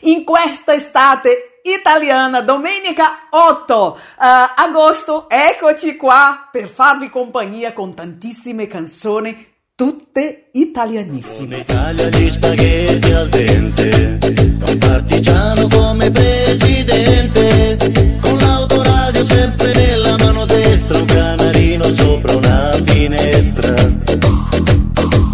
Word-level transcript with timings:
in 0.00 0.24
questa 0.24 0.74
estate 0.74 1.60
italiana, 1.62 2.42
domenica 2.42 3.26
8 3.30 3.74
uh, 3.76 4.22
agosto, 4.56 5.28
eccoci 5.28 5.96
qua 5.96 6.48
per 6.50 6.68
farvi 6.68 7.10
compagnia 7.10 7.72
con 7.72 7.94
tantissime 7.94 8.66
canzoni, 8.66 9.54
tutte 9.74 10.50
italianissime. 10.52 11.56
Un'Italia 11.56 12.08
di 12.08 12.30
spaghetti 12.30 13.12
al 13.12 13.28
dente, 13.28 14.18
un 14.66 14.78
partigiano 14.78 15.68
come 15.68 16.10
presidente, 16.10 17.76
con 18.20 18.36
l'autoradio 18.38 19.22
sempre 19.22 19.74
nella 19.74 20.16
mano 20.18 20.44
destra, 20.44 20.98
un 20.98 21.04
canarino 21.06 21.90
sopra 21.90 22.36
una 22.36 22.72
finestra. 22.84 23.74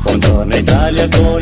Buongiorno 0.02 0.56
Italia 0.56 1.08
con. 1.08 1.41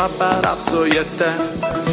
Paparazzo 0.00 0.86
e 0.86 1.04
te. 1.04 1.89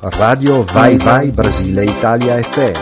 Radio 0.00 0.62
Vai 0.62 0.96
Vai 0.96 1.30
Brasile 1.32 1.82
Italia 1.82 2.40
FM. 2.40 2.72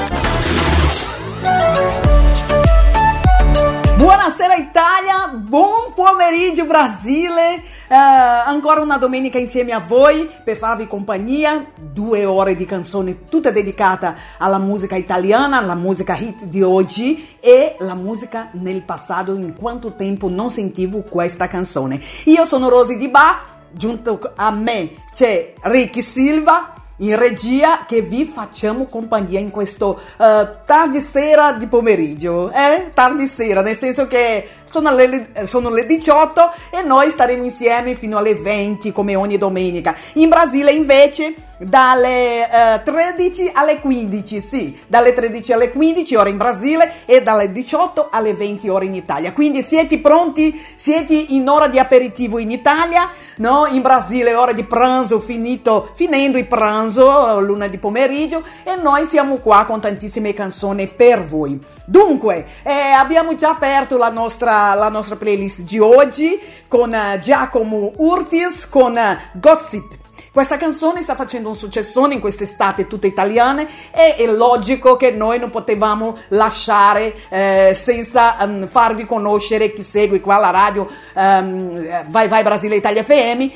Buonasera 3.97 4.54
Italia, 4.56 5.28
buon 5.34 5.94
pomeriggio 5.94 6.66
Brasile, 6.66 7.62
Eh, 7.88 7.94
ancora 7.94 8.81
una 8.81 8.99
domenica 8.99 9.38
insieme 9.38 9.71
a 9.72 9.78
voi 9.78 10.28
per 10.44 10.56
farvi 10.56 10.87
compagnia, 10.87 11.66
due 11.81 12.25
ore 12.25 12.56
di 12.56 12.65
canzoni 12.65 13.21
tutte 13.31 13.53
dedicate 13.53 14.12
alla 14.38 14.59
musica 14.59 14.97
italiana, 14.97 15.59
alla 15.59 15.77
musica 15.77 16.16
hit 16.16 16.44
di 16.47 16.62
oggi 16.62 17.37
e 17.41 17.77
la 17.78 17.94
musica 17.94 18.48
nel 18.54 18.83
passato, 18.83 19.34
in 19.34 19.54
quanto 19.54 19.94
tempo 19.94 20.28
non 20.28 20.50
sentivo 20.50 21.03
questa 21.03 21.47
canzone. 21.47 22.00
Io 22.25 22.44
sono 22.44 22.69
Rosy 22.69 22.97
Di 22.98 23.09
Ba, 23.09 23.38
giunto 23.71 24.33
a 24.34 24.50
me 24.50 24.91
c'è 25.12 25.53
Ricky 25.62 26.03
Silva 26.03 26.72
in 26.99 27.17
regia 27.17 27.84
che 27.87 28.03
vi 28.03 28.25
facciamo 28.25 28.84
compagnia 28.87 29.39
in 29.39 29.51
questo 29.51 30.01
eh, 30.19 30.49
tardi 30.65 31.01
sera 31.01 31.53
di 31.53 31.67
pomeriggio, 31.67 32.51
eh? 32.51 32.91
Tardi 32.95 33.27
sera, 33.27 33.61
nel 33.61 33.77
senso 33.77 34.07
che 34.07 34.49
sono 34.71 34.94
le, 34.94 35.28
sono 35.44 35.71
le 35.71 35.86
18 35.86 36.51
e 36.71 36.83
noi 36.83 37.10
staremo 37.10 37.45
insieme 37.45 37.95
fino 37.95 38.18
alle 38.18 38.34
20 38.34 38.92
come 38.92 39.15
ogni 39.15 39.39
domenica. 39.39 39.95
In 40.15 40.28
Brasile 40.28 40.72
invece 40.72 41.34
dalle 41.59 42.74
eh, 42.74 42.83
13 42.83 43.51
alle 43.54 43.80
15, 43.80 44.41
sì, 44.41 44.78
dalle 44.86 45.15
13 45.15 45.53
alle 45.53 45.71
15 45.71 46.15
ore 46.15 46.30
in 46.30 46.36
Brasile 46.36 46.92
e 47.07 47.22
dalle 47.22 47.51
18 47.51 48.09
alle 48.10 48.34
20 48.34 48.68
ore 48.68 48.84
in 48.84 48.95
Italia. 48.95 49.33
Quindi 49.33 49.63
siete 49.63 49.98
pronti? 49.98 50.63
Siete 50.74 51.15
in 51.15 51.48
ora 51.48 51.68
di 51.68 51.78
aperitivo 51.78 52.39
in 52.39 52.51
Italia? 52.51 53.09
No? 53.36 53.66
In 53.66 53.83
Brasile 53.83 54.34
ora 54.34 54.53
di 54.53 54.65
pranzo, 54.65 55.21
finito, 55.21 55.91
finendo 55.95 56.39
il 56.39 56.47
pranzo, 56.47 57.41
luna 57.41 57.66
di 57.68 57.78
pomeriggio 57.78 58.42
e 58.63 58.77
noi 58.77 59.04
siamo 59.04 59.36
qua 59.39 59.65
con 59.66 59.80
tantissime 59.80 60.34
canzoni 60.34 60.86
per 60.86 61.24
voi. 61.24 61.59
Dunque, 61.86 62.45
eh, 62.63 62.72
abbiamo 62.72 63.36
già 63.36 63.51
aperto 63.51 63.97
la 63.97 64.10
nostra, 64.10 64.55
la 64.74 64.88
nostra 64.88 65.16
playlist 65.16 65.60
di 65.60 65.78
oggi 65.78 66.38
con 66.68 66.92
eh, 66.92 67.18
Giacomo 67.20 67.92
Urtis 67.97 68.68
con 68.68 68.97
eh, 68.97 69.30
Gossip. 69.34 70.04
Questa 70.32 70.58
canzone 70.58 71.00
sta 71.00 71.14
facendo 71.14 71.48
un 71.48 71.54
successone 71.54 72.12
in 72.12 72.20
quest'estate 72.20 72.86
tutta 72.86 73.06
italiana 73.06 73.66
e 73.91 74.16
è 74.16 74.26
logico 74.26 74.97
che 74.97 75.10
noi 75.10 75.38
non 75.38 75.50
potevamo 75.50 76.14
lasciare 76.28 77.14
eh, 77.30 77.72
senza 77.74 78.36
um, 78.41 78.66
farvi 78.66 79.04
conoscere 79.04 79.72
chi 79.72 79.82
segue 79.82 80.20
qua 80.20 80.36
la 80.36 80.50
radio 80.50 80.86
um, 81.14 82.04
Vai 82.08 82.28
Vai 82.28 82.42
Brasile 82.42 82.76
Italia 82.76 83.03
FM 83.03 83.48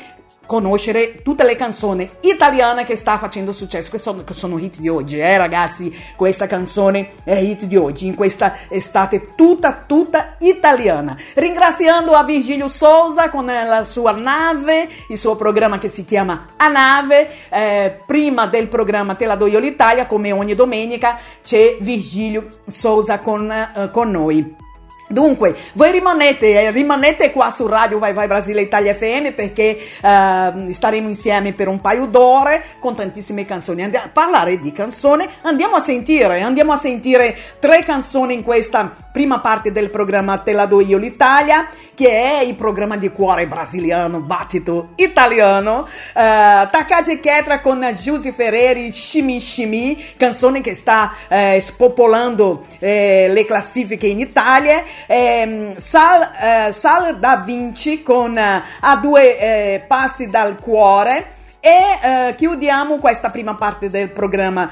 conoscere 0.50 1.22
tutte 1.22 1.44
le 1.44 1.54
canzoni 1.54 2.10
italiane 2.22 2.84
che 2.84 2.96
sta 2.96 3.18
facendo 3.18 3.52
successo. 3.52 3.88
Questi 3.88 4.08
sono, 4.08 4.24
sono 4.32 4.58
hit 4.58 4.80
di 4.80 4.88
oggi, 4.88 5.20
eh 5.20 5.36
ragazzi? 5.36 5.96
Questa 6.16 6.48
canzone 6.48 7.12
è 7.22 7.36
hit 7.36 7.66
di 7.66 7.76
oggi, 7.76 8.06
in 8.06 8.16
questa 8.16 8.56
estate 8.68 9.36
tutta, 9.36 9.84
tutta 9.86 10.34
italiana. 10.40 11.16
Ringraziando 11.34 12.14
a 12.14 12.24
Virgilio 12.24 12.66
Souza 12.66 13.30
con 13.30 13.46
la 13.46 13.84
sua 13.84 14.10
nave, 14.10 14.88
il 15.10 15.18
suo 15.18 15.36
programma 15.36 15.78
che 15.78 15.88
si 15.88 16.04
chiama 16.04 16.46
A 16.56 16.66
Nave. 16.66 17.30
Eh, 17.48 18.00
prima 18.04 18.48
del 18.48 18.66
programma 18.66 19.14
Te 19.14 19.26
la 19.26 19.36
do 19.36 19.46
io 19.46 19.60
l'Italia, 19.60 20.06
come 20.06 20.32
ogni 20.32 20.56
domenica, 20.56 21.16
c'è 21.44 21.76
Virgilio 21.78 22.48
Souza 22.66 23.20
con, 23.20 23.48
eh, 23.52 23.90
con 23.92 24.10
noi. 24.10 24.68
Dunque, 25.10 25.56
voi 25.72 25.90
rimanete, 25.90 26.52
eh, 26.52 26.70
rimanete 26.70 27.32
qua 27.32 27.50
su 27.50 27.66
Radio 27.66 27.98
Vai 27.98 28.12
Vai 28.12 28.28
Brasile 28.28 28.60
Italia 28.60 28.94
FM 28.94 29.32
perché 29.32 29.76
uh, 30.02 30.70
staremo 30.70 31.08
insieme 31.08 31.52
per 31.52 31.66
un 31.66 31.80
paio 31.80 32.06
d'ore 32.06 32.62
con 32.78 32.94
tantissime 32.94 33.44
canzoni. 33.44 33.82
Andiamo 33.82 34.06
a 34.06 34.10
parlare 34.10 34.60
di 34.60 34.70
canzone, 34.70 35.28
andiamo 35.42 35.74
a 35.74 35.80
sentire, 35.80 36.42
andiamo 36.42 36.70
a 36.70 36.76
sentire 36.76 37.36
tre 37.58 37.82
canzoni 37.82 38.34
in 38.34 38.44
questa 38.44 39.08
prima 39.10 39.40
parte 39.40 39.72
del 39.72 39.90
programma 39.90 40.38
Te 40.38 40.52
la 40.52 40.66
do 40.66 40.80
io 40.80 40.96
l'Italia, 40.96 41.66
che 41.92 42.08
è 42.08 42.42
il 42.42 42.54
programma 42.54 42.96
di 42.96 43.10
cuore 43.10 43.48
brasiliano, 43.48 44.20
battito 44.20 44.90
italiano. 44.94 45.80
Uh, 46.14 46.70
Takagi 46.70 47.18
Ketra 47.18 47.60
con 47.60 47.84
Giusy 48.00 48.30
Ferreri, 48.30 48.92
Shimi 48.92 49.40
Shimi, 49.40 50.14
canzone 50.16 50.60
che 50.60 50.74
sta 50.74 51.12
uh, 51.28 51.60
spopolando 51.60 52.64
uh, 52.68 52.76
le 52.78 53.44
classifiche 53.44 54.06
in 54.06 54.20
Italia. 54.20 54.84
Um, 55.08 55.76
Sal, 55.76 56.72
Sal, 56.72 57.18
da 57.18 57.36
Vinci 57.44 58.02
con 58.02 58.36
A 58.36 58.96
due 58.96 59.84
passi 59.86 60.28
dal 60.28 60.56
cuore. 60.60 61.34
E 61.60 62.34
chiudiamo 62.36 62.98
questa 62.98 63.28
prima 63.28 63.54
parte 63.54 63.90
del 63.90 64.10
programma 64.10 64.70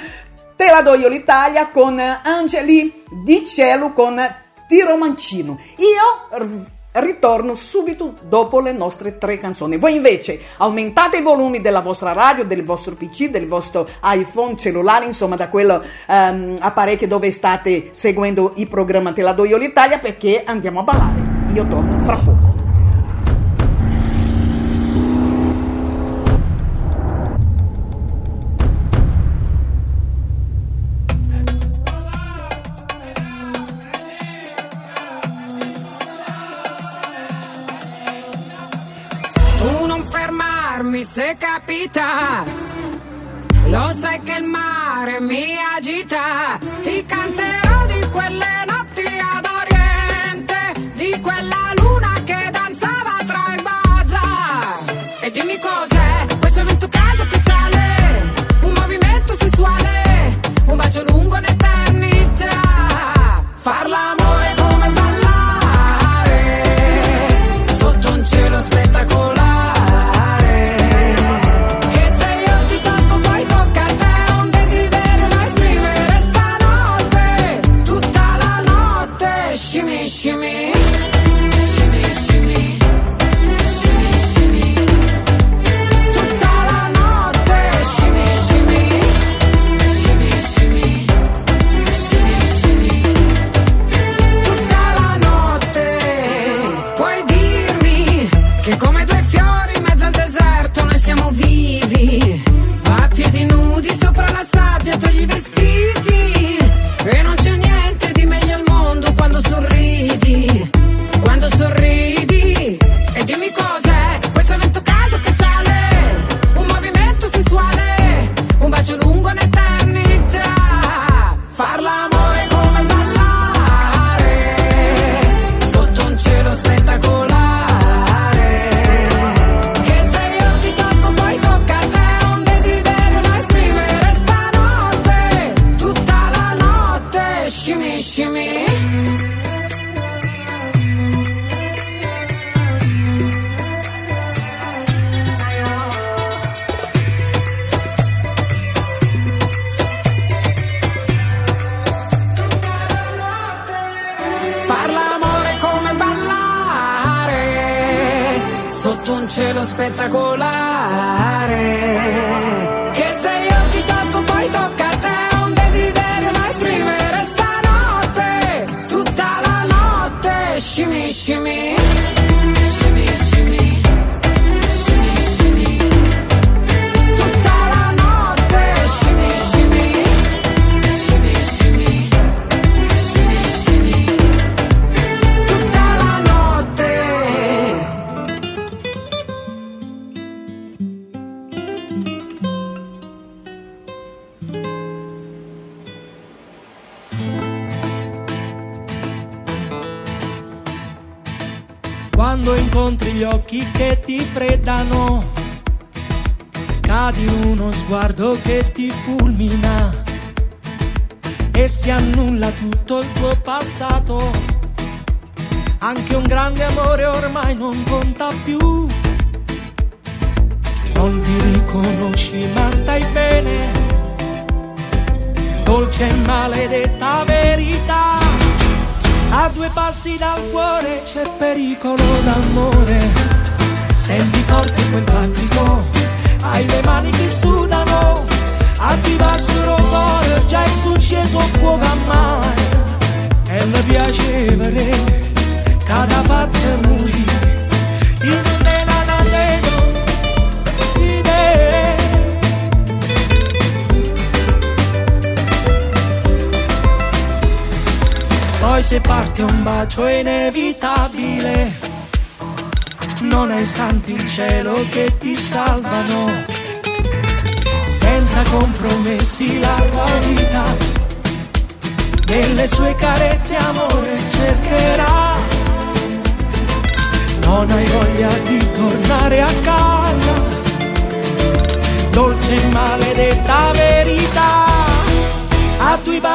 Te 0.57 0.71
la 0.71 0.81
do 0.81 0.95
io 0.95 1.09
l'Italia 1.09 1.69
con 1.69 2.01
Angeli 2.01 3.05
Di 3.25 3.47
Cielo 3.47 3.93
con 3.93 4.19
Tiro 4.67 4.97
Mancino. 4.97 5.59
Io 5.77 6.67
ritorno 7.01 7.55
subito 7.55 8.15
dopo 8.29 8.61
le 8.61 8.73
nostre 8.73 9.19
tre 9.19 9.37
canzoni. 9.37 9.77
Voi 9.77 9.95
invece 9.95 10.41
aumentate 10.59 11.19
i 11.19 11.23
volumi 11.23 11.61
della 11.61 11.81
vostra 11.81 12.13
radio, 12.13 12.45
del 12.45 12.65
vostro 12.65 12.95
PC, 12.95 13.31
del 13.31 13.47
vostro 13.47 13.89
iPhone 14.03 14.57
cellulare, 14.57 15.07
insomma 15.07 15.37
da 15.37 15.49
quello 15.49 15.83
um, 16.07 16.57
apparecchio 16.59 17.07
dove 17.09 17.33
state 17.33 17.91
seguendo 17.93 18.53
il 18.57 18.69
programma 18.69 19.13
Te 19.13 19.23
la 19.23 19.33
do 19.33 19.45
io 19.45 19.57
l'Italia 19.57 19.99
perché 19.99 20.43
andiamo 20.45 20.81
a 20.81 20.83
ballare. 20.83 21.37
Io 21.53 21.67
torno 21.67 21.99
fra 22.01 22.17
poco. 22.17 22.68
Fermarmi 40.99 41.05
se 41.05 41.37
capita. 41.39 42.45
Lo 43.67 43.93
sai 43.93 44.23
che 44.23 44.39
il 44.39 44.45
mare 44.45 45.21
mi 45.21 45.55
agita, 45.77 46.59
ti 46.83 47.05
canterò 47.05 47.87
di 47.87 48.09
quelle 48.11 48.65
notti 48.67 49.07
ad 49.07 49.47
oriente, 49.61 50.93
di 50.95 51.21
quella 51.21 51.73
luna 51.77 52.23
che 52.25 52.51
danzava 52.51 53.17
tra 53.27 53.55
i 53.57 53.63
bazar. 53.63 54.79
E 55.21 55.31
dimmi 55.31 55.59
cos'è 55.59 56.39
questo 56.39 56.65
vento 56.65 56.89
caldo 56.89 57.27
che 57.27 57.39
sale, 57.45 58.33
un 58.63 58.73
movimento 58.75 59.35
sensuale, 59.35 60.41
un 60.65 60.77
bacio 60.77 61.05
lungo 61.09 61.37
un'eternità. 61.37 62.61
Farla 63.55 64.18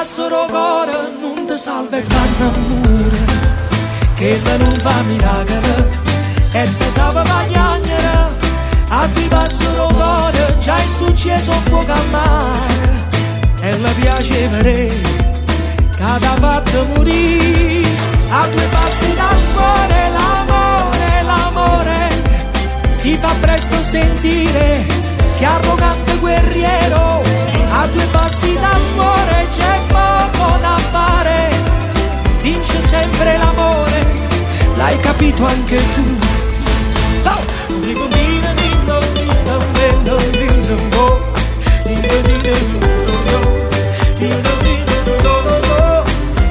passero 0.04 0.46
cora 0.52 1.08
non 1.22 1.46
ti 1.48 1.56
salve 1.56 2.00
il 2.00 2.06
cannamore 2.06 3.20
che 4.16 4.42
te 4.44 4.58
non 4.58 4.76
fa 4.80 5.02
miracolo 5.04 5.76
e 6.52 6.70
te 6.78 6.90
salva 6.92 7.22
bagnare 7.22 8.32
a 8.90 9.08
ti 9.14 9.26
passero 9.30 9.86
cora 9.88 10.60
già 10.60 10.76
è 10.76 10.86
successo 10.98 11.52
fuoco 11.68 11.94
a 11.94 12.02
mare 12.12 12.92
e 13.62 13.80
la 13.80 13.92
piace 13.92 14.48
vere 14.50 14.88
che 14.88 15.96
ti 15.96 16.02
ha 16.02 16.36
fatto 16.36 16.86
morire. 16.96 17.88
A 18.28 18.48
due 18.48 18.68
passi 18.72 19.14
dal 19.16 19.42
cuore 19.56 20.10
l'amore, 20.18 21.24
l'amore 21.24 22.10
si 22.92 23.16
fa 23.16 23.34
presto 23.40 23.80
sentire 23.80 24.86
che 25.38 25.46
arrogante 25.46 26.18
guerriero 26.18 27.43
a 27.76 27.88
due 27.88 28.06
passi 28.12 28.54
dal 28.54 28.82
cuore 28.96 29.48
c'è 29.50 29.80
poco 29.88 30.58
da 30.62 30.78
fare, 30.92 31.50
vince 32.42 32.80
sempre 32.80 33.36
l'amore, 33.36 34.06
l'hai 34.76 35.00
capito 35.00 35.44
anche 35.44 35.82
tu. 35.96 36.18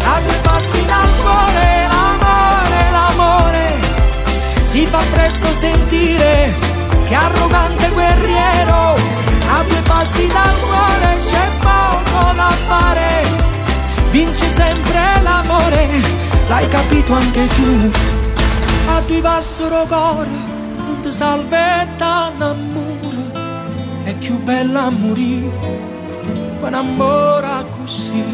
A 0.05 0.21
due 0.21 0.39
passi 0.43 0.85
dal 0.87 1.09
cuore, 1.23 1.87
l'amore, 1.89 2.91
l'amore, 2.91 3.81
si 4.65 4.85
fa 4.87 5.01
presto 5.13 5.47
sentire 5.53 6.53
che 7.05 7.15
arrogante 7.15 7.89
guerriero 7.91 9.32
a 9.55 9.63
due 9.69 9.83
passi 9.83 10.27
dal 10.27 10.55
cuore 10.67 11.11
c'è 11.31 11.47
poco 11.69 12.33
da 12.35 12.51
fare, 12.67 13.11
vinci 14.11 14.49
sempre 14.49 15.21
l'amore, 15.23 15.89
l'hai 16.49 16.69
capito 16.69 17.13
anche 17.13 17.47
tu, 17.49 17.91
a 18.89 19.01
due 19.07 19.21
bassero 19.21 19.85
cuore, 19.87 20.37
non 20.77 21.01
ti 21.03 21.13
salvetta 21.13 22.33
amore, 22.39 23.23
è 24.05 24.15
più 24.15 24.39
bella 24.43 24.91
morire, 24.91 25.51
per 26.61 26.75
amore 26.75 27.65
così, 27.77 28.25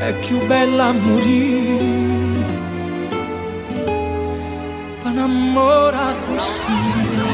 è 0.00 0.12
più 0.26 0.44
bella 0.46 0.92
morire. 0.92 2.04
Per 5.02 5.16
amore 5.16 6.14
così. 6.26 7.05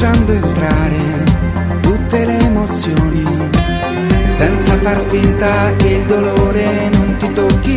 lasciando 0.00 0.32
entrare 0.32 0.96
tutte 1.82 2.24
le 2.24 2.38
emozioni, 2.38 3.22
senza 4.28 4.74
far 4.78 4.98
finta 5.10 5.76
che 5.76 5.88
il 5.88 6.06
dolore 6.06 6.88
non 6.90 7.16
ti 7.18 7.32
tocchi. 7.34 7.76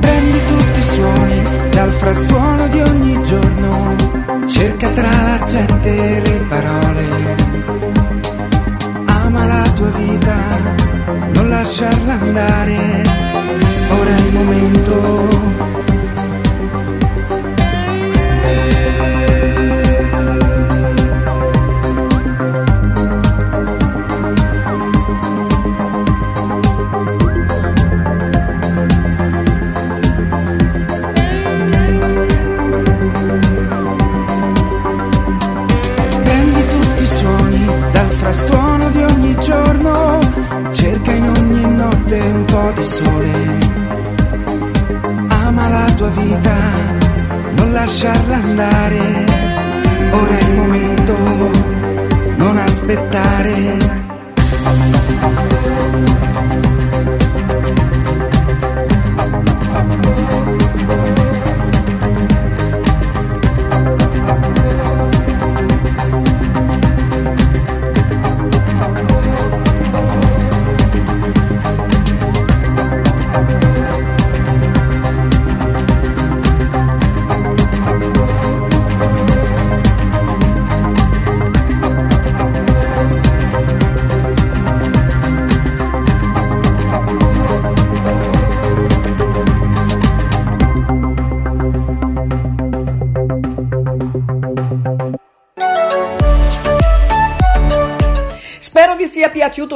Prendi 0.00 0.38
tutti 0.48 0.78
i 0.78 0.82
suoni 0.82 1.42
dal 1.70 1.92
frastuono 1.92 2.68
di 2.68 2.80
ogni 2.82 3.22
giorno, 3.22 3.96
cerca 4.48 4.90
tra 4.90 5.08
la 5.08 5.44
gente 5.46 6.20
le 6.20 6.44
parole. 6.46 7.04
Ama 9.06 9.46
la 9.46 9.70
tua 9.74 9.90
vita, 9.92 10.36
non 11.32 11.48
lasciarla 11.48 12.20
andare, 12.20 12.76
ora 13.98 14.10
è 14.10 14.20
il 14.26 14.32
momento 14.34 15.28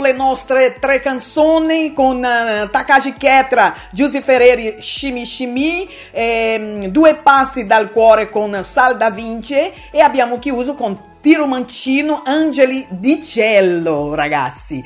le 0.05 0.13
nostre 0.13 0.79
tre 0.79 1.01
canzoni 1.01 1.95
con 1.95 2.19
uh, 2.19 2.69
Takashi 2.69 3.15
Ketra, 3.15 3.75
Giusy 3.91 4.21
Ferreri, 4.21 4.77
Shimi 4.81 5.25
Shimi, 5.25 5.89
ehm, 6.11 6.87
Due 6.89 7.15
passi 7.15 7.65
dal 7.65 7.91
cuore 7.91 8.29
con 8.29 8.63
Sal 8.63 8.99
da 8.99 9.09
Vinci 9.09 9.73
e 9.91 10.01
abbiamo 10.01 10.39
chiuso 10.39 10.75
con 10.75 11.13
Tiro 11.25 11.47
Mancino 11.47 12.21
Angeli 12.23 12.85
di 12.91 13.23
Cielo, 13.23 14.15
ragazzi. 14.15 14.85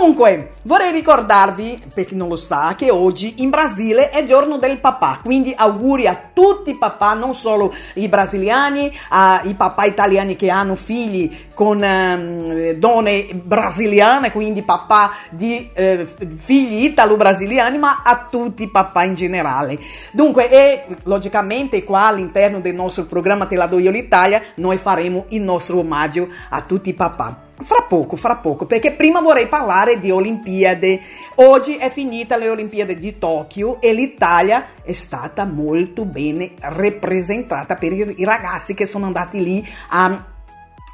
Dunque, 0.00 0.52
vorrei 0.62 0.92
ricordarvi, 0.92 1.82
per 1.92 2.06
chi 2.06 2.14
non 2.14 2.28
lo 2.28 2.36
sa, 2.36 2.76
che 2.76 2.88
oggi 2.88 3.42
in 3.42 3.50
Brasile 3.50 4.10
è 4.10 4.22
giorno 4.22 4.56
del 4.56 4.78
papà, 4.78 5.18
quindi 5.24 5.52
auguri 5.56 6.06
a 6.06 6.16
tutti 6.32 6.70
i 6.70 6.76
papà, 6.76 7.14
non 7.14 7.34
solo 7.34 7.74
i 7.94 8.06
brasiliani, 8.06 8.96
ai 9.08 9.54
papà 9.54 9.86
italiani 9.86 10.36
che 10.36 10.50
hanno 10.50 10.76
figli 10.76 11.46
con 11.52 11.82
um, 11.82 12.72
donne 12.74 13.26
brasiliane, 13.42 14.30
quindi 14.30 14.62
papà 14.62 15.10
di 15.30 15.68
eh, 15.72 16.06
figli 16.06 16.84
italo-brasiliani, 16.84 17.76
ma 17.76 18.02
a 18.04 18.28
tutti 18.30 18.62
i 18.62 18.70
papà 18.70 19.02
in 19.02 19.14
generale. 19.14 19.80
Dunque, 20.12 20.48
e 20.48 20.84
logicamente 21.02 21.82
qua 21.82 22.06
all'interno 22.06 22.60
del 22.60 22.74
nostro 22.74 23.04
programma 23.04 23.46
Te 23.46 23.56
la 23.56 23.66
do 23.66 23.80
io 23.80 23.90
l'Italia, 23.90 24.40
noi 24.54 24.76
faremo 24.76 25.24
il 25.30 25.42
nostro 25.42 25.80
omaggio 25.80 26.28
a 26.50 26.60
tutti 26.60 26.90
i 26.90 26.94
papà. 26.94 27.46
Fra 27.60 27.82
poco, 27.82 28.14
fra 28.14 28.36
poco, 28.36 28.66
perché 28.66 28.92
prima 28.92 29.20
vorrei 29.20 29.48
parlare 29.48 29.98
di 29.98 30.12
Olimpiadi. 30.12 31.00
Oggi 31.36 31.76
è 31.76 31.90
finita 31.90 32.36
le 32.36 32.48
Olimpiadi 32.48 32.94
di 32.94 33.18
Tokyo 33.18 33.80
e 33.80 33.92
l'Italia 33.92 34.66
è 34.84 34.92
stata 34.92 35.44
molto 35.44 36.04
bene 36.04 36.52
rappresentata 36.60 37.74
per 37.74 37.92
i 37.92 38.24
ragazzi 38.24 38.74
che 38.74 38.86
sono 38.86 39.06
andati 39.06 39.42
lì 39.42 39.68
a 39.88 40.24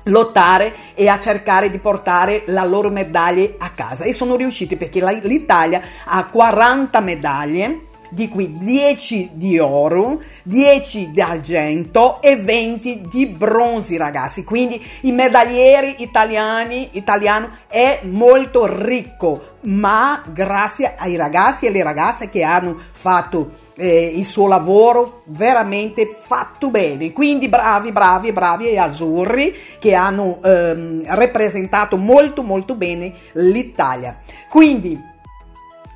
lottare 0.04 0.74
e 0.94 1.06
a 1.08 1.20
cercare 1.20 1.70
di 1.70 1.78
portare 1.78 2.44
la 2.46 2.64
loro 2.64 2.88
medaglie 2.88 3.56
a 3.58 3.68
casa 3.70 4.04
e 4.04 4.14
sono 4.14 4.34
riusciti 4.34 4.76
perché 4.76 5.04
l'Italia 5.22 5.82
ha 6.06 6.24
40 6.24 7.00
medaglie 7.00 7.80
di 8.14 8.28
cui 8.28 8.52
10 8.52 9.30
di 9.34 9.58
oro, 9.58 10.22
10 10.44 11.10
di 11.10 11.20
argento 11.20 12.22
e 12.22 12.36
20 12.36 13.02
di 13.10 13.26
bronzi, 13.26 13.96
ragazzi. 13.96 14.44
Quindi 14.44 14.82
i 15.02 15.12
medaglieri 15.12 15.96
italiani, 15.98 16.90
italiano 16.92 17.50
è 17.68 18.00
molto 18.04 18.66
ricco, 18.66 19.56
ma 19.62 20.22
grazie 20.32 20.94
ai 20.96 21.16
ragazzi 21.16 21.64
e 21.64 21.68
alle 21.68 21.82
ragazze 21.82 22.28
che 22.30 22.42
hanno 22.42 22.76
fatto 22.92 23.50
eh, 23.76 24.12
il 24.14 24.24
suo 24.24 24.46
lavoro 24.46 25.22
veramente 25.26 26.16
fatto 26.18 26.70
bene. 26.70 27.12
Quindi 27.12 27.48
bravi, 27.48 27.90
bravi, 27.90 28.32
bravi 28.32 28.68
e 28.68 28.78
azzurri 28.78 29.54
che 29.78 29.94
hanno 29.94 30.40
ehm, 30.42 31.02
rappresentato 31.06 31.96
molto, 31.96 32.42
molto 32.42 32.74
bene 32.76 33.12
l'Italia. 33.32 34.18
Quindi 34.48 35.12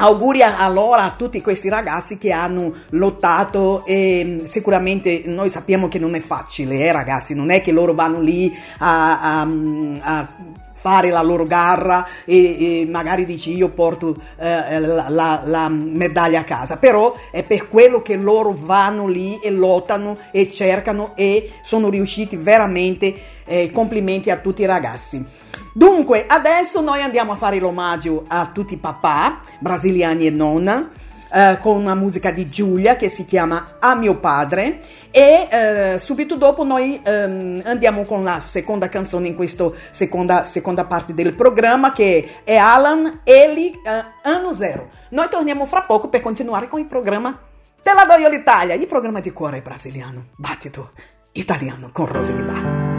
Auguri 0.00 0.42
allora 0.42 1.02
a 1.02 1.14
tutti 1.16 1.40
questi 1.40 1.68
ragazzi 1.68 2.18
che 2.18 2.30
hanno 2.30 2.72
lottato 2.90 3.84
e 3.84 4.22
mm, 4.24 4.44
sicuramente 4.44 5.22
noi 5.26 5.48
sappiamo 5.48 5.88
che 5.88 5.98
non 5.98 6.14
è 6.14 6.20
facile, 6.20 6.78
eh, 6.78 6.92
ragazzi, 6.92 7.34
non 7.34 7.50
è 7.50 7.60
che 7.60 7.72
loro 7.72 7.94
vanno 7.94 8.20
lì 8.20 8.56
a, 8.78 9.40
a, 9.40 9.44
mm, 9.44 9.96
a 10.00 10.28
fare 10.72 11.10
la 11.10 11.22
loro 11.22 11.42
gara 11.42 12.06
e, 12.24 12.82
e 12.82 12.86
magari 12.88 13.24
dici 13.24 13.56
io 13.56 13.70
porto 13.70 14.14
eh, 14.38 14.78
la, 14.78 15.06
la, 15.08 15.42
la, 15.44 15.68
medaglia 15.68 16.40
a 16.40 16.44
casa, 16.44 16.76
però 16.76 17.16
è 17.32 17.42
per 17.42 17.66
quello 17.66 18.00
che 18.00 18.14
loro 18.14 18.54
vanno 18.56 19.08
lì 19.08 19.40
e 19.40 19.50
lottano 19.50 20.16
e 20.30 20.48
cercano 20.52 21.16
e 21.16 21.54
sono 21.62 21.88
riusciti 21.90 22.36
veramente, 22.36 23.12
eh, 23.44 23.72
complimenti 23.72 24.30
a 24.30 24.36
tutti 24.36 24.62
i 24.62 24.66
ragazzi. 24.66 25.24
Dunque, 25.78 26.24
adesso 26.26 26.80
noi 26.80 27.02
andiamo 27.02 27.30
a 27.30 27.36
fare 27.36 27.60
l'omaggio 27.60 28.24
a 28.26 28.50
tutti 28.52 28.74
i 28.74 28.78
papà, 28.78 29.38
brasiliani 29.60 30.26
e 30.26 30.30
non, 30.30 30.90
eh, 31.32 31.58
con 31.60 31.76
una 31.76 31.94
musica 31.94 32.32
di 32.32 32.46
Giulia 32.46 32.96
che 32.96 33.08
si 33.08 33.24
chiama 33.24 33.76
A 33.78 33.94
mio 33.94 34.16
padre 34.16 34.80
e 35.12 35.46
eh, 35.48 35.98
subito 36.00 36.34
dopo 36.34 36.64
noi 36.64 37.00
ehm, 37.00 37.62
andiamo 37.64 38.02
con 38.02 38.24
la 38.24 38.40
seconda 38.40 38.88
canzone 38.88 39.28
in 39.28 39.36
questa 39.36 39.70
seconda, 39.92 40.42
seconda, 40.42 40.84
parte 40.84 41.14
del 41.14 41.32
programma 41.36 41.92
che 41.92 42.40
è 42.42 42.56
Alan 42.56 43.20
Eli 43.22 43.70
eh, 43.70 44.04
Anno 44.22 44.52
Zero. 44.52 44.88
Noi 45.10 45.28
torniamo 45.30 45.64
fra 45.64 45.82
poco 45.82 46.08
per 46.08 46.18
continuare 46.18 46.66
con 46.66 46.80
il 46.80 46.86
programma 46.86 47.38
Te 47.80 47.92
la 47.94 48.04
do 48.04 48.20
io 48.20 48.28
l'Italia, 48.28 48.74
il 48.74 48.88
programma 48.88 49.20
di 49.20 49.30
cuore 49.30 49.60
brasiliano, 49.60 50.30
battito 50.34 50.90
italiano 51.34 51.90
con 51.92 52.06
Rose 52.06 52.34
di 52.34 52.42
Bar. 52.42 52.97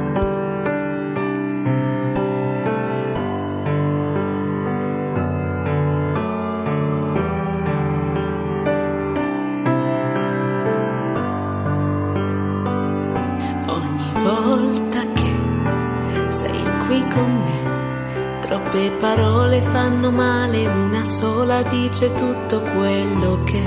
Parole 19.50 19.62
fanno 19.62 20.12
male, 20.12 20.68
una 20.68 21.04
sola 21.04 21.64
dice 21.64 22.14
tutto 22.14 22.62
quello 22.62 23.44
che 23.44 23.64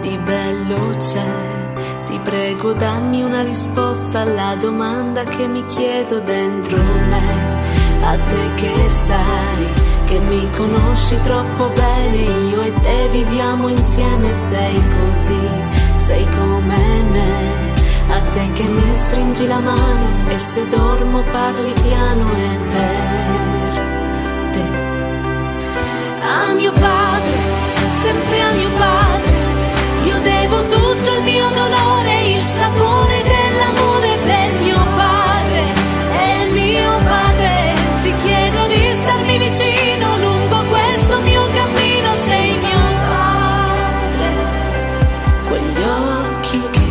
di 0.00 0.16
bello 0.18 0.90
c'è. 0.96 2.04
Ti 2.06 2.18
prego 2.20 2.72
dammi 2.72 3.22
una 3.22 3.42
risposta 3.42 4.20
alla 4.20 4.54
domanda 4.54 5.24
che 5.24 5.46
mi 5.48 5.64
chiedo 5.66 6.20
dentro 6.20 6.76
me. 6.76 7.58
A 8.02 8.16
te 8.16 8.54
che 8.54 8.88
sai 8.88 9.66
che 10.06 10.18
mi 10.20 10.48
conosci 10.56 11.20
troppo 11.22 11.68
bene, 11.70 12.16
io 12.50 12.62
e 12.62 12.72
te 12.80 13.08
viviamo 13.10 13.68
insieme, 13.68 14.32
sei 14.32 14.80
così, 14.98 15.48
sei 15.96 16.24
come 16.24 17.02
me. 17.10 17.68
A 18.10 18.20
te 18.32 18.52
che 18.52 18.62
mi 18.62 18.94
stringi 18.94 19.46
la 19.46 19.58
mano 19.58 20.28
e 20.28 20.38
se 20.38 20.66
dormo 20.68 21.22
parli 21.32 21.72
piano 21.72 22.32
e 22.32 22.58
per 22.70 23.19
a 26.50 26.54
mio 26.54 26.72
padre, 26.72 27.38
sempre 28.02 28.40
a 28.42 28.52
mio 28.52 28.70
padre. 28.70 29.38
Io 30.04 30.18
devo 30.20 30.62
tutto 30.62 31.14
il 31.16 31.22
mio 31.22 31.48
dolore, 31.50 32.22
il 32.26 32.42
sapore 32.42 33.22
dell'amore 33.22 34.18
per 34.24 34.52
mio 34.60 34.82
padre. 34.96 35.64
E 36.12 36.50
mio 36.50 36.92
padre, 37.06 37.74
ti 38.02 38.14
chiedo 38.22 38.66
di 38.66 38.82
starmi 39.00 39.38
vicino 39.38 40.16
lungo 40.18 40.56
questo 40.70 41.20
mio 41.20 41.42
cammino. 41.54 42.08
Sei 42.26 42.56
mio 42.56 42.84
padre, 43.08 44.28
quegli 45.46 45.82
occhi 45.82 46.60
che 46.72 46.88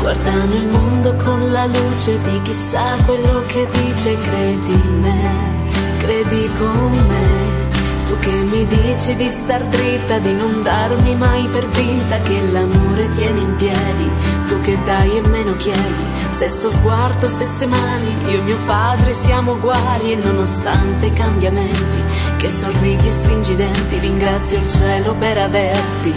guardano 0.00 0.54
il 0.54 0.68
mondo 0.68 1.14
con 1.16 1.52
la 1.52 1.66
luce 1.66 2.18
di 2.22 2.40
chissà 2.42 2.96
quello 3.04 3.42
che 3.46 3.68
dice, 3.70 4.16
credi 4.18 4.72
in 4.72 4.98
me 5.02 5.67
credi 6.08 6.50
con 6.58 7.06
me. 7.06 7.66
Tu 8.06 8.16
che 8.20 8.30
mi 8.30 8.66
dici 8.66 9.14
di 9.16 9.30
star 9.30 9.62
dritta, 9.64 10.18
di 10.18 10.32
non 10.32 10.62
darmi 10.62 11.14
mai 11.16 11.46
per 11.48 11.66
vinta, 11.68 12.18
che 12.20 12.40
l'amore 12.50 13.10
tiene 13.10 13.40
in 13.40 13.56
piedi, 13.56 14.10
tu 14.46 14.58
che 14.60 14.78
dai 14.84 15.18
e 15.18 15.28
meno 15.28 15.54
chiedi, 15.56 16.04
stesso 16.32 16.70
sguardo, 16.70 17.28
stesse 17.28 17.66
mani, 17.66 18.16
io 18.24 18.38
e 18.38 18.42
mio 18.42 18.56
padre 18.64 19.12
siamo 19.12 19.52
uguali 19.52 20.12
e 20.12 20.16
nonostante 20.16 21.06
i 21.06 21.12
cambiamenti, 21.12 22.02
che 22.38 22.48
sorridi 22.48 23.08
e 23.08 23.12
stringi 23.12 23.52
i 23.52 23.56
denti, 23.56 23.98
ringrazio 23.98 24.58
il 24.58 24.70
cielo 24.70 25.14
per 25.14 25.36
averti. 25.36 26.14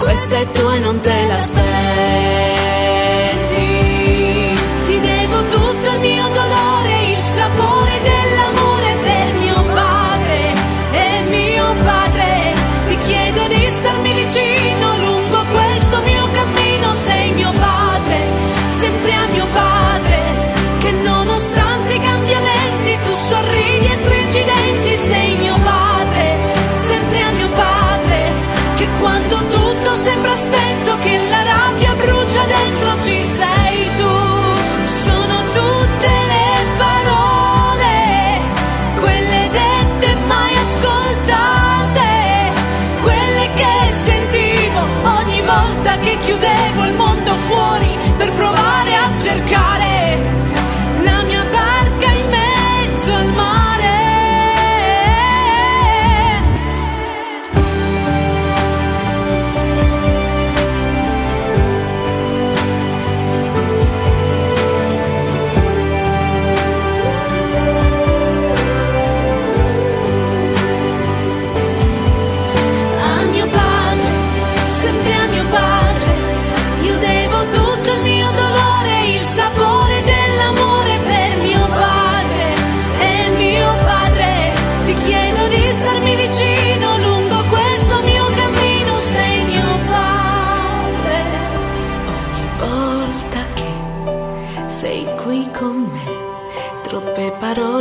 Questa 0.00 0.36
è 0.36 0.50
tua 0.50 0.74
e 0.74 0.78
non 0.80 1.00
te 1.00 1.26
l'aspetti. 1.28 2.59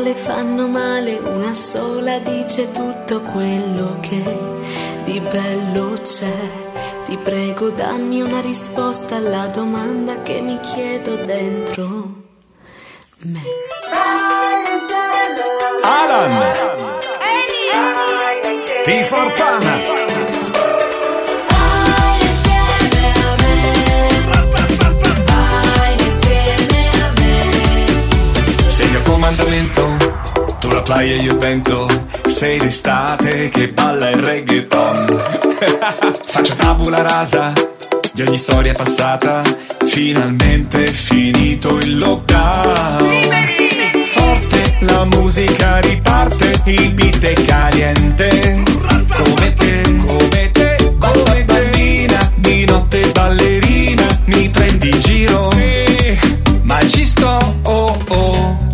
Parole 0.09 0.15
fanno 0.15 0.67
male, 0.67 1.15
una 1.15 1.53
sola 1.53 2.19
dice 2.19 2.71
tutto 2.71 3.21
quello 3.21 3.97
che 3.99 4.23
di 5.03 5.19
bello 5.19 5.97
c'è. 6.01 6.33
Ti 7.05 7.17
prego 7.17 7.69
dammi 7.69 8.21
una 8.21 8.39
risposta 8.41 9.15
alla 9.15 9.47
domanda 9.47 10.21
che 10.21 10.41
mi 10.41 10.59
chiedo 10.59 11.15
dentro 11.25 12.13
me. 13.19 13.41
Alan 15.81 16.53
Ti 18.83 19.03
forfana 19.03 19.98
playa 30.89 31.13
e 31.13 31.17
io 31.17 31.33
il 31.33 31.37
vento 31.37 31.87
Sei 32.25 32.59
l'estate 32.59 33.49
che 33.49 33.69
balla 33.69 34.09
il 34.09 34.17
reggaeton. 34.17 35.21
Faccio 36.25 36.55
tabula 36.55 37.01
rasa 37.01 37.53
Di 38.11 38.23
ogni 38.23 38.37
storia 38.37 38.73
passata 38.73 39.43
Finalmente 39.85 40.85
è 40.85 40.87
finito 40.87 41.77
il 41.77 41.97
lockdown. 41.97 43.07
Forte 44.03 44.77
la 44.79 45.05
musica 45.05 45.77
riparte 45.79 46.59
Il 46.65 46.91
beat 46.93 47.23
è 47.23 47.33
caliente. 47.45 48.63
Come 49.15 49.53
te, 49.53 49.81
come 50.05 50.51
te, 50.51 50.95
come 50.97 51.45
bambina 51.45 52.31
Di 52.35 52.65
notte 52.65 53.11
ballerina 53.11 54.07
Mi 54.25 54.49
prendi 54.49 54.89
in 54.89 54.99
giro. 54.99 55.51
Sì, 55.51 56.19
ma 56.63 56.79
ci 56.87 57.05
sto, 57.05 57.55
oh 57.63 57.97
oh 58.07 58.68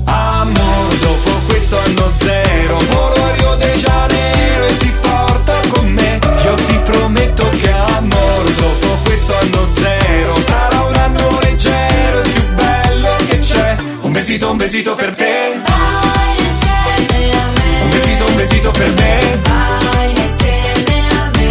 besito, 14.65 14.93
un 14.93 14.95
besito 14.95 14.95
per 14.95 15.13
te 15.13 15.61
Un 17.83 17.89
besito, 17.91 18.25
un 18.25 18.35
besito 18.35 18.71
per 18.71 18.93
me 18.95 19.19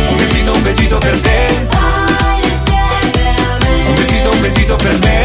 Un 0.08 0.16
besito, 0.16 0.52
un 0.52 0.62
besito 0.62 0.98
per 0.98 1.20
te. 1.20 1.66
Un 3.86 3.94
besito, 3.94 4.30
un 4.30 4.40
besito 4.40 4.76
per 4.76 4.98
me 4.98 5.23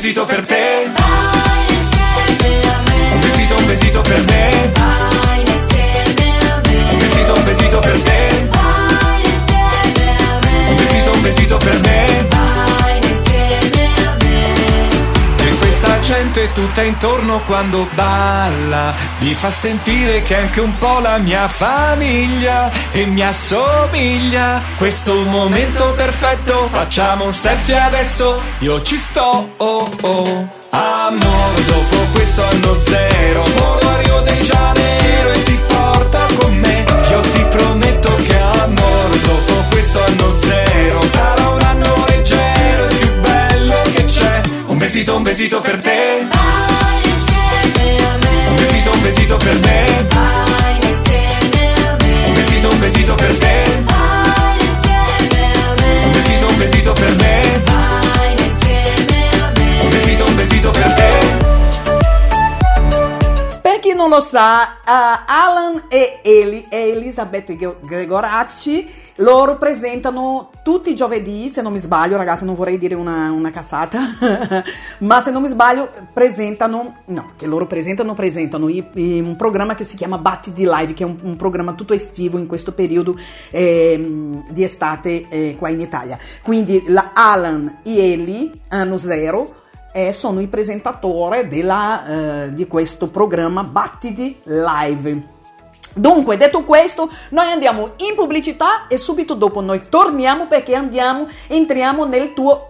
besito, 0.00 0.22
un 0.22 0.24
besito 0.24 0.24
per 0.24 0.46
te 0.46 0.92
Un 3.12 3.20
besito, 3.20 3.56
un 3.56 3.66
besito 3.66 4.00
per 4.00 4.24
me 4.24 4.72
Un 6.90 6.98
besito, 6.98 7.34
un 7.34 7.44
besito 7.44 7.80
per 7.80 8.00
te 8.00 8.48
Un 10.68 10.76
besito, 10.76 11.12
un 11.12 11.20
besito 11.22 11.56
per 11.58 11.80
me 11.80 11.99
gente 16.40 16.52
tutta 16.52 16.82
intorno 16.82 17.40
quando 17.40 17.86
balla 17.94 18.94
Mi 19.18 19.34
fa 19.34 19.50
sentire 19.50 20.22
che 20.22 20.36
è 20.36 20.40
anche 20.40 20.60
un 20.60 20.76
po' 20.78 20.98
la 21.00 21.18
mia 21.18 21.48
famiglia 21.48 22.70
E 22.92 23.06
mi 23.06 23.22
assomiglia. 23.22 24.62
Questo 24.76 25.14
momento 25.24 25.92
perfetto 25.94 26.68
Facciamo 26.70 27.24
un 27.24 27.32
selfie 27.32 27.78
adesso 27.78 28.40
Io 28.60 28.80
ci 28.82 28.96
sto, 28.96 29.54
oh 29.56 29.90
oh. 30.02 30.58
Amor, 30.72 31.60
dopo 31.66 31.96
questo 32.12 32.44
anno 32.44 32.80
zero 32.82 33.69
besito, 45.00 45.16
un 45.16 45.22
besito 45.22 45.60
per 45.62 45.80
te. 45.80 46.28
Un 48.48 48.56
besito, 48.56 48.92
un 48.92 49.00
besito 49.00 49.36
per 49.38 49.58
me. 49.60 50.06
Un 52.26 52.34
besito, 52.34 52.68
un 52.68 52.78
besito 52.78 53.14
per 53.14 53.38
te. 53.38 53.84
Un 56.04 56.12
besito, 56.12 56.48
un 56.48 56.58
besito 56.58 56.92
per 56.92 57.16
me. 57.16 57.62
Un 59.80 59.88
besito, 59.88 60.24
un 60.26 60.34
besito 60.36 60.70
per 60.70 60.92
te. 60.92 61.18
Per 63.62 63.78
chi 63.80 63.94
non 63.94 64.10
lo 64.10 64.20
sa, 64.20 64.80
uh, 64.84 65.24
Alan 65.26 65.84
e 65.88 66.20
Eli 66.22 66.66
e 66.68 66.90
Elisabetta 66.90 67.54
Gregorazzi 67.54 68.99
loro 69.20 69.56
presentano 69.56 70.50
tutti 70.62 70.90
i 70.90 70.94
giovedì, 70.94 71.48
se 71.48 71.62
non 71.62 71.72
mi 71.72 71.78
sbaglio, 71.78 72.16
ragazzi, 72.16 72.44
non 72.44 72.54
vorrei 72.54 72.78
dire 72.78 72.94
una, 72.94 73.30
una 73.30 73.50
cassata, 73.50 73.98
ma 75.00 75.20
se 75.20 75.30
non 75.30 75.42
mi 75.42 75.48
sbaglio, 75.48 75.90
presentano, 76.12 76.96
no, 77.06 77.32
che 77.36 77.46
loro 77.46 77.66
presentano, 77.66 78.14
presentano 78.14 78.68
i, 78.68 78.84
i, 78.94 79.20
un 79.20 79.36
programma 79.36 79.74
che 79.74 79.84
si 79.84 79.96
chiama 79.96 80.18
Battiti 80.18 80.64
Live, 80.64 80.94
che 80.94 81.04
è 81.04 81.06
un, 81.06 81.16
un 81.22 81.36
programma 81.36 81.72
tutto 81.72 81.94
estivo 81.94 82.38
in 82.38 82.46
questo 82.46 82.72
periodo 82.72 83.16
eh, 83.50 84.42
di 84.48 84.62
estate 84.62 85.26
eh, 85.28 85.56
qua 85.58 85.68
in 85.68 85.80
Italia. 85.80 86.18
Quindi 86.42 86.84
la 86.88 87.10
Alan 87.14 87.80
e 87.82 88.12
Eli, 88.12 88.60
anno 88.68 88.98
zero, 88.98 89.58
e 89.92 90.12
sono 90.12 90.40
i 90.40 90.46
presentatori 90.46 91.48
della, 91.48 92.44
eh, 92.44 92.54
di 92.54 92.66
questo 92.66 93.08
programma 93.08 93.64
Battiti 93.64 94.40
Live. 94.44 95.38
Dunque, 95.94 96.36
detto 96.36 96.64
questo, 96.64 97.08
noi 97.30 97.50
andiamo 97.50 97.94
in 97.96 98.14
pubblicità 98.14 98.86
e 98.86 98.98
subito 98.98 99.34
dopo 99.34 99.60
noi 99.60 99.82
torniamo 99.88 100.46
perché 100.46 100.74
andiamo, 100.74 101.26
entriamo 101.48 102.04
nel 102.04 102.32
tuo 102.32 102.66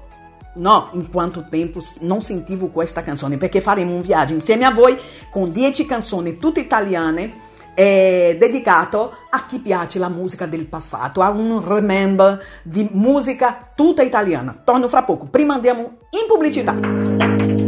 No, 0.52 0.88
in 0.94 1.10
quanto 1.10 1.46
tempo 1.48 1.80
non 2.00 2.22
sentivo 2.22 2.66
questa 2.68 3.02
canzone, 3.02 3.36
perché 3.36 3.60
faremo 3.60 3.94
un 3.94 4.00
viaggio 4.00 4.34
insieme 4.34 4.64
a 4.64 4.72
voi 4.72 4.98
con 5.30 5.48
10 5.48 5.86
canzoni 5.86 6.38
tutte 6.38 6.58
italiane 6.58 7.48
eh, 7.74 8.36
dedicato 8.38 9.16
a 9.30 9.46
chi 9.46 9.60
piace 9.60 10.00
la 10.00 10.08
musica 10.08 10.46
del 10.46 10.66
passato, 10.66 11.22
a 11.22 11.30
un 11.30 11.64
remember 11.64 12.42
di 12.64 12.88
musica 12.92 13.70
tutta 13.74 14.02
italiana. 14.02 14.60
Torno 14.64 14.88
fra 14.88 15.04
poco, 15.04 15.26
prima 15.26 15.54
andiamo 15.54 15.80
in 16.10 16.26
pubblicità. 16.26 17.59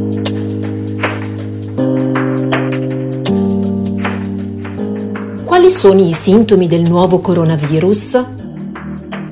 Quali 5.63 5.77
sono 5.77 6.01
i 6.01 6.13
sintomi 6.13 6.67
del 6.67 6.83
nuovo 6.83 7.21
coronavirus? 7.21 8.25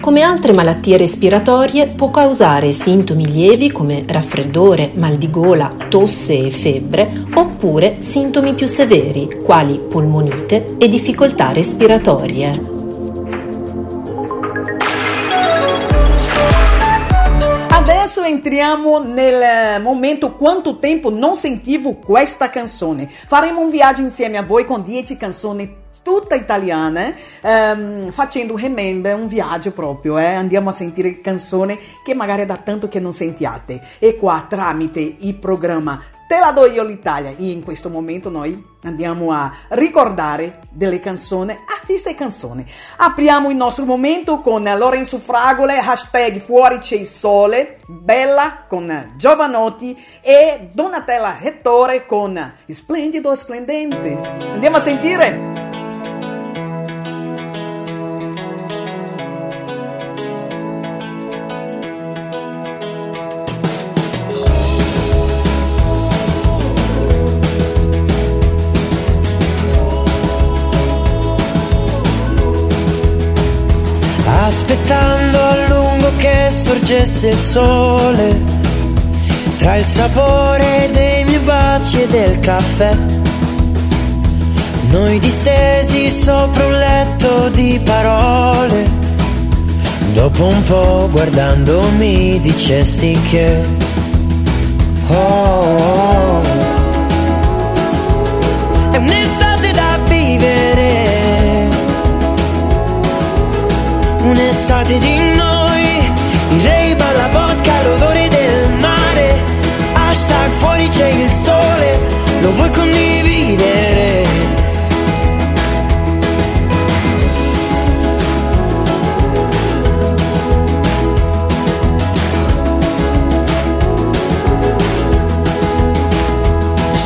Come 0.00 0.22
altre 0.22 0.52
malattie 0.52 0.96
respiratorie 0.96 1.88
può 1.88 2.10
causare 2.10 2.70
sintomi 2.70 3.26
lievi 3.26 3.72
come 3.72 4.04
raffreddore, 4.06 4.92
mal 4.94 5.16
di 5.16 5.28
gola, 5.28 5.74
tosse 5.88 6.38
e 6.38 6.50
febbre 6.52 7.24
oppure 7.34 7.96
sintomi 7.98 8.54
più 8.54 8.68
severi 8.68 9.40
quali 9.42 9.80
polmonite 9.80 10.76
e 10.78 10.88
difficoltà 10.88 11.50
respiratorie. 11.50 12.50
Adesso 17.70 18.22
entriamo 18.22 19.02
nel 19.02 19.82
momento 19.82 20.36
quanto 20.36 20.78
tempo 20.78 21.10
non 21.10 21.34
sentivo 21.34 21.94
questa 21.94 22.50
canzone. 22.50 23.08
Faremo 23.10 23.58
un 23.58 23.70
viaggio 23.70 24.02
insieme 24.02 24.36
a 24.36 24.44
voi 24.44 24.64
con 24.64 24.84
10 24.84 25.16
canzoni 25.16 25.79
tutta 26.02 26.34
italiana, 26.34 27.12
ehm, 27.40 28.10
facendo 28.10 28.54
un 28.54 28.60
remember, 28.60 29.14
un 29.14 29.28
viaggio 29.28 29.72
proprio, 29.72 30.18
eh? 30.18 30.34
andiamo 30.34 30.70
a 30.70 30.72
sentire 30.72 31.20
canzoni 31.20 31.78
che 32.04 32.14
magari 32.14 32.42
è 32.42 32.46
da 32.46 32.56
tanto 32.56 32.88
che 32.88 33.00
non 33.00 33.12
sentiate. 33.12 33.80
E 33.98 34.16
qua 34.16 34.46
tramite 34.48 35.16
il 35.18 35.34
programma 35.34 36.00
Te 36.30 36.38
la 36.38 36.52
do 36.52 36.64
io 36.64 36.84
l'Italia, 36.84 37.30
e 37.30 37.50
in 37.50 37.64
questo 37.64 37.88
momento 37.88 38.30
noi 38.30 38.64
andiamo 38.84 39.32
a 39.32 39.52
ricordare 39.70 40.60
delle 40.70 41.00
canzoni, 41.00 41.58
artista 41.76 42.08
e 42.08 42.14
canzoni. 42.14 42.64
Apriamo 42.98 43.50
il 43.50 43.56
nostro 43.56 43.84
momento 43.84 44.38
con 44.38 44.62
Lorenzo 44.62 45.18
Fragole, 45.18 45.78
hashtag 45.78 46.38
Fuori 46.38 46.78
c'è 46.78 46.94
il 46.94 47.08
sole, 47.08 47.80
Bella 47.88 48.64
con 48.68 49.14
Giovanotti 49.16 50.00
e 50.20 50.68
Donatella 50.72 51.38
Rettore 51.40 52.06
con 52.06 52.54
Splendido 52.68 53.34
Splendente. 53.34 54.20
Andiamo 54.52 54.76
a 54.76 54.80
sentire? 54.80 55.59
Sorgesse 76.90 77.28
il 77.28 77.38
sole, 77.38 78.40
tra 79.58 79.76
il 79.76 79.84
sapore 79.84 80.88
dei 80.92 81.22
miei 81.22 81.38
baci 81.38 82.02
e 82.02 82.06
del 82.08 82.40
caffè. 82.40 82.96
Noi 84.90 85.20
distesi 85.20 86.10
sopra 86.10 86.66
un 86.66 86.72
letto 86.72 87.48
di 87.50 87.80
parole, 87.84 88.88
dopo 90.14 90.46
un 90.46 90.62
po' 90.64 91.08
guardandomi 91.12 92.40
dicesti 92.40 93.16
che... 93.30 93.62
Oh, 95.10 95.14
oh, 95.14 96.42
è 98.90 98.96
un'estate 98.96 99.70
da 99.72 99.98
vivere 100.08 101.68
un'estate 104.22 104.98
di 104.98 105.34
noi 105.36 105.49
l'odore 107.84 108.28
del 108.28 108.72
mare 108.78 109.42
Hashtag 109.94 110.50
fuori 110.58 110.88
c'è 110.88 111.06
il 111.06 111.30
sole 111.30 111.98
Lo 112.42 112.52
vuoi 112.52 112.70
condividere? 112.70 114.24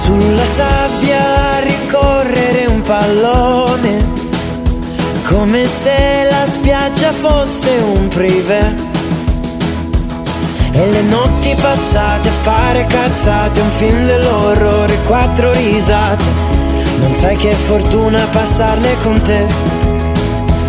Sulla 0.04 0.44
sabbia 0.44 1.58
ricorrere 1.60 2.66
un 2.66 2.82
pallone 2.82 4.14
come 5.26 5.64
se 5.64 6.28
la 6.30 6.46
spiaggia 6.46 7.10
fosse 7.12 7.70
un 7.70 8.08
privé 8.08 8.83
E 10.76 10.90
le 10.90 11.02
notti 11.02 11.54
passate 11.54 12.28
a 12.28 12.32
fare 12.32 12.84
cazzate 12.86 13.60
Un 13.60 13.70
film 13.70 14.06
dell'orrore, 14.06 14.98
quattro 15.06 15.52
risate. 15.52 16.24
Non 16.98 17.14
sai 17.14 17.36
che 17.36 17.52
fortuna 17.52 18.26
passarle 18.32 18.96
con 19.04 19.22
te. 19.22 19.46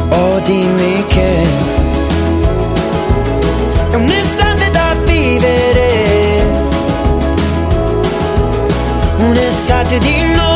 Oh 0.10 0.40
dimmi 0.42 1.04
che. 1.08 1.48
È 3.90 3.96
un'estate 3.96 4.70
da 4.70 4.96
vivere. 5.06 6.44
Un'estate 9.18 9.98
di 9.98 10.34
noi 10.36 10.55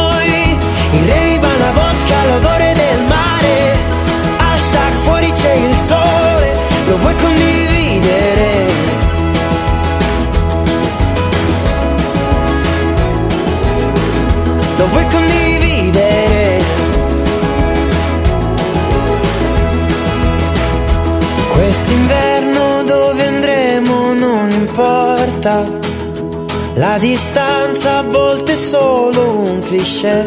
La 26.80 26.98
distanza 26.98 27.98
a 27.98 28.04
volte 28.04 28.54
è 28.54 28.56
solo 28.56 29.22
un 29.32 29.62
cliché. 29.64 30.26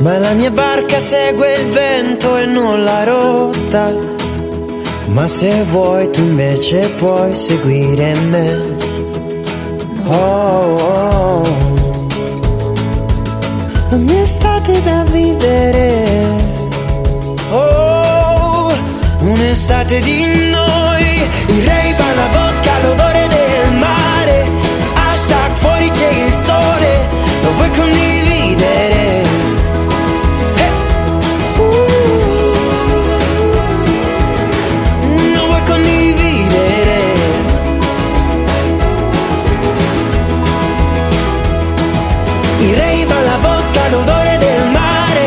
Ma 0.00 0.18
la 0.18 0.32
mia 0.32 0.50
barca 0.50 0.98
segue 0.98 1.54
il 1.54 1.70
vento 1.70 2.36
e 2.36 2.44
non 2.44 2.84
la 2.84 3.04
rotta. 3.04 3.90
Ma 5.06 5.26
se 5.26 5.62
vuoi 5.62 6.10
tu 6.10 6.20
invece 6.20 6.90
puoi 6.98 7.32
seguire 7.32 8.14
me. 8.28 8.76
Oh, 10.04 10.76
oh. 10.76 11.42
Un'estate 13.92 14.82
da 14.82 15.04
vivere. 15.04 16.26
Oh, 17.50 18.70
un'estate 19.20 20.00
di 20.00 20.50
noi. 20.50 21.04
Il 21.46 21.66
rei 21.66 21.94
la 21.96 22.26
vodka, 22.32 22.72
l'odore 22.82 23.26
del 23.28 23.69
vuoi 27.60 27.70
condividere. 27.72 29.22
Eh. 30.56 30.72
Uh. 31.58 31.62
Non 35.34 35.46
vuoi 35.46 35.62
condividere. 35.66 36.98
Il 42.60 42.76
rave 42.76 43.12
alla 43.12 43.36
vodka, 43.42 43.88
l'odore 43.90 44.38
del 44.38 44.62
mare, 44.72 45.24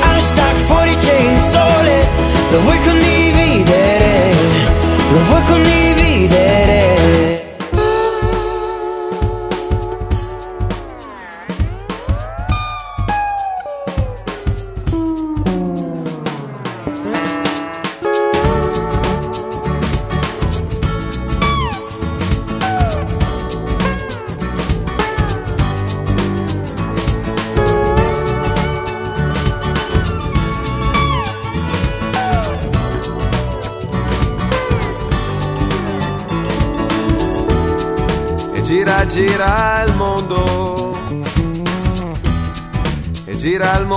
hashtag 0.00 0.56
fuori 0.66 0.96
c'è 0.96 1.14
il 1.14 1.40
sole, 1.40 2.06
lo 2.52 2.60
vuoi 2.60 2.80
condividere, 2.82 4.32
lo 5.12 5.20
vuoi 5.24 5.42
condividere. 5.42 5.77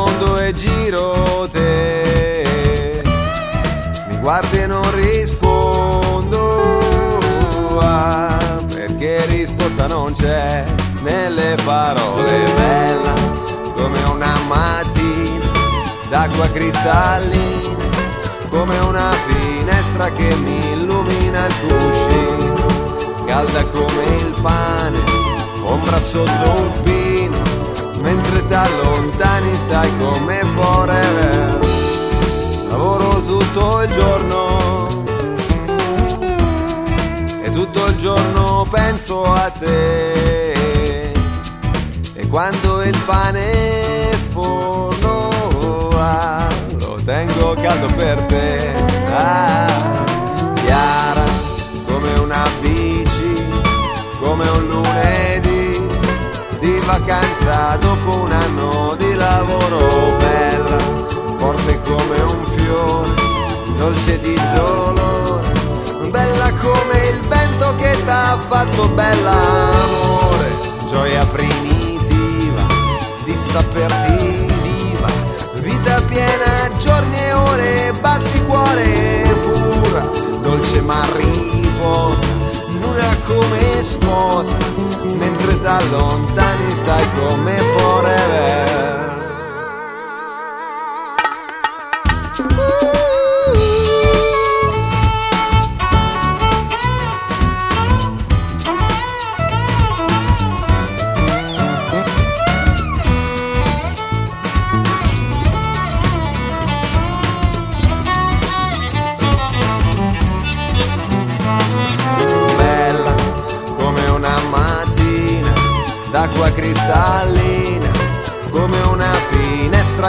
Mondo 0.02 0.38
e 0.38 0.54
giro 0.54 1.48
te. 1.52 3.02
Mi 4.10 4.18
guardi 4.18 4.58
e 4.60 4.68
non 4.68 4.84
rispondo. 4.96 6.40
Ah, 7.80 8.62
perché 8.68 9.26
risposta 9.28 9.88
non 9.88 10.14
c'è 10.14 10.66
nelle 11.02 11.56
parole. 11.64 12.46
Bella 12.56 13.14
come 13.76 14.00
una 14.14 14.34
mattina 14.48 15.46
d'acqua 16.10 16.50
cristallina. 16.50 17.70
Come 18.50 18.78
una 18.80 19.12
finestra 19.28 20.12
che 20.12 20.36
mi 20.36 20.74
illumina 20.74 21.46
il 21.46 21.54
cuscino 21.62 22.42
calda 23.26 23.64
come 23.68 24.04
il 24.18 24.36
pane, 24.42 25.00
ombra 25.64 25.98
sotto 26.02 26.50
un 26.50 26.84
pino, 26.84 27.01
da 28.52 28.68
lontani 28.84 29.56
stai 29.66 29.90
come 29.98 30.44
forever. 30.56 31.60
Lavoro 32.68 33.24
tutto 33.24 33.82
il 33.84 33.92
giorno 33.92 34.88
e 37.44 37.52
tutto 37.54 37.86
il 37.86 37.96
giorno 37.96 38.68
penso 38.70 39.24
a 39.24 39.50
te. 39.58 41.12
E 42.14 42.28
quando 42.28 42.84
il 42.84 42.98
pane 43.06 44.18
forno 44.34 45.30
ah, 45.94 46.48
lo 46.78 47.00
tengo 47.06 47.54
caldo 47.54 47.88
per 47.96 48.20
te. 48.24 48.74
Ah, 49.16 50.04
chiara 50.62 51.24
come 51.86 52.20
una 52.20 52.44
bici, 52.60 53.48
come 54.20 54.50
un 54.50 54.68
lunedì 54.68 55.31
di 56.82 56.86
vacanza 56.86 57.78
dopo 57.80 58.22
un 58.22 58.32
anno 58.32 58.96
di 58.98 59.14
lavoro 59.14 60.16
bella, 60.18 60.78
forte 61.38 61.80
come 61.84 62.20
un 62.22 62.46
fiore, 62.56 63.10
dolce 63.78 64.20
di 64.20 64.36
dolore, 64.56 66.10
bella 66.10 66.52
come 66.60 67.10
il 67.10 67.20
vento 67.28 67.76
che 67.78 68.04
t'ha 68.06 68.38
fatto 68.48 68.88
bella 68.90 69.32
amore, 69.32 70.50
gioia 70.90 71.26
primitiva 71.26 72.66
di 73.26 73.38
saperti 73.52 74.48
viva, 74.62 75.10
vita 75.56 76.02
piena, 76.08 76.70
giorni 76.80 77.18
e 77.18 77.34
ore, 77.34 77.94
batti 78.02 78.44
cuore 78.46 79.24
pura, 79.44 80.02
dolce 80.42 80.82
ma 80.82 81.06
riposa, 81.16 82.31
come 83.32 83.84
sposa, 83.84 84.58
mentre 85.18 85.60
da 85.62 85.80
lontani 85.90 86.72
stai 86.72 87.06
come 87.16 87.58
forever. 87.78 89.11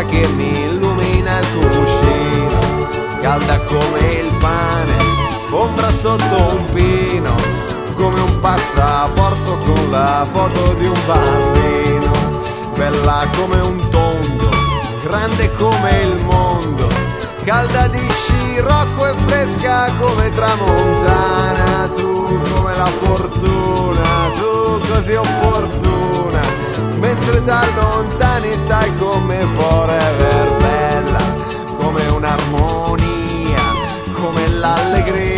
Che 0.06 0.26
mi 0.28 0.50
illumina 0.64 1.38
il 1.38 1.46
cuscino, 1.52 2.88
calda 3.20 3.60
come 3.60 3.98
il 3.98 4.32
pane, 4.38 4.96
ombra 5.50 5.90
sotto 5.90 6.56
un 6.56 6.64
pino, 6.72 7.34
come 7.94 8.20
un 8.20 8.40
passaporto 8.40 9.58
con 9.58 9.90
la 9.90 10.26
foto 10.30 10.74
di 10.74 10.86
un 10.86 11.00
bambino, 11.06 12.12
bella 12.74 13.26
come 13.36 13.60
un 13.60 13.88
tondo, 13.90 14.50
grande 15.02 15.52
come 15.54 16.00
il 16.02 16.16
mondo, 16.24 16.88
calda 17.44 17.86
di 17.88 18.10
scirocco 18.52 19.06
e 19.06 19.14
fresca 19.26 19.90
come 19.98 20.30
tramontana, 20.30 21.88
tu 21.96 22.38
come 22.54 22.76
la 22.76 22.84
fortuna, 22.84 24.30
tu 24.36 24.78
così 24.92 25.14
opportuna, 25.14 26.40
mentre 26.98 27.42
da 27.44 27.64
lontani 27.74 28.52
stai 28.64 28.94
come 28.98 29.38
forever 29.56 30.56
bella, 30.58 31.34
come 31.78 32.06
un'armonia, 32.08 33.62
come 34.12 34.46
l'allegria, 34.48 35.31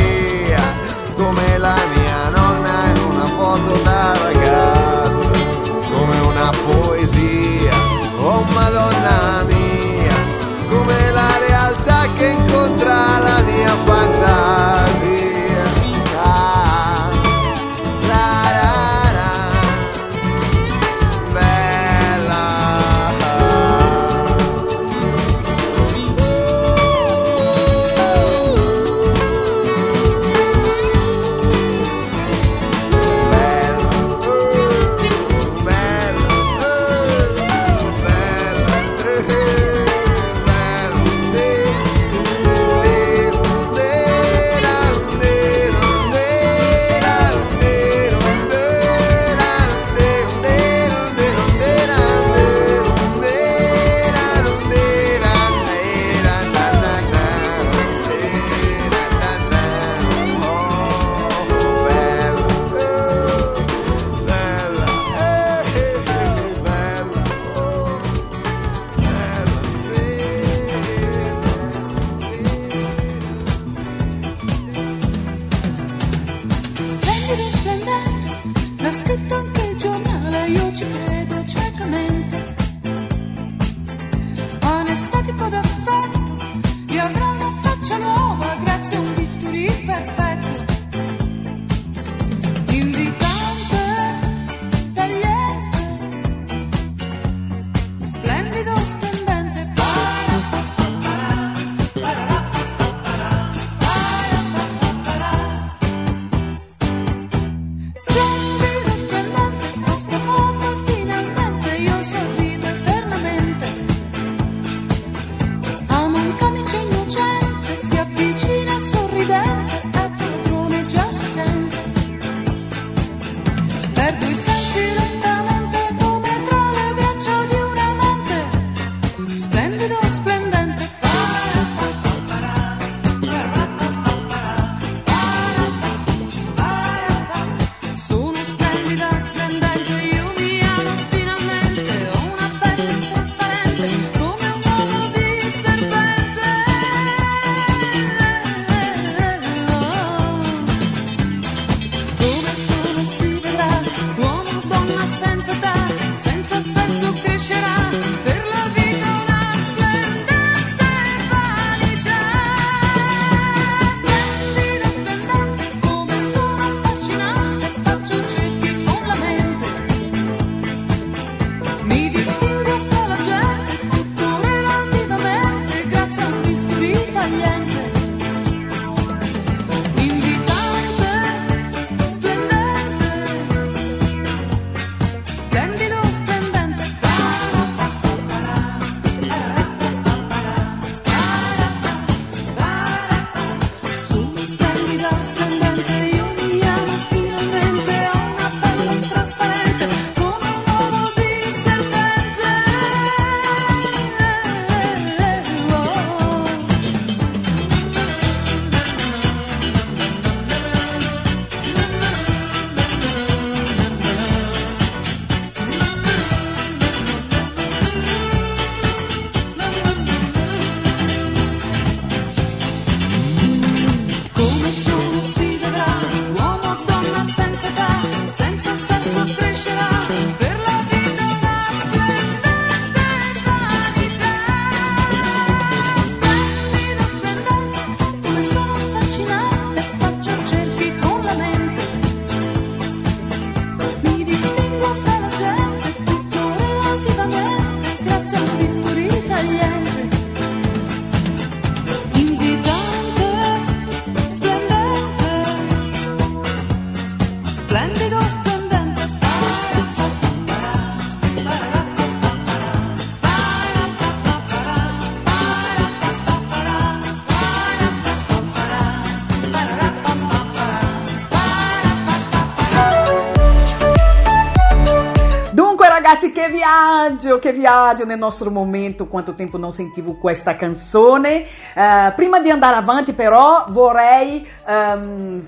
che 277.45 277.53
viaggio 277.53 278.07
nel 278.07 278.17
nostro 278.17 278.51
momento, 278.51 279.07
quanto 279.07 279.35
tempo 279.35 279.59
non 279.59 279.71
sentivo 279.71 280.15
questa 280.15 280.57
canzone. 280.57 281.43
Eh, 281.43 282.13
prima 282.17 282.41
di 282.41 282.49
andare 282.49 282.77
avanti 282.77 283.13
però 283.13 283.67
vorrei 283.69 284.49
ehm, 284.67 285.45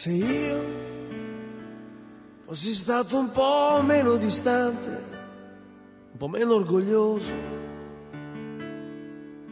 Se 0.00 0.08
io 0.10 0.64
fossi 2.46 2.72
stato 2.72 3.18
un 3.18 3.30
po' 3.32 3.82
meno 3.82 4.16
distante, 4.16 4.88
un 6.12 6.16
po' 6.16 6.26
meno 6.26 6.54
orgoglioso, 6.54 7.34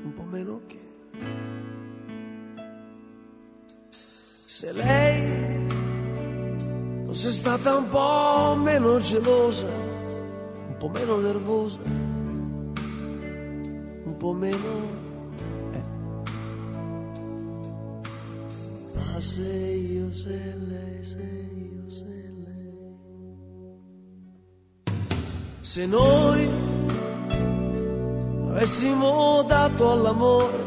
un 0.04 0.12
po' 0.16 0.22
meno 0.22 0.62
che. 0.66 0.80
Se 4.46 4.72
lei 4.72 5.66
fosse 7.04 7.30
stata 7.30 7.76
un 7.76 7.88
po' 7.90 8.56
meno 8.56 8.98
gelosa, 9.00 9.66
un 9.66 10.76
po' 10.78 10.88
meno 10.88 11.18
nervosa, 11.18 11.82
un 14.02 14.16
po' 14.16 14.32
meno... 14.32 14.97
Ma 18.98 19.20
se 19.20 19.42
io, 19.42 20.12
se 20.12 20.54
lei, 20.68 21.04
se 21.04 21.48
io, 21.54 21.90
se 21.90 22.32
lei... 22.44 22.72
Se 25.60 25.86
noi 25.86 26.48
avessimo 28.50 29.44
dato 29.46 29.92
all'amore 29.92 30.66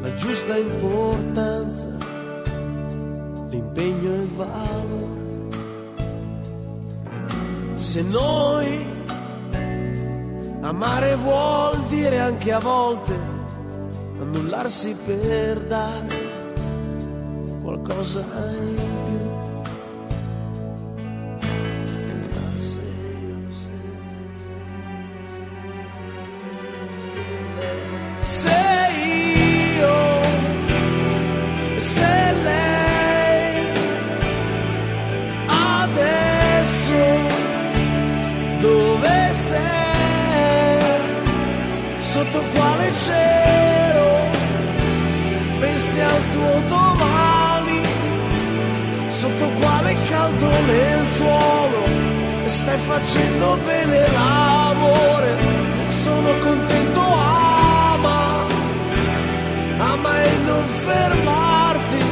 la 0.00 0.14
giusta 0.14 0.56
importanza, 0.56 1.96
l'impegno 3.50 4.12
e 4.12 4.22
il 4.22 4.30
valore, 4.34 5.24
se 7.76 8.02
noi 8.02 8.84
amare 10.60 11.14
vuol 11.16 11.86
dire 11.88 12.18
anche 12.18 12.52
a 12.52 12.58
volte 12.58 13.14
annullarsi 14.18 14.96
per 15.06 15.60
dare 15.66 16.25
qualcosa 17.86 18.20
in 18.58 18.95
stai 52.66 52.78
facendo 52.78 53.56
bene 53.64 54.10
l'amore, 54.10 55.36
sono 55.88 56.36
contento, 56.38 57.00
ama, 57.00 58.44
ama 59.78 60.22
e 60.24 60.32
non 60.46 60.66
fermarti, 60.66 62.04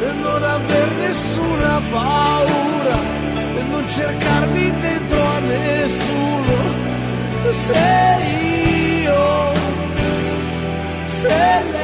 e 0.00 0.12
non 0.12 0.42
aver 0.42 0.88
nessuna 1.00 1.80
paura, 1.90 2.98
e 3.58 3.62
non 3.70 3.86
cercarmi 3.86 4.72
dentro 4.80 5.22
a 5.22 5.38
nessuno, 5.40 6.56
se 7.50 7.86
io, 9.04 9.52
se 11.06 11.28
lei. 11.28 11.79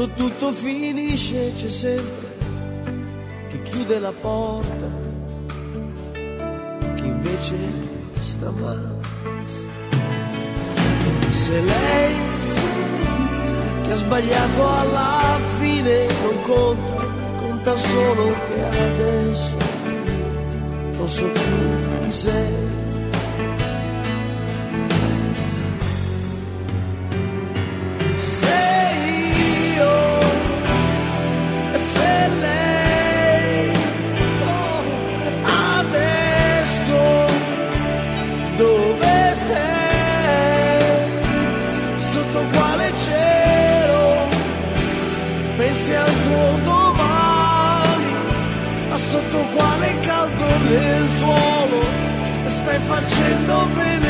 Quando 0.00 0.16
tutto 0.16 0.50
finisce 0.52 1.52
c'è 1.54 1.68
sempre 1.68 2.28
chi 3.50 3.60
chiude 3.64 3.98
la 3.98 4.12
porta, 4.12 4.90
chi 6.94 7.04
invece 7.04 7.54
sta 8.18 8.50
male. 8.50 8.98
Se 11.28 11.52
lei 11.52 12.14
che 13.82 13.92
ha 13.92 13.96
sbagliato 13.96 14.68
alla 14.78 15.38
fine 15.58 16.06
non 16.22 16.40
conta, 16.44 17.06
conta 17.36 17.76
solo 17.76 18.34
che 18.46 18.64
adesso 18.64 19.56
non 20.96 21.08
so 21.08 21.26
più 21.26 21.98
chi 22.04 22.12
sei 22.12 22.79
stai 52.70 52.78
facendo 52.86 53.66
bene. 53.74 54.09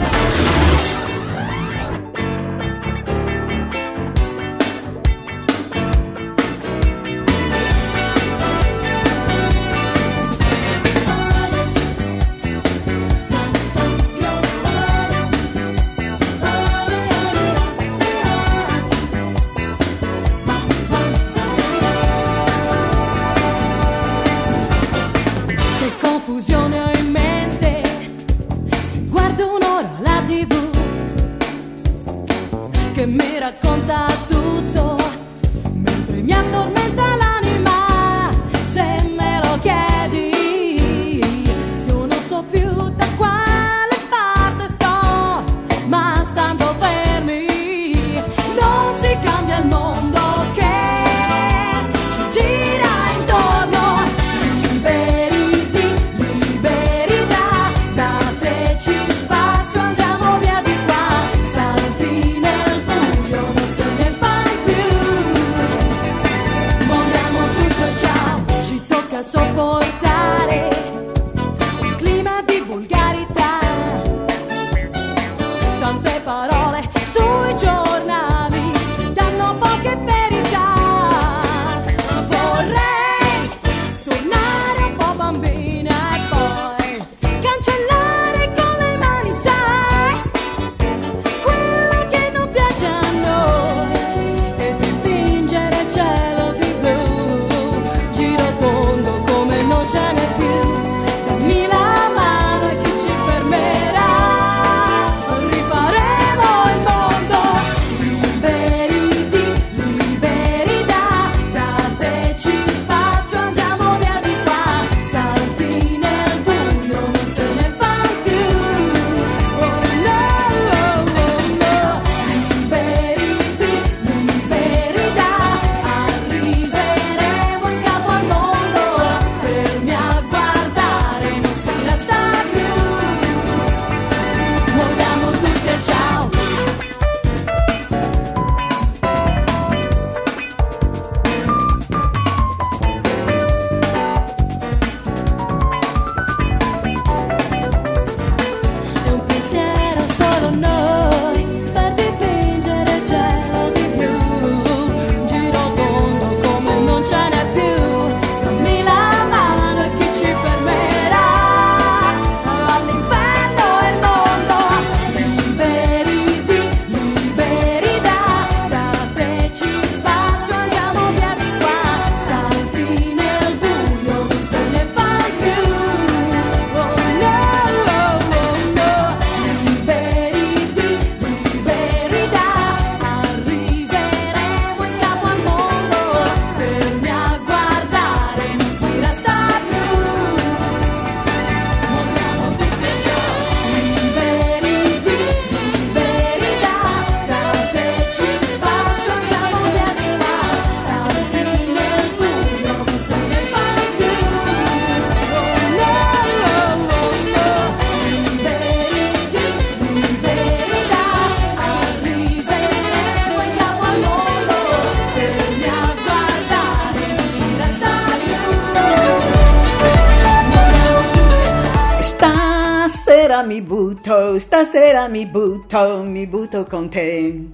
stasera 224.91 225.07
mi 225.07 225.25
butto, 225.25 226.03
mi 226.03 226.27
butto 226.27 226.65
con 226.65 226.89
te. 226.89 227.47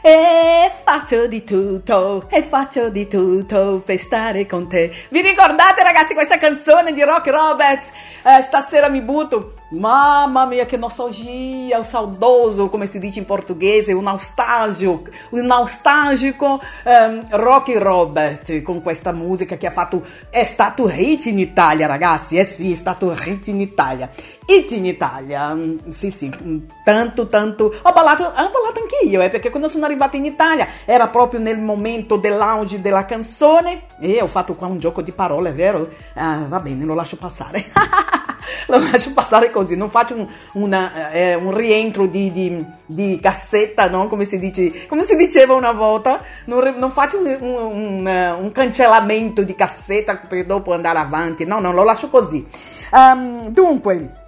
E 0.00 0.70
faccio 0.84 1.26
di 1.26 1.42
tutto, 1.42 2.28
e 2.28 2.44
faccio 2.44 2.90
di 2.90 3.08
tutto 3.08 3.82
per 3.84 3.98
stare 3.98 4.46
con 4.46 4.68
te. 4.68 4.92
Vi 5.08 5.20
ricordate 5.20 5.82
ragazzi 5.82 6.14
questa 6.14 6.38
canzone 6.38 6.92
di 6.92 7.02
Rock 7.02 7.26
Roberts? 7.26 7.90
Eh, 8.22 8.40
stasera 8.42 8.88
mi 8.88 9.00
butto. 9.00 9.55
Mamma 9.78 10.46
mia, 10.46 10.66
che 10.66 10.76
nostalgia, 10.76 11.78
o 11.78 11.82
saudoso, 11.82 12.68
come 12.68 12.86
si 12.86 12.98
dice 12.98 13.20
in 13.20 13.26
portoghese, 13.26 13.92
o 13.92 14.00
nostalgico, 14.00 15.02
o 15.30 15.42
nostalgico 15.42 16.60
ehm, 16.84 17.26
Rocky 17.30 17.74
Robert 17.74 18.62
con 18.62 18.82
questa 18.82 19.12
musica 19.12 19.56
che 19.56 19.66
ha 19.66 19.70
fatto, 19.70 20.04
è 20.30 20.44
stato 20.44 20.88
hit 20.88 21.26
in 21.26 21.38
Italia 21.38 21.86
ragazzi, 21.86 22.38
eh 22.38 22.46
sì, 22.46 22.72
è 22.72 22.74
stato 22.74 23.12
hit 23.12 23.46
in 23.48 23.60
Italia. 23.60 24.08
Hit 24.46 24.70
in 24.72 24.86
Italia, 24.86 25.54
mm, 25.54 25.88
sì 25.88 26.10
sì, 26.10 26.30
mm, 26.30 26.58
tanto 26.84 27.26
tanto, 27.26 27.64
ho 27.82 27.92
ballato, 27.92 28.24
ho 28.24 28.30
ballato 28.30 28.80
anche 28.80 29.06
io, 29.06 29.20
eh, 29.20 29.28
perché 29.28 29.50
quando 29.50 29.68
sono 29.68 29.84
arrivata 29.84 30.16
in 30.16 30.24
Italia 30.24 30.66
era 30.84 31.08
proprio 31.08 31.40
nel 31.40 31.60
momento 31.60 32.16
dell'auge 32.16 32.80
della 32.80 33.04
canzone 33.04 33.86
e 34.00 34.20
ho 34.20 34.26
fatto 34.26 34.54
qua 34.54 34.66
un 34.66 34.78
gioco 34.78 35.02
di 35.02 35.12
parole, 35.12 35.52
vero? 35.52 35.88
Ah, 36.14 36.44
va 36.48 36.60
bene, 36.60 36.84
lo 36.84 36.94
lascio 36.94 37.16
passare. 37.16 37.64
lo 38.66 38.78
lascio 38.78 39.12
passare 39.12 39.50
così, 39.50 39.76
non 39.76 39.90
faccio 39.90 40.14
un, 40.14 40.26
una, 40.52 41.10
eh, 41.10 41.34
un 41.34 41.54
rientro 41.54 42.06
di, 42.06 42.32
di, 42.32 42.64
di 42.86 43.18
cassetta, 43.20 43.88
no? 43.88 44.08
come, 44.08 44.24
si 44.24 44.38
dice, 44.38 44.86
come 44.86 45.02
si 45.02 45.16
diceva 45.16 45.54
una 45.54 45.72
volta, 45.72 46.22
non, 46.46 46.74
non 46.76 46.90
faccio 46.90 47.18
un, 47.18 47.36
un- 47.40 48.08
eh, 48.08 48.30
un 48.30 48.52
cancellamento 48.52 49.42
di 49.42 49.54
cassetta 49.54 50.16
per 50.16 50.44
dopo 50.46 50.72
andare 50.72 50.98
avanti, 50.98 51.44
no, 51.44 51.60
no, 51.60 51.72
lo 51.72 51.84
lascio 51.84 52.08
così. 52.08 52.46
Ehm, 52.92 53.48
dunque, 53.48 54.24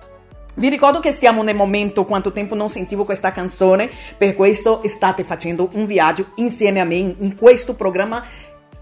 vi 0.58 0.68
ricordo 0.68 0.98
che 0.98 1.12
stiamo 1.12 1.44
nel 1.44 1.54
momento 1.54 2.04
quanto 2.04 2.32
tempo 2.32 2.56
non 2.56 2.68
sentivo 2.68 3.04
questa 3.04 3.30
canzone, 3.30 3.88
per 4.16 4.34
questo 4.34 4.80
state 4.86 5.22
facendo 5.22 5.68
un 5.74 5.86
viaggio 5.86 6.32
insieme 6.36 6.80
a 6.80 6.84
me 6.84 6.96
in 6.96 7.36
questo 7.36 7.74
programma 7.74 8.24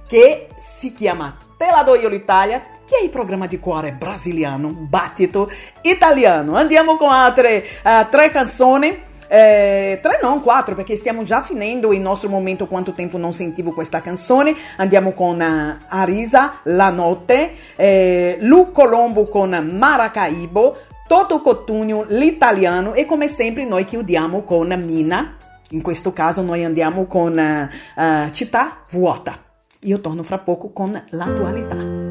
che 0.06 0.48
si 0.58 0.92
chiama 0.94 1.36
Te 1.56 1.70
la 1.70 1.82
do 1.82 1.94
io 1.94 2.08
l'Italia, 2.08 2.60
che 2.84 2.98
è 3.00 3.02
il 3.02 3.08
programma 3.08 3.46
di 3.46 3.58
cuore 3.58 3.92
brasiliano, 3.92 4.68
battito 4.68 5.50
italiano. 5.82 6.56
Andiamo 6.56 6.96
con 6.96 7.10
altre 7.10 7.64
eh, 7.64 8.06
tre 8.10 8.30
canzoni. 8.30 9.04
Eh, 9.28 9.98
tre 10.00 10.20
non 10.22 10.40
quattro 10.40 10.76
perché 10.76 10.96
stiamo 10.96 11.24
già 11.24 11.42
finendo 11.42 11.92
il 11.92 11.98
nostro 11.98 12.28
momento 12.28 12.68
quanto 12.68 12.92
tempo 12.92 13.18
non 13.18 13.34
sentivo 13.34 13.72
questa 13.72 14.00
canzone 14.00 14.54
andiamo 14.76 15.14
con 15.14 15.42
eh, 15.42 15.78
Arisa 15.88 16.60
La 16.62 16.90
Notte 16.90 17.54
eh, 17.74 18.36
Lu 18.42 18.70
Colombo 18.70 19.24
con 19.24 19.50
Maracaibo 19.76 20.76
Toto 21.08 21.40
Cotugno 21.40 22.04
l'italiano 22.06 22.94
e 22.94 23.04
come 23.04 23.26
sempre 23.26 23.64
noi 23.64 23.84
chiudiamo 23.84 24.44
con 24.44 24.68
Mina 24.86 25.36
in 25.70 25.82
questo 25.82 26.12
caso 26.12 26.42
noi 26.42 26.64
andiamo 26.64 27.06
con 27.06 27.36
eh, 27.36 28.30
Città 28.30 28.84
Vuota 28.92 29.45
io 29.80 30.00
torno 30.00 30.22
fra 30.22 30.38
poco 30.38 30.70
con 30.70 31.00
l'attualità 31.10 32.06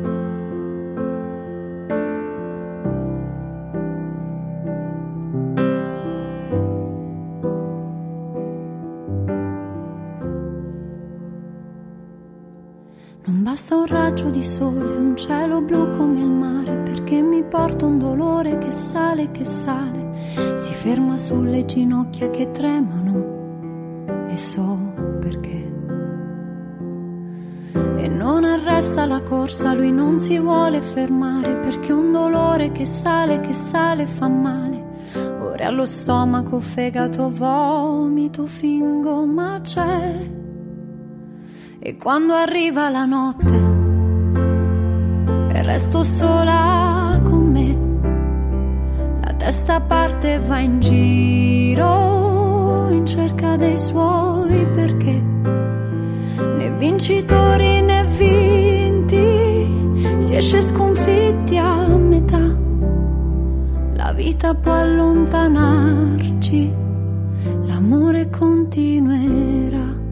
Non 13.27 13.41
basta 13.41 13.75
un 13.75 13.87
raggio 13.87 14.29
di 14.29 14.43
sole, 14.43 14.95
un 14.95 15.17
cielo 15.17 15.59
blu 15.63 15.89
come 15.89 16.19
il 16.21 16.29
mare, 16.29 16.77
perché 16.77 17.23
mi 17.23 17.43
porta 17.43 17.87
un 17.87 17.97
dolore 17.97 18.59
che 18.59 18.71
sale, 18.71 19.31
che 19.31 19.43
sale, 19.43 20.13
si 20.57 20.71
ferma 20.73 21.17
sulle 21.17 21.65
ginocchia 21.65 22.29
che 22.29 22.51
tremano 22.51 24.27
e 24.29 24.37
so 24.37 24.93
perché. 25.19 25.64
E 27.97 28.07
non 28.07 28.45
arresta 28.45 29.05
la 29.05 29.21
corsa, 29.21 29.73
lui 29.73 29.91
non 29.91 30.17
si 30.17 30.39
vuole 30.39 30.81
fermare, 30.81 31.57
perché 31.57 31.91
un 31.91 32.11
dolore 32.11 32.71
che 32.71 32.85
sale, 32.85 33.41
che 33.41 33.53
sale 33.53 34.07
fa 34.07 34.29
male. 34.29 34.83
Ora 35.41 35.67
allo 35.67 35.85
stomaco, 35.85 36.61
fegato, 36.61 37.29
vomito, 37.29 38.45
fingo, 38.45 39.25
ma 39.25 39.59
c'è. 39.61 40.29
E 41.79 41.97
quando 41.97 42.33
arriva 42.33 42.89
la 42.89 43.05
notte 43.05 43.53
e 45.53 45.63
resto 45.63 46.03
sola 46.03 47.19
con 47.23 47.51
me, 47.51 49.19
la 49.21 49.33
testa 49.33 49.81
parte 49.81 50.33
e 50.33 50.39
va 50.39 50.59
in 50.59 50.79
giro 50.79 52.87
in 52.89 53.05
cerca 53.05 53.57
dei 53.57 53.77
suoi 53.77 54.65
perché 54.73 55.34
né 56.65 56.71
vincitori 56.77 57.81
né 57.81 58.03
vinti 58.17 59.67
si 60.19 60.35
esce 60.35 60.61
sconfitti 60.63 61.57
a 61.57 61.87
metà. 61.87 62.63
La 63.93 64.13
vita 64.13 64.53
può 64.55 64.73
allontanarci, 64.73 66.71
l'amore 67.65 68.29
continuerà. 68.29 70.03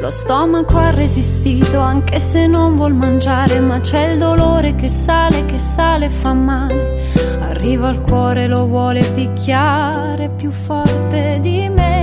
Lo 0.00 0.10
stomaco 0.10 0.78
ha 0.78 0.90
resistito 0.90 1.80
anche 1.80 2.20
se 2.20 2.46
non 2.46 2.76
vuol 2.76 2.94
mangiare, 2.94 3.58
ma 3.58 3.80
c'è 3.80 4.12
il 4.12 4.18
dolore 4.18 4.76
che 4.76 4.88
sale, 4.88 5.44
che 5.46 5.58
sale 5.58 6.08
fa 6.08 6.32
male. 6.32 7.00
Arriva 7.40 7.88
al 7.88 8.00
cuore, 8.02 8.46
lo 8.46 8.66
vuole 8.66 9.02
picchiare 9.14 10.30
più 10.30 10.52
forte 10.52 11.38
di 11.40 11.68
me. 11.68 11.97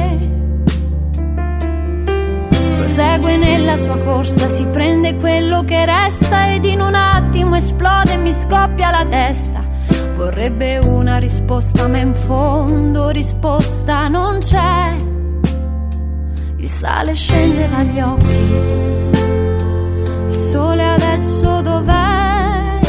Prosegue 2.86 3.36
nella 3.38 3.78
sua 3.78 3.98
corsa, 3.98 4.48
si 4.48 4.64
prende 4.68 5.16
quello 5.16 5.64
che 5.64 5.86
resta 5.86 6.54
ed 6.54 6.66
in 6.66 6.82
un 6.82 6.94
attimo 6.94 7.56
esplode 7.56 8.14
e 8.14 8.18
mi 8.18 8.32
scoppia 8.32 8.92
la 8.92 9.04
testa. 9.10 9.64
Vorrebbe 10.16 10.78
una 10.78 11.18
risposta, 11.18 11.88
ma 11.88 11.98
in 11.98 12.14
fondo 12.14 13.10
risposta 13.10 14.08
non 14.08 14.38
c'è. 14.38 14.96
Il 16.58 16.70
sale 16.70 17.16
scende 17.16 17.68
dagli 17.68 18.00
occhi. 18.00 18.54
Il 20.30 20.36
sole 20.36 20.88
adesso 20.88 21.62
dov'è? 21.62 22.80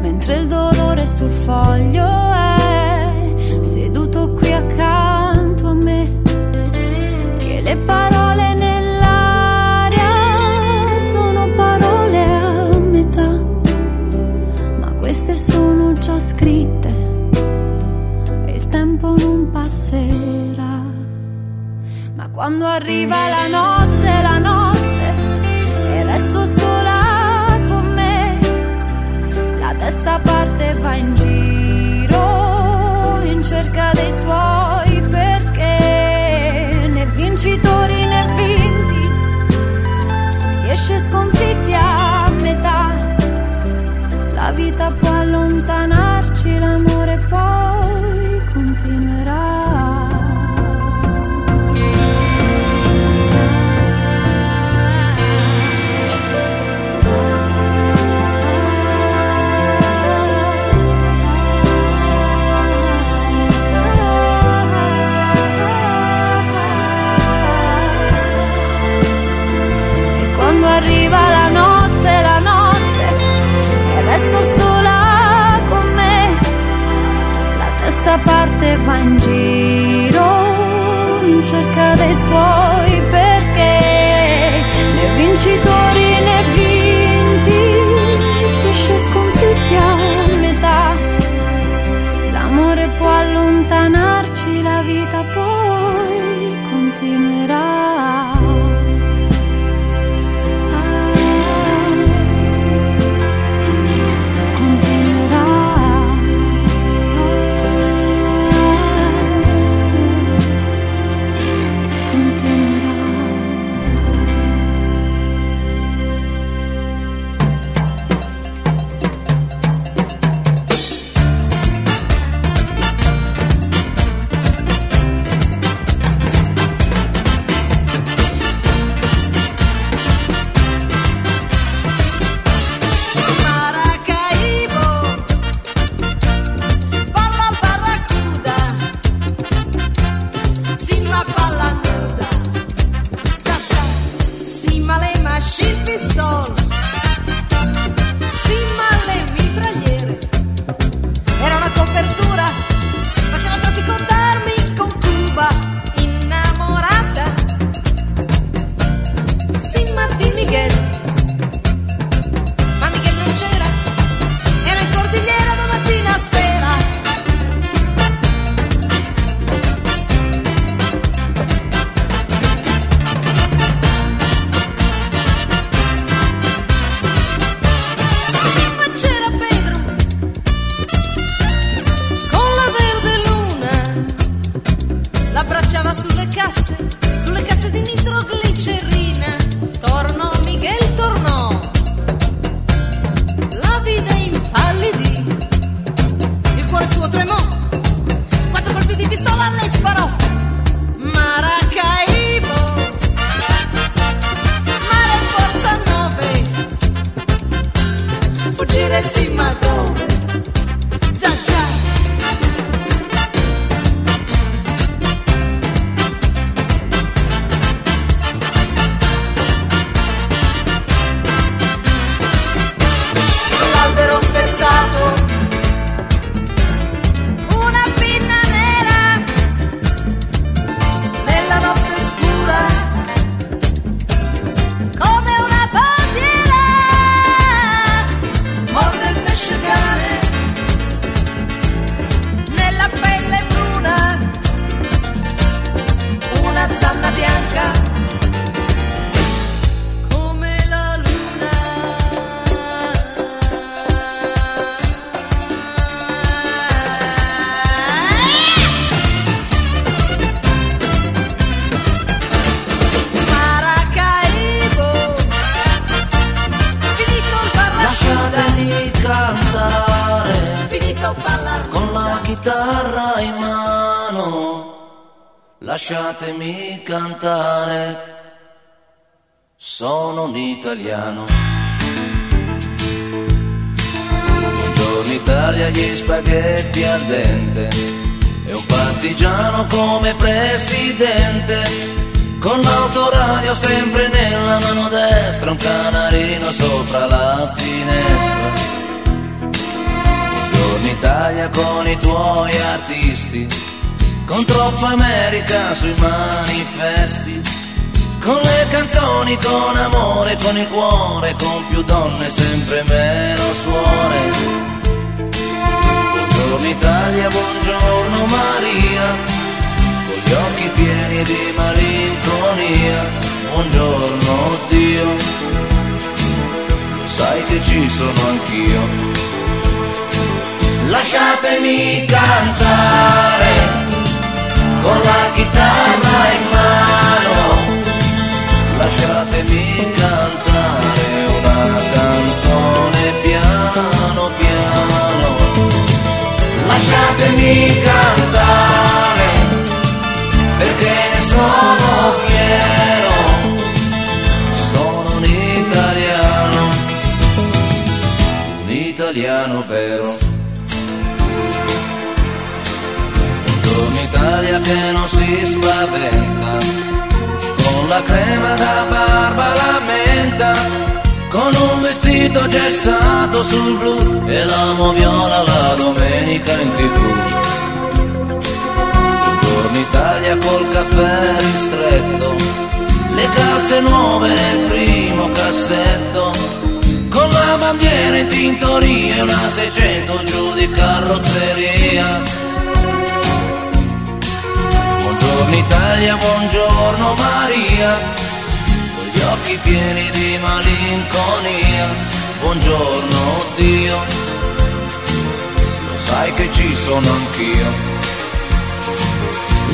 Mentre 0.00 0.34
il 0.34 0.48
dolore 0.48 1.06
sul 1.06 1.30
foglio 1.30 2.08
è 2.08 3.08
seduto 3.60 4.32
qui 4.32 4.52
accanto 4.52 5.68
a 5.68 5.74
me. 5.74 6.08
Che 7.38 7.60
le 7.62 7.76
parole 7.76 8.09
Ma 22.40 22.46
quando 22.46 22.64
arriva 22.64 23.28
la 23.28 23.48
notte, 23.48 23.79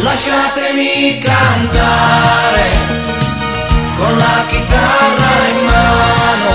lasciatemi 0.02 1.18
cantare 1.18 2.70
con 3.96 4.16
la 4.16 4.44
chitarra 4.48 5.48
in 5.50 5.64
mano, 5.64 6.52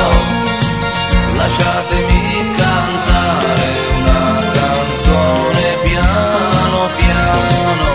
lasciatemi 1.35 2.51
cantare 2.55 3.69
una 3.97 4.43
canzone 4.51 5.77
piano 5.83 6.89
piano, 6.97 7.87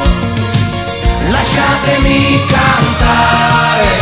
lasciatemi 1.30 2.44
cantare 2.46 3.98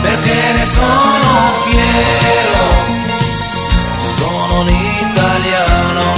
perché 0.00 0.52
ne 0.52 0.66
sono 0.66 1.52
fiero, 1.66 2.64
sono 4.16 4.60
un 4.60 4.68
italiano, 4.68 6.12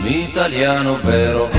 un 0.00 0.06
italiano 0.06 0.98
vero. 1.02 1.55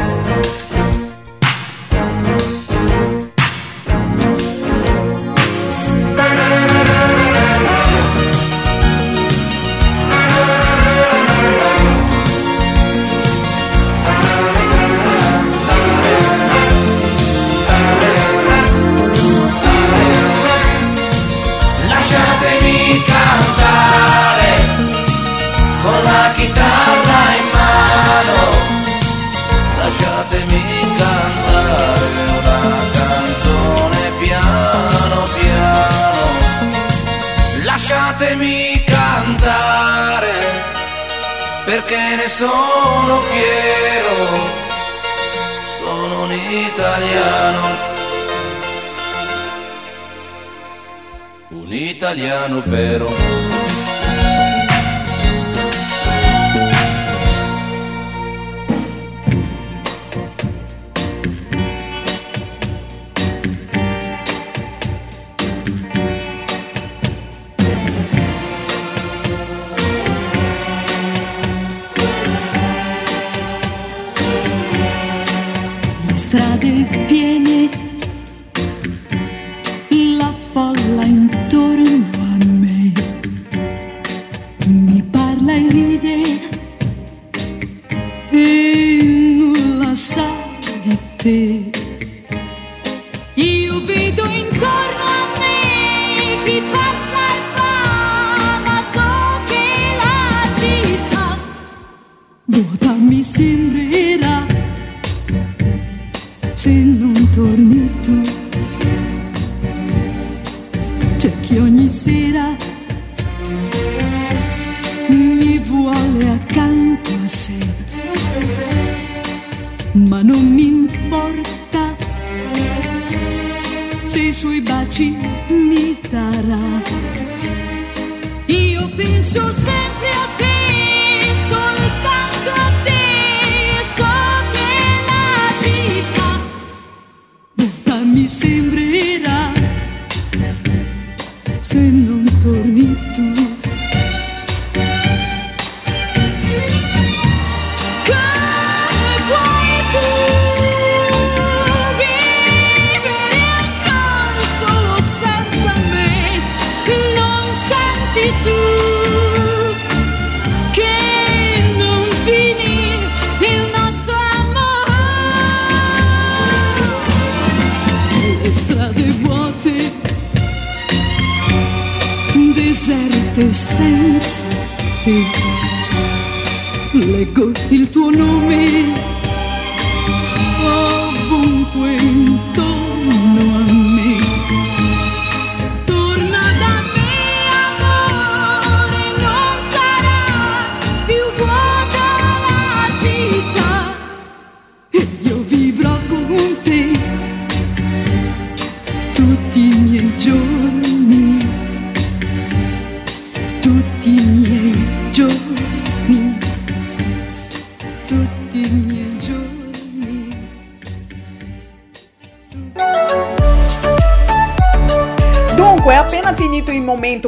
italiano 52.07 52.61
vero. 52.61 53.56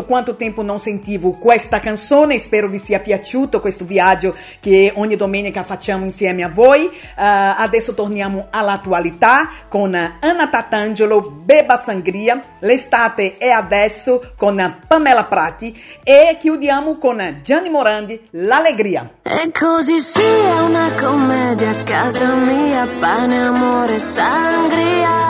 Quanto 0.09 0.35
tempo 0.35 0.63
non 0.63 0.79
sentivo 0.79 1.29
questa 1.29 1.79
canzone, 1.79 2.39
spero 2.39 2.67
vi 2.67 2.79
sia 2.79 2.99
piaciuto 2.99 3.61
questo 3.61 3.85
viaggio 3.85 4.35
che 4.59 4.91
ogni 4.95 5.15
domenica 5.15 5.63
facciamo 5.63 6.03
insieme 6.03 6.41
a 6.41 6.49
voi. 6.49 6.85
Eh, 6.85 6.91
adesso 7.15 7.93
torniamo 7.93 8.47
all'attualità 8.49 9.47
con 9.67 9.93
Anna 9.93 10.47
Tatangelo, 10.47 11.21
Beba 11.21 11.77
Sangria, 11.77 12.41
l'estate 12.61 13.37
è 13.37 13.49
adesso 13.49 14.33
con 14.35 14.79
Pamela 14.87 15.25
Prati 15.25 15.79
e 16.03 16.37
chiudiamo 16.39 16.97
con 16.97 17.41
Gianni 17.43 17.69
Morandi, 17.69 18.29
L'Allegria. 18.31 19.07
E 19.21 19.51
così 19.51 19.99
sia 19.99 20.63
una 20.63 20.91
commedia 20.99 21.71
casa 21.83 22.33
mia, 22.33 22.87
pane, 22.97 23.43
amore, 23.43 23.99
sangria, 23.99 25.27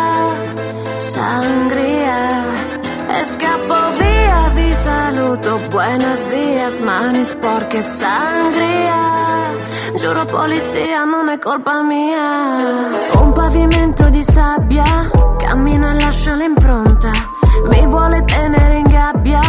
sangria. 0.96 2.46
E 3.12 3.26
scappo 3.26 3.98
via, 3.98 4.09
vi 4.56 4.72
saluto, 4.74 5.60
buenos 5.72 6.28
dias, 6.28 6.80
mani 6.80 7.24
sporche, 7.24 7.82
sangria. 7.82 9.12
Giuro 9.96 10.26
polizia, 10.26 11.04
non 11.04 11.30
è 11.30 11.38
colpa 11.40 11.82
mia. 11.82 12.88
Un 13.20 13.32
pavimento 13.34 14.10
di 14.10 14.24
sabbia, 14.24 14.84
cammino 15.38 15.90
e 15.90 15.94
lascio 15.94 16.34
l'impronta. 16.36 17.12
Mi 17.66 17.86
vuole 17.88 18.24
tenere 18.24 18.78
in 18.78 18.88
gabbia, 18.88 19.42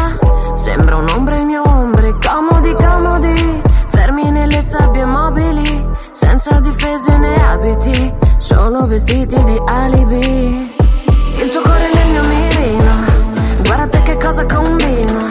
sembra 0.54 0.96
un'ombra 0.96 1.36
il 1.36 1.44
mio 1.44 1.62
ombre, 1.62 2.16
comodi, 2.26 2.74
comodi. 2.74 3.62
Fermi 3.88 4.30
nelle 4.30 4.62
sabbie 4.62 5.04
mobili, 5.04 5.88
senza 6.10 6.58
difese 6.60 7.16
né 7.18 7.34
abiti, 7.46 8.14
solo 8.38 8.86
vestiti 8.86 9.42
di 9.44 9.60
alibi. 9.66 10.72
Il 11.36 11.48
tuo 11.50 11.60
cuore 11.60 11.88
nel 11.94 12.10
mio 12.10 12.22
mirino, 12.24 12.92
cosa 14.30 14.46
combino, 14.46 15.28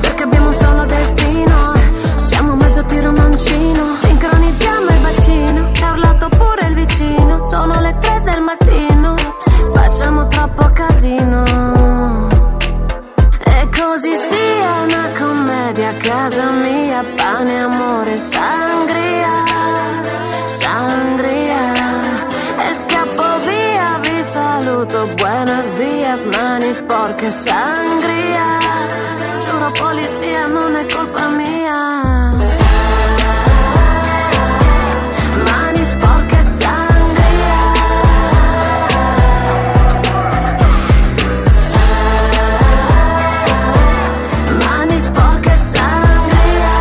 perché 0.00 0.22
abbiamo 0.22 0.46
un 0.46 0.54
solo 0.54 0.86
destino. 0.86 1.74
Siamo 2.16 2.54
mezzo 2.54 2.82
tiro 2.86 3.12
mancino, 3.12 3.84
sincronizziamo 3.84 4.88
il 4.88 5.00
bacino, 5.02 5.72
ci 5.72 5.84
ha 5.84 5.90
urlato 5.92 6.28
pure 6.30 6.68
il 6.68 6.74
vicino, 6.74 7.44
sono 7.44 7.78
le 7.80 7.94
tre 8.00 8.22
del 8.24 8.40
mattino, 8.40 9.14
facciamo 9.74 10.26
troppo 10.28 10.70
casino. 10.72 12.28
E 13.44 13.68
così 13.78 14.16
sia 14.16 14.70
una 14.88 15.10
commedia 15.18 15.90
a 15.90 15.92
casa 15.92 16.50
mia, 16.50 17.04
pane, 17.16 17.60
amore, 17.60 18.16
sangria. 18.16 19.49
Saluto, 24.80 25.16
buenos 25.16 25.78
dias, 25.78 26.24
mani 26.24 26.72
sporche, 26.72 27.30
sangria. 27.30 28.58
Giuro 29.40 29.70
polizia, 29.72 30.46
non 30.46 30.74
è 30.76 30.86
colpa 30.86 31.28
mia. 31.32 32.32
Mani 35.44 35.84
sporche, 35.84 36.42
sangria. 36.42 37.72
Mani 44.64 44.98
sporche, 44.98 45.56
sangria. 45.56 46.74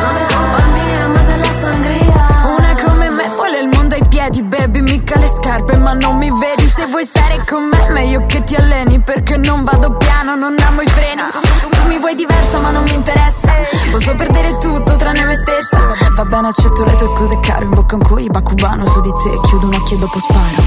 Non 0.00 0.16
è 0.16 0.26
colpa 0.34 0.64
mia, 0.72 1.06
ma 1.08 1.20
della 1.20 1.52
sangria. 1.52 2.26
Una 2.58 2.74
come 2.84 3.10
me 3.10 3.28
vuole 3.28 3.60
il 3.60 3.68
mondo 3.68 3.94
ai 3.94 4.02
piedi, 4.08 4.42
baby, 4.42 4.80
mica 4.80 5.18
le 5.18 5.28
scarpe, 5.28 5.76
ma 5.76 5.92
non 5.92 6.16
mi 6.16 6.30
vedi. 6.30 6.65
Vuoi 6.88 7.04
stare 7.04 7.44
con 7.44 7.64
me, 7.64 7.90
meglio 7.90 8.26
che 8.26 8.44
ti 8.44 8.54
alleni, 8.54 9.00
perché 9.00 9.36
non 9.36 9.64
vado 9.64 9.96
piano, 9.96 10.36
non 10.36 10.56
amo 10.58 10.82
i 10.82 10.86
freni. 10.86 11.75
Mi 11.86 11.98
vuoi 11.98 12.14
diversa, 12.14 12.58
ma 12.58 12.70
non 12.70 12.82
mi 12.84 12.94
interessa. 12.94 13.52
Posso 13.90 14.14
perdere 14.14 14.58
tutto 14.58 14.96
tranne 14.96 15.24
me 15.24 15.34
stessa. 15.34 15.78
Va 16.14 16.24
bene, 16.24 16.48
accetto 16.48 16.84
le 16.84 16.94
tue 16.96 17.06
scuse, 17.06 17.38
caro. 17.40 17.64
In 17.64 17.70
bocca 17.70 17.96
un 17.96 18.02
coiba 18.02 18.42
cubano 18.42 18.86
su 18.86 19.00
di 19.00 19.10
te, 19.10 19.40
chiudo 19.46 19.66
un 19.66 19.74
occhio 19.74 19.96
e 19.96 20.00
dopo 20.00 20.18
sparo. 20.18 20.62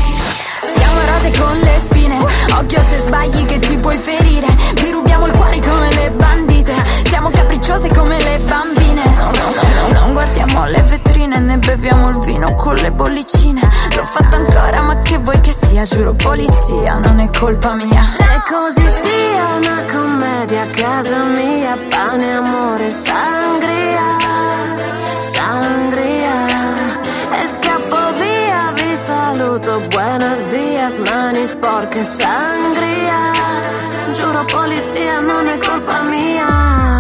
Siamo 0.69 0.99
rose 1.11 1.31
con 1.39 1.57
le 1.57 1.79
spine, 1.79 2.17
occhio 2.57 2.81
se 2.83 2.99
sbagli 2.99 3.45
che 3.45 3.59
ti 3.59 3.75
puoi 3.77 3.97
ferire. 3.97 4.47
Vi 4.75 4.91
rubiamo 4.91 5.25
il 5.25 5.31
cuore 5.33 5.59
come 5.59 5.93
le 5.93 6.11
bandite, 6.11 6.75
siamo 7.05 7.29
capricciose 7.29 7.89
come 7.89 8.17
le 8.21 8.39
bambine. 8.45 9.03
No, 9.15 9.25
no, 9.25 9.91
no, 9.91 9.99
non 9.99 10.13
guardiamo 10.13 10.65
le 10.65 10.81
vetrine 10.83 11.39
né 11.39 11.57
beviamo 11.57 12.09
il 12.09 12.19
vino 12.19 12.53
con 12.55 12.75
le 12.75 12.91
bollicine. 12.91 13.61
L'ho 13.95 14.03
fatto 14.03 14.35
ancora, 14.35 14.81
ma 14.81 15.01
che 15.01 15.17
vuoi 15.17 15.39
che 15.41 15.51
sia? 15.51 15.83
Giuro 15.83 16.13
polizia, 16.13 16.97
non 16.97 17.19
è 17.19 17.29
colpa 17.37 17.73
mia. 17.75 18.15
E 18.17 18.43
così 18.47 18.87
sia 18.87 19.55
una 19.55 19.83
commedia 19.91 20.61
a 20.61 20.67
casa 20.67 21.08
mia, 21.17 21.77
pane, 21.89 22.33
amore, 22.33 22.91
sangria, 22.91 24.17
sangria. 25.19 26.35
E 27.31 27.47
scappo 27.47 27.97
via, 28.17 28.71
vi 28.75 28.95
saluto, 28.95 29.81
buenos 29.89 30.45
dias, 30.45 30.97
mani 30.97 31.45
sporche, 31.45 32.03
sangria. 32.03 33.31
Giuro 34.11 34.45
polizia, 34.45 35.19
non 35.21 35.47
è 35.47 35.57
colpa 35.57 36.03
mia. 36.03 36.98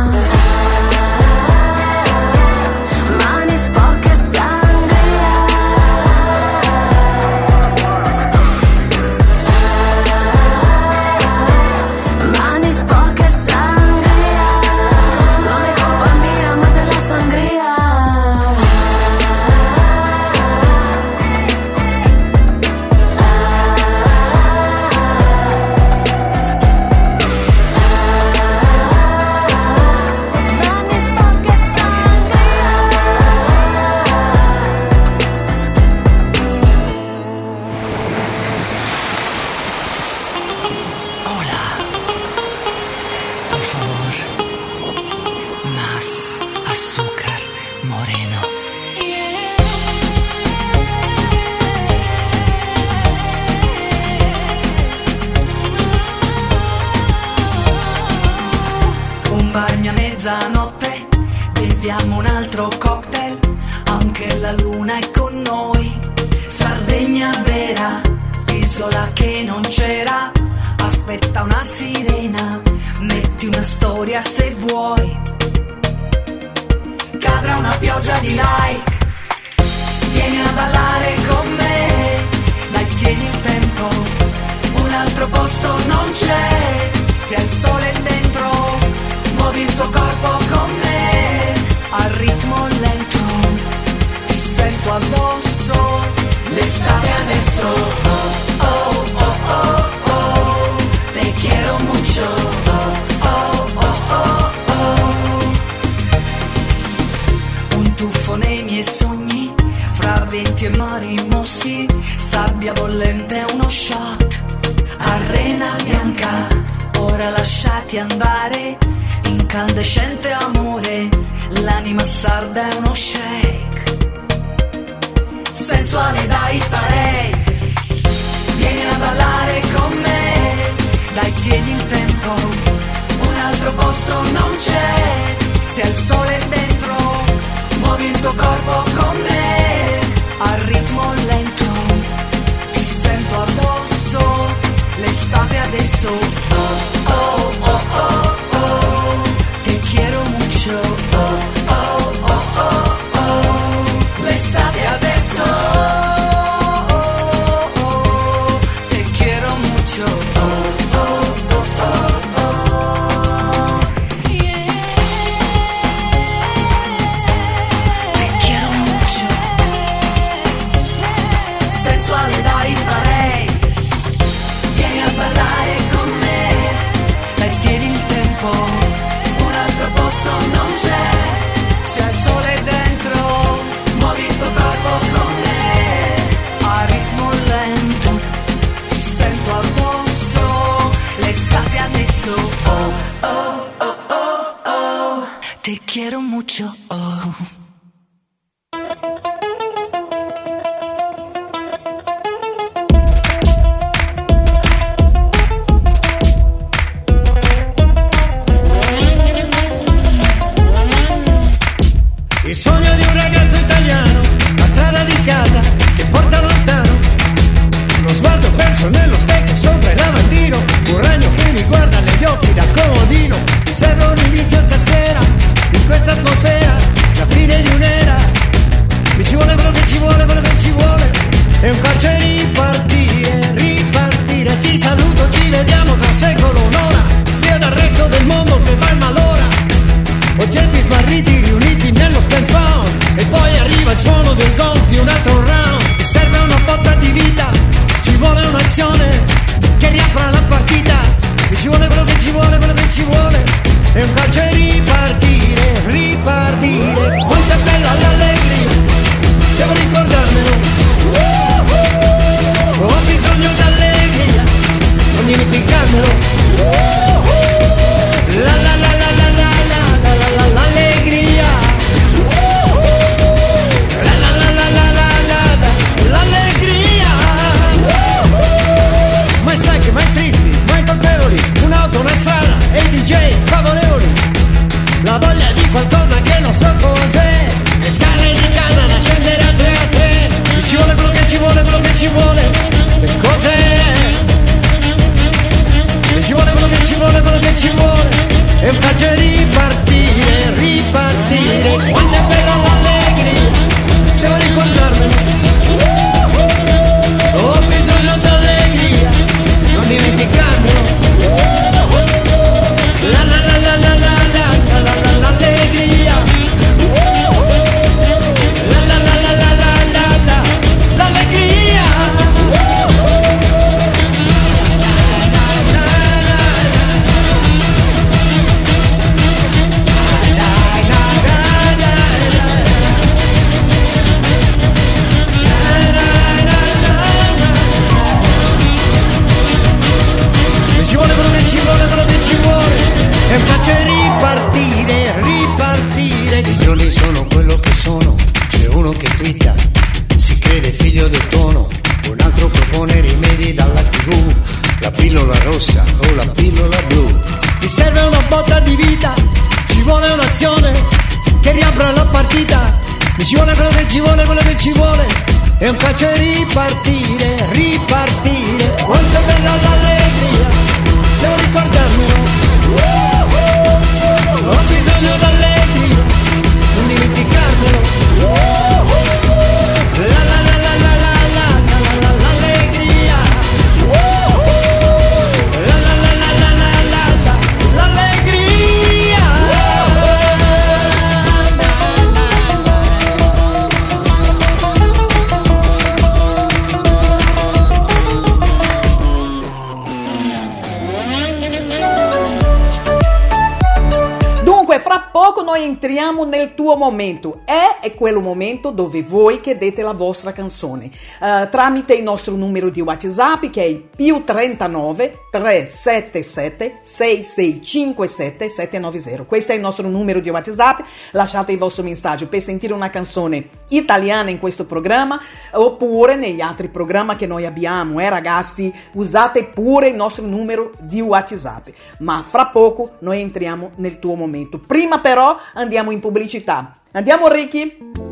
Quello 408.19 408.35
momento 408.35 408.71
dove 408.71 409.01
voi 409.01 409.39
chiedete 409.39 409.81
la 409.81 409.93
vostra 409.93 410.33
canzone 410.33 410.89
eh, 411.21 411.47
tramite 411.49 411.93
il 411.93 412.03
nostro 412.03 412.35
numero 412.35 412.69
di 412.69 412.81
WhatsApp 412.81 413.45
che 413.45 413.61
è 413.61 413.65
il 413.65 413.79
più 413.95 414.25
39 414.25 415.27
377 415.31 416.79
6657 416.81 418.49
790. 418.49 419.23
Questo 419.23 419.53
è 419.53 419.55
il 419.55 419.61
nostro 419.61 419.87
numero 419.87 420.19
di 420.19 420.29
WhatsApp. 420.29 420.81
Lasciate 421.11 421.53
il 421.53 421.57
vostro 421.57 421.83
messaggio 421.83 422.27
per 422.27 422.41
sentire 422.41 422.73
una 422.73 422.89
canzone 422.89 423.47
italiana 423.69 424.29
in 424.29 424.39
questo 424.39 424.65
programma 424.65 425.17
oppure 425.53 426.17
negli 426.17 426.41
altri 426.41 426.67
programmi 426.67 427.15
che 427.15 427.25
noi 427.25 427.45
abbiamo. 427.45 428.01
Eh, 428.01 428.09
ragazzi, 428.09 428.73
usate 428.93 429.45
pure 429.45 429.87
il 429.87 429.95
nostro 429.95 430.25
numero 430.25 430.71
di 430.79 430.99
WhatsApp. 430.99 431.67
Ma 431.99 432.21
fra 432.21 432.47
poco 432.47 432.97
noi 432.99 433.21
entriamo 433.21 433.71
nel 433.75 433.97
tuo 433.97 434.15
momento. 434.15 434.59
Prima 434.59 434.99
però 434.99 435.37
andiamo 435.53 435.91
in 435.91 436.01
pubblicità. 436.01 436.79
Andiamo 436.91 437.27
Ricky? 437.27 438.08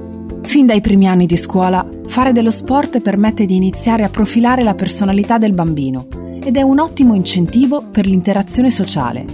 Fin 0.47 0.65
dai 0.65 0.79
primi 0.79 1.09
anni 1.09 1.25
di 1.25 1.35
scuola, 1.35 1.85
fare 2.05 2.31
dello 2.31 2.51
sport 2.51 3.01
permette 3.01 3.45
di 3.45 3.57
iniziare 3.57 4.05
a 4.05 4.09
profilare 4.09 4.63
la 4.63 4.75
personalità 4.75 5.37
del 5.37 5.51
bambino 5.51 6.07
ed 6.41 6.55
è 6.55 6.61
un 6.61 6.79
ottimo 6.79 7.13
incentivo 7.15 7.83
per 7.91 8.05
l'interazione 8.05 8.71
sociale. 8.71 9.25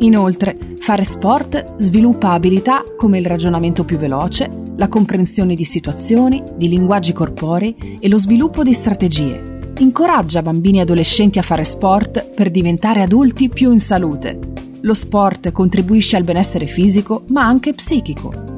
Inoltre, 0.00 0.74
fare 0.78 1.02
sport 1.02 1.76
sviluppa 1.78 2.32
abilità 2.32 2.84
come 2.94 3.18
il 3.18 3.24
ragionamento 3.24 3.86
più 3.86 3.96
veloce, 3.96 4.50
la 4.76 4.88
comprensione 4.88 5.54
di 5.54 5.64
situazioni, 5.64 6.42
di 6.56 6.68
linguaggi 6.68 7.14
corporei 7.14 7.96
e 7.98 8.08
lo 8.10 8.18
sviluppo 8.18 8.62
di 8.62 8.74
strategie. 8.74 9.72
Incoraggia 9.78 10.42
bambini 10.42 10.76
e 10.76 10.82
adolescenti 10.82 11.38
a 11.38 11.42
fare 11.42 11.64
sport 11.64 12.32
per 12.34 12.50
diventare 12.50 13.00
adulti 13.00 13.48
più 13.48 13.72
in 13.72 13.80
salute. 13.80 14.38
Lo 14.82 14.92
sport 14.92 15.52
contribuisce 15.52 16.18
al 16.18 16.24
benessere 16.24 16.66
fisico 16.66 17.24
ma 17.28 17.46
anche 17.46 17.72
psichico. 17.72 18.49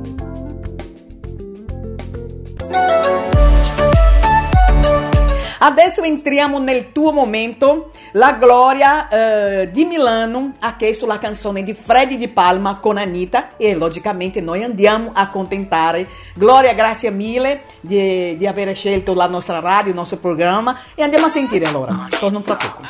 Adesso 5.64 6.02
entriamo 6.02 6.58
nel 6.58 6.90
tuo 6.90 7.12
momento. 7.12 7.92
La 8.12 8.32
Gloria 8.32 9.08
eh, 9.08 9.70
di 9.70 9.84
Milano 9.84 10.54
ha 10.58 10.74
chiesto 10.74 11.06
la 11.06 11.18
canzone 11.18 11.62
di 11.62 11.72
Freddy 11.72 12.16
Di 12.16 12.26
Palma 12.26 12.80
con 12.80 12.98
Anita 12.98 13.56
e 13.56 13.76
logicamente 13.76 14.40
noi 14.40 14.64
andiamo 14.64 15.10
a 15.12 15.20
accontentare. 15.20 16.08
Gloria, 16.34 16.74
grazie 16.74 17.12
mille 17.12 17.62
di, 17.80 18.36
di 18.36 18.46
aver 18.46 18.74
scelto 18.74 19.14
la 19.14 19.28
nostra 19.28 19.60
radio, 19.60 19.90
il 19.90 19.96
nostro 19.96 20.16
programma 20.16 20.76
e 20.96 21.04
andiamo 21.04 21.26
a 21.26 21.28
sentire 21.28 21.64
allora. 21.66 22.08
Torno 22.18 22.40
fra 22.40 22.56
poco. 22.56 22.80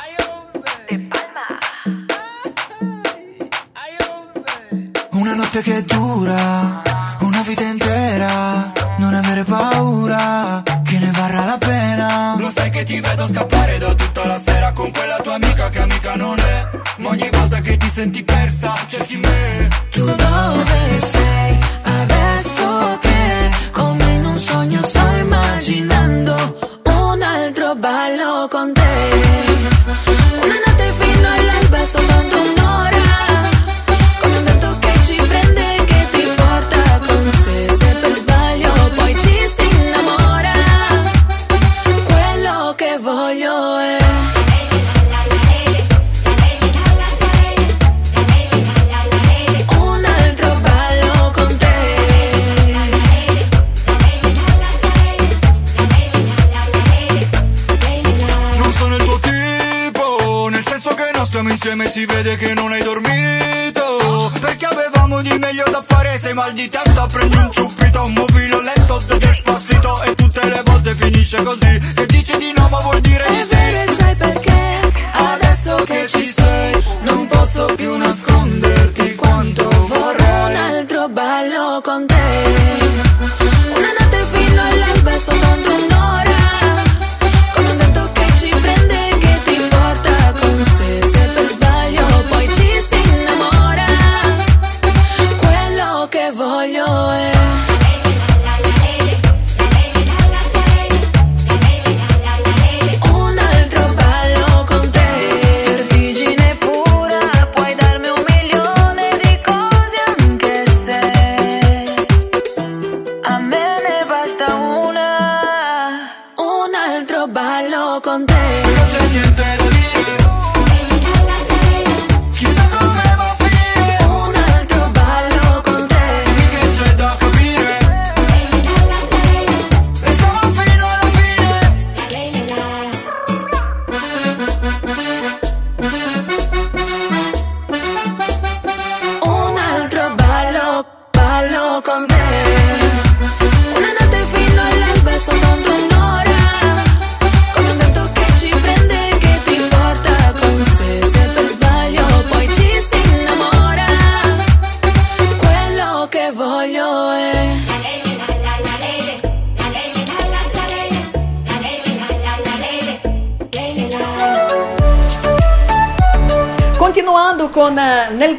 Una 5.11 5.35
notte 5.35 5.61
che 5.61 5.83
dura, 5.83 6.81
una 7.19 7.41
vita 7.45 7.63
intera, 7.63 8.71
non 8.97 9.13
avere 9.13 9.43
paura, 9.43 10.63
che 10.83 10.97
ne 10.97 11.11
varrà 11.13 11.45
la 11.45 11.57
pena. 11.59 11.82
Lo 12.43 12.49
sai 12.49 12.69
che 12.71 12.83
ti 12.83 12.99
vedo 12.99 13.25
scappare 13.25 13.77
da 13.77 13.93
tutta 13.93 14.25
la 14.25 14.37
sera 14.37 14.73
con 14.73 14.91
quella 14.91 15.15
tua 15.23 15.35
amica 15.35 15.69
che 15.69 15.79
amica 15.79 16.15
non 16.15 16.37
è. 16.37 16.69
Ma 16.97 17.11
ogni 17.11 17.29
volta 17.31 17.61
che 17.61 17.77
ti 17.77 17.87
senti 17.87 18.21
persa, 18.21 18.73
cerchi 18.85 19.15
me. 19.15 19.69
Tu 19.91 20.03
dove 20.03 20.99
sei 20.99 21.62
si 61.93 62.07
vede 62.07 62.35
che 62.37 62.55
non 62.55 62.71
hai 62.71 62.81
dormito. 62.81 64.31
Perché 64.39 64.65
avevamo 64.65 65.21
di 65.21 65.37
meglio 65.37 65.65
da 65.69 65.83
fare, 65.85 66.17
sei 66.17 66.33
mal 66.33 66.51
di 66.53 66.67
testa, 66.67 67.05
prendi 67.05 67.37
un 67.37 67.51
ciuppito, 67.51 68.05
un 68.05 68.13
mobile 68.13 68.63
letto, 68.63 68.99
te 69.05 69.19
despacito 69.19 70.01
e 70.01 70.15
tutte 70.15 70.43
le 70.49 70.63
volte 70.65 70.95
finisce 70.95 71.43
così. 71.43 71.79
Che 71.93 72.05
dici 72.07 72.35
di 72.39 72.51
no 72.57 72.67
ma 72.69 72.79
vuol 72.79 72.99
dire 73.01 73.25
di 73.29 73.37
È 73.37 73.45
vero 73.45 73.77
e 73.77 73.85
sì. 73.85 73.95
sai 73.99 74.15
perché 74.15 74.79
Adesso 75.11 75.83
che 75.83 76.07
ci 76.07 76.23
sei 76.23 76.83
Non 77.01 77.27
posso 77.27 77.65
più 77.75 77.95
nasconderti 77.95 79.15
Quanto 79.15 79.69
vorrei 79.87 80.49
Un 80.49 80.55
altro 80.55 81.09
ballo 81.09 81.79
con 81.83 82.07
te 82.07 82.42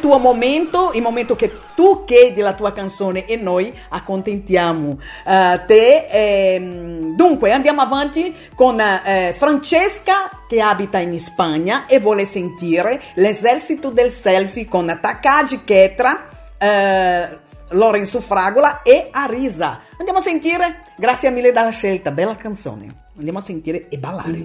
tuo 0.05 0.19
momento, 0.19 0.91
il 0.93 1.01
momento 1.01 1.35
che 1.35 1.51
tu 1.75 2.05
chiedi 2.05 2.43
la 2.43 2.53
tua 2.53 2.75
canzone 2.75 3.25
e 3.25 3.37
noi 3.37 3.73
accontentiamo 3.89 4.99
eh, 5.27 5.63
te. 5.67 6.07
Ehm, 6.11 7.17
dunque, 7.17 7.53
andiamo 7.53 7.81
avanti 7.81 8.37
con 8.55 8.79
eh, 8.79 9.35
Francesca 9.35 10.43
che 10.47 10.61
abita 10.61 10.99
in 10.99 11.19
Spagna 11.19 11.87
e 11.87 12.01
vuole 12.01 12.27
sentire 12.27 13.01
l'esercito 13.15 13.89
del 13.89 14.13
selfie 14.13 14.69
con 14.69 14.99
Takagi 15.01 15.65
Ketra, 15.65 16.29
eh, 16.59 17.39
Lorenzo 17.71 18.21
Fragola 18.21 18.83
e 18.83 19.09
Arisa. 19.11 19.81
Andiamo 19.97 20.19
a 20.19 20.23
sentire, 20.23 20.81
grazie 20.99 21.31
mille 21.31 21.51
della 21.51 21.71
scelta, 21.71 22.11
bella 22.11 22.37
canzone. 22.37 22.95
Andiamo 23.17 23.39
a 23.39 23.43
sentire 23.43 23.89
e 23.89 23.97
ballare. 23.97 24.43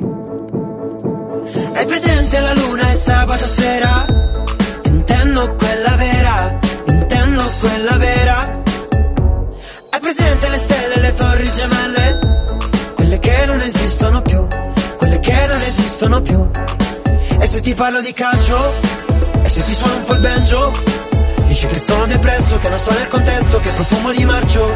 Hai 1.74 1.86
presente 1.86 2.40
la 2.40 2.54
luna 2.54 2.92
e 2.92 2.94
sabato 2.94 3.46
sera? 3.46 4.19
Intendo 5.12 5.56
quella 5.56 5.96
vera, 5.96 6.60
intendo 6.86 7.44
quella 7.60 7.98
vera. 7.98 8.52
Hai 9.90 10.00
presente 10.00 10.50
le 10.50 10.58
stelle 10.60 11.00
le 11.00 11.14
torri 11.14 11.52
gemelle? 11.52 12.20
Quelle 12.94 13.18
che 13.18 13.46
non 13.48 13.60
esistono 13.60 14.22
più, 14.22 14.48
quelle 14.98 15.20
che 15.20 15.48
non 15.48 15.62
esistono 15.62 16.22
più. 16.22 16.48
E 17.40 17.48
se 17.48 17.60
ti 17.62 17.74
parlo 17.74 18.02
di 18.02 18.14
calcio? 18.14 18.72
E 19.42 19.50
se 19.50 19.64
ti 19.64 19.74
suono 19.74 19.96
un 19.96 20.04
po' 20.04 20.14
il 20.14 20.20
banjo? 20.20 20.74
Dici 21.48 21.66
che 21.66 21.80
sono 21.80 22.06
depresso, 22.06 22.60
che 22.60 22.70
non 22.70 22.78
sto 22.78 22.92
nel 22.92 23.08
contesto, 23.08 23.60
che 23.60 23.70
profumo 23.72 24.12
di 24.12 24.24
marcio. 24.26 24.72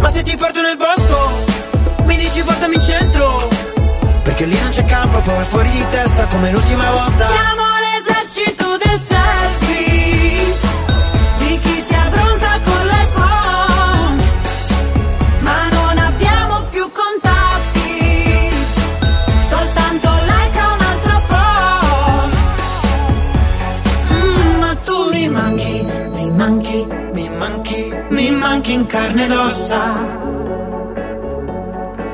Ma 0.00 0.08
se 0.08 0.22
ti 0.22 0.38
porto 0.38 0.62
nel 0.62 0.78
bosco, 0.78 2.04
mi 2.04 2.16
dici 2.16 2.40
portami 2.40 2.76
in 2.76 2.80
centro. 2.80 3.48
Perché 4.22 4.46
lì 4.46 4.58
non 4.58 4.70
c'è 4.70 4.86
campo, 4.86 5.18
poi 5.18 5.44
fuori 5.44 5.68
di 5.68 5.86
testa 5.90 6.24
come 6.28 6.50
l'ultima 6.50 6.90
volta. 6.92 7.28
Siamo 7.28 7.59
l'esercito 8.10 8.76
del 8.76 8.98
selfie. 8.98 10.54
Di 11.38 11.58
chi 11.58 11.80
si 11.80 11.94
abbronza 11.94 12.50
con 12.64 12.86
l'iPhone. 12.86 14.22
Ma 15.40 15.68
non 15.70 15.98
abbiamo 15.98 16.62
più 16.70 16.90
contatti. 17.00 18.50
Soltanto 19.38 20.08
like 20.30 20.58
un 20.74 20.80
altro 20.92 21.22
post. 21.32 22.38
Mm, 24.12 24.58
Ma 24.60 24.74
tu 24.84 25.10
mi 25.10 25.28
manchi, 25.28 25.86
mi 26.12 26.30
manchi, 26.30 26.86
mi 27.12 27.28
manchi, 27.28 27.94
mi 28.08 28.30
manchi 28.30 28.72
in 28.72 28.86
carne 28.86 29.24
ed 29.24 29.32
ossa. 29.32 30.18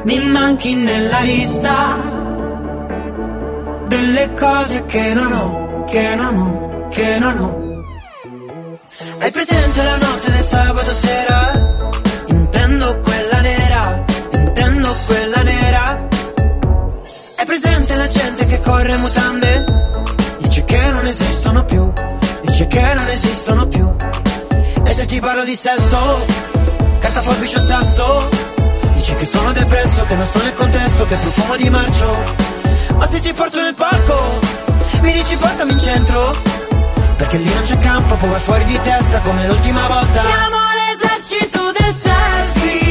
Mi 0.04 0.24
manchi 0.28 0.72
nella 0.76 1.18
lista 1.22 1.96
Delle 3.88 4.32
cose 4.38 4.84
che 4.86 5.14
non 5.14 5.32
ho, 5.32 5.65
che 5.86 6.14
non 6.16 6.36
ho, 6.36 6.88
che 6.88 7.18
non 7.18 7.38
ho 7.38 7.64
Hai 9.20 9.30
presente 9.30 9.82
la 9.82 9.96
notte 9.96 10.30
del 10.30 10.42
sabato 10.42 10.92
sera? 10.92 11.76
Intendo 12.26 13.00
quella 13.00 13.40
nera, 13.40 14.04
intendo 14.32 14.94
quella 15.06 15.42
nera. 15.42 15.96
Hai 17.36 17.46
presente 17.46 17.94
la 17.94 18.08
gente 18.08 18.46
che 18.46 18.60
corre 18.60 18.96
mutande? 18.96 19.64
Dice 20.38 20.64
che 20.64 20.90
non 20.90 21.06
esistono 21.06 21.64
più, 21.64 21.92
dice 22.42 22.66
che 22.66 22.94
non 22.94 23.08
esistono 23.08 23.66
più. 23.68 23.94
E 24.84 24.90
se 24.90 25.06
ti 25.06 25.20
parlo 25.20 25.44
di 25.44 25.54
sesso, 25.54 26.24
carta 26.98 27.20
forbice 27.22 27.56
o 27.56 27.60
sasso? 27.60 28.28
Dici 28.94 29.14
che 29.14 29.24
sono 29.24 29.52
depresso, 29.52 30.04
che 30.04 30.14
non 30.14 30.26
sto 30.26 30.42
nel 30.42 30.54
contesto, 30.54 31.04
che 31.04 31.16
profumo 31.16 31.56
di 31.56 31.70
marcio. 31.70 32.10
Ma 32.96 33.06
se 33.06 33.20
ti 33.20 33.32
porto 33.32 33.60
nel 33.60 33.74
parco, 33.74 34.74
mi 35.06 35.12
dici 35.12 35.36
portami 35.36 35.72
in 35.72 35.78
centro? 35.78 36.34
Perché 37.16 37.38
lì 37.38 37.52
non 37.54 37.62
c'è 37.62 37.78
campo, 37.78 38.16
vai 38.26 38.40
fuori 38.40 38.64
di 38.64 38.78
testa 38.82 39.20
come 39.20 39.46
l'ultima 39.46 39.86
volta. 39.86 40.22
Siamo 40.22 40.58
l'esercito 40.74 41.72
del 41.78 41.94
selfie 41.94 42.85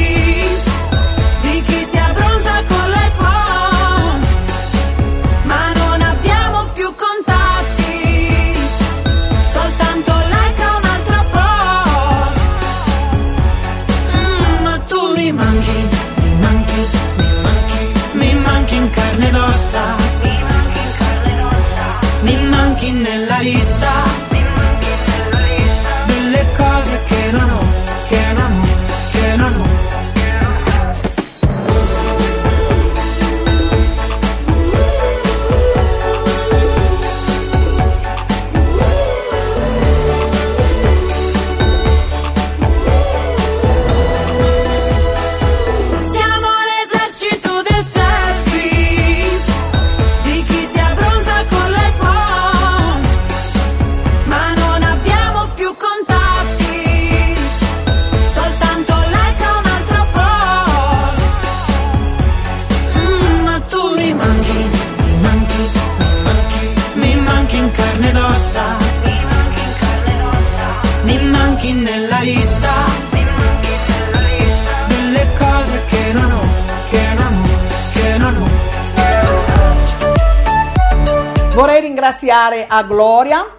ringraziare 82.06 82.68
a 82.68 82.84
Gloria 82.84 83.56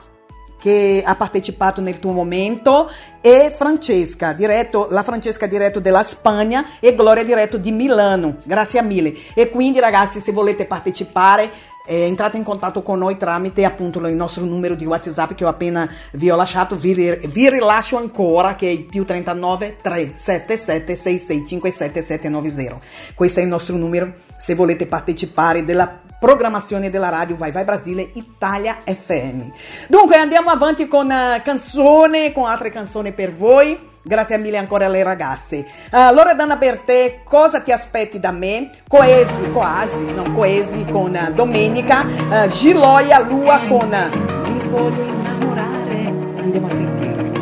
che 0.56 1.02
ha 1.05 1.16
partecipato 1.16 1.81
nel 1.81 1.98
tuo 1.98 2.12
momento 2.12 2.89
e 3.20 3.52
Francesca, 3.55 4.32
diretto, 4.32 4.86
la 4.90 5.02
Francesca 5.02 5.47
diretto 5.47 5.81
della 5.81 6.05
Spagna 6.05 6.64
e 6.78 6.94
Gloria 6.94 7.24
diretto 7.24 7.56
di 7.56 7.73
Milano. 7.73 8.36
Grazie 8.44 8.82
mille. 8.82 9.14
E 9.35 9.51
quindi 9.51 9.81
ragazzi, 9.81 10.20
se 10.20 10.31
volete 10.31 10.64
partecipare, 10.64 11.51
eh, 11.86 12.02
entrate 12.02 12.36
in 12.36 12.44
contatto 12.44 12.82
con 12.82 12.98
noi 12.98 13.16
tramite 13.16 13.64
appunto 13.64 13.98
il 13.98 14.14
nostro 14.14 14.44
numero 14.44 14.77
di 14.77 14.86
WhatsApp 14.86 15.32
che 15.32 15.44
ho 15.44 15.48
appena 15.48 15.89
vi 16.12 16.31
ho 16.31 16.36
lasciato, 16.36 16.77
vi, 16.77 16.94
vi 16.94 17.51
rilascio 17.51 17.97
ancora 17.97 18.55
che 18.55 18.68
è 18.68 18.70
il 18.70 18.85
più 18.85 19.05
39 19.05 19.78
377 19.82 20.94
6657 20.94 22.02
790. 22.02 22.78
Questo 23.14 23.40
è 23.40 23.43
il 23.43 23.48
nostro 23.48 23.77
numero 23.77 24.12
se 24.39 24.55
volete 24.55 24.86
partecipare 24.86 25.64
della 25.64 26.05
programmazione 26.18 26.90
della 26.90 27.09
radio 27.09 27.36
Vai 27.36 27.52
Vai 27.52 27.64
Brasile 27.64 28.10
Italia 28.14 28.78
FM. 28.84 29.43
Dunque 29.88 30.16
andiamo 30.16 30.51
avanti 30.51 30.88
con 30.88 31.10
eh, 31.10 31.40
canzone, 31.44 32.32
con 32.32 32.47
altre 32.47 32.70
canzoni 32.70 33.12
per 33.12 33.32
voi. 33.32 33.94
Grazie 34.02 34.38
mille 34.38 34.56
ancora 34.56 34.86
alle 34.86 35.02
ragazze. 35.02 35.66
Uh, 35.90 36.14
Loredana 36.14 36.55
Bertè, 36.55 37.22
cosa 37.24 37.60
ti 37.60 37.72
aspetti 37.72 38.20
da 38.20 38.30
me? 38.30 38.70
Coesi, 38.86 39.51
quasi, 39.52 40.05
non 40.12 40.32
coesi 40.32 40.84
con 40.84 41.16
eh, 41.16 41.32
Domenica. 41.34 42.05
Uh, 42.05 42.47
Giloia 42.47 43.18
Lua 43.18 43.62
con 43.66 43.88
Mi 43.88 44.68
voglio 44.68 45.02
innamorare. 45.02 46.05
Andiamo 46.38 46.66
a 46.68 46.70
sentire. 46.70 47.32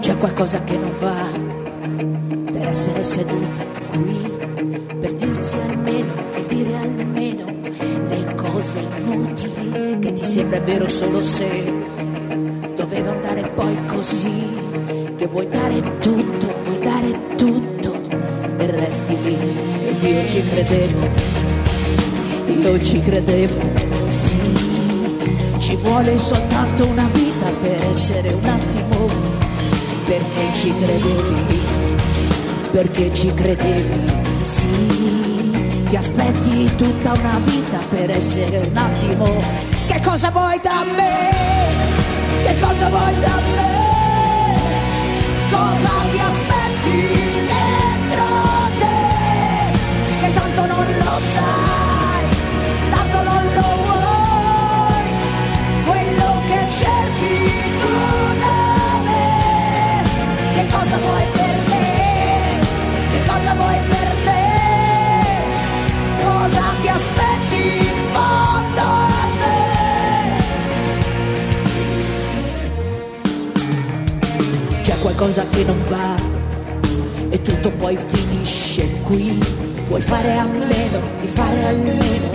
C'è 0.00 0.18
qualcosa 0.18 0.64
che 0.64 0.76
non 0.76 0.94
va 0.98 1.50
per 2.50 2.66
essere 2.66 3.04
seduti 3.04 3.64
qui, 3.86 4.31
dirsi 5.42 5.56
almeno 5.56 6.12
e 6.36 6.46
dire 6.46 6.76
almeno 6.76 7.44
le 8.08 8.34
cose 8.36 8.86
inutili 9.04 9.98
che 9.98 10.12
ti 10.12 10.24
sembra 10.24 10.60
vero 10.60 10.88
solo 10.88 11.20
se 11.20 11.48
doveva 12.76 13.10
andare 13.10 13.48
poi 13.48 13.76
così, 13.86 14.50
che 15.16 15.26
vuoi 15.26 15.48
dare 15.48 15.98
tutto, 15.98 16.46
vuoi 16.64 16.78
dare 16.78 17.34
tutto 17.34 17.92
e 18.56 18.66
resti 18.66 19.20
lì 19.20 19.36
ed 19.88 20.02
io 20.02 20.28
ci 20.28 20.42
credevo, 20.44 21.08
io 22.46 22.84
ci 22.84 23.00
credevo, 23.00 23.60
sì, 24.10 24.38
ci 25.58 25.74
vuole 25.76 26.18
soltanto 26.18 26.86
una 26.86 27.08
vita 27.12 27.50
per 27.60 27.84
essere 27.90 28.32
un 28.32 28.44
attimo 28.44 29.06
perché 30.06 30.52
ci 30.52 30.72
credevi, 30.72 31.60
perché 32.70 33.12
ci 33.12 33.34
credevi, 33.34 34.10
sì, 34.42 35.31
ti 35.92 35.98
aspetti 35.98 36.74
tutta 36.74 37.12
una 37.12 37.38
vita 37.44 37.76
per 37.90 38.08
essere 38.08 38.60
un 38.60 38.74
attimo 38.74 39.26
che 39.86 40.00
cosa 40.02 40.30
vuoi 40.30 40.58
da 40.62 40.84
me? 40.84 41.28
Che 42.42 42.56
cosa 42.58 42.88
vuoi 42.88 43.20
da 43.20 43.36
me? 43.54 43.70
Cosa 45.50 46.01
qualcosa 75.22 75.46
che 75.50 75.62
non 75.62 75.80
va 75.88 76.16
e 77.28 77.40
tutto 77.42 77.70
poi 77.78 77.96
finisce 78.06 78.88
qui. 79.02 79.38
Puoi 79.86 80.00
fare 80.00 80.36
a 80.36 80.44
meno 80.44 81.00
di 81.20 81.28
fare 81.28 81.64
almeno 81.64 82.30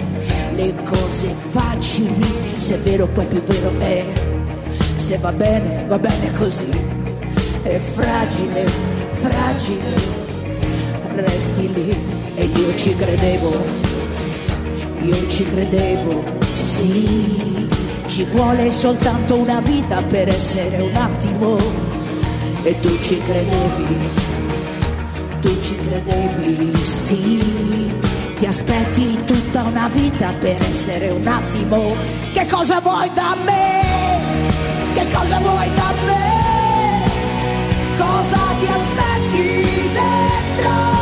le 0.55 0.73
cose 0.85 1.33
facili, 1.49 2.33
se 2.57 2.75
è 2.75 2.79
vero 2.79 3.05
poi 3.07 3.25
più 3.25 3.41
vero 3.43 3.77
è. 3.79 4.05
Se 4.95 5.17
va 5.17 5.33
bene, 5.33 5.83
va 5.87 5.99
bene 5.99 6.31
così. 6.37 6.69
È 7.63 7.77
fragile, 7.77 8.65
fragile. 9.15 10.15
Resti 11.15 11.73
lì 11.73 11.97
e 12.35 12.45
io 12.45 12.75
ci 12.77 12.95
credevo, 12.95 13.51
io 15.01 15.29
ci 15.29 15.43
credevo, 15.43 16.23
sì. 16.53 17.67
Ci 18.07 18.23
vuole 18.31 18.71
soltanto 18.71 19.35
una 19.35 19.59
vita 19.59 20.01
per 20.03 20.29
essere 20.29 20.77
un 20.77 20.95
attimo 20.95 21.86
e 22.63 22.79
tu 22.79 22.99
ci 23.01 23.21
credevi, 23.21 24.09
tu 25.41 25.61
ci 25.61 25.77
credevi, 25.87 26.85
sì. 26.85 27.95
Ti 28.37 28.45
aspetti 28.45 29.17
tutta 29.25 29.63
una 29.63 29.87
vita 29.87 30.31
per 30.39 30.61
essere 30.61 31.09
un 31.09 31.25
attimo. 31.25 31.95
Che 32.33 32.45
cosa 32.45 32.79
vuoi 32.81 33.09
da 33.13 33.35
me? 33.43 34.93
Che 34.93 35.07
cosa 35.11 35.39
vuoi 35.39 35.73
da 35.73 35.93
me? 36.05 37.09
Cosa 37.97 38.39
ti 38.59 38.67
aspetti 38.67 39.89
dentro 39.91 40.96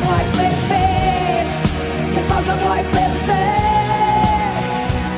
vuoi 0.00 0.24
per 0.36 0.54
me? 0.68 1.46
Che 2.14 2.24
cosa 2.24 2.54
vuoi 2.56 2.82
per 2.90 3.10
te? 3.28 3.46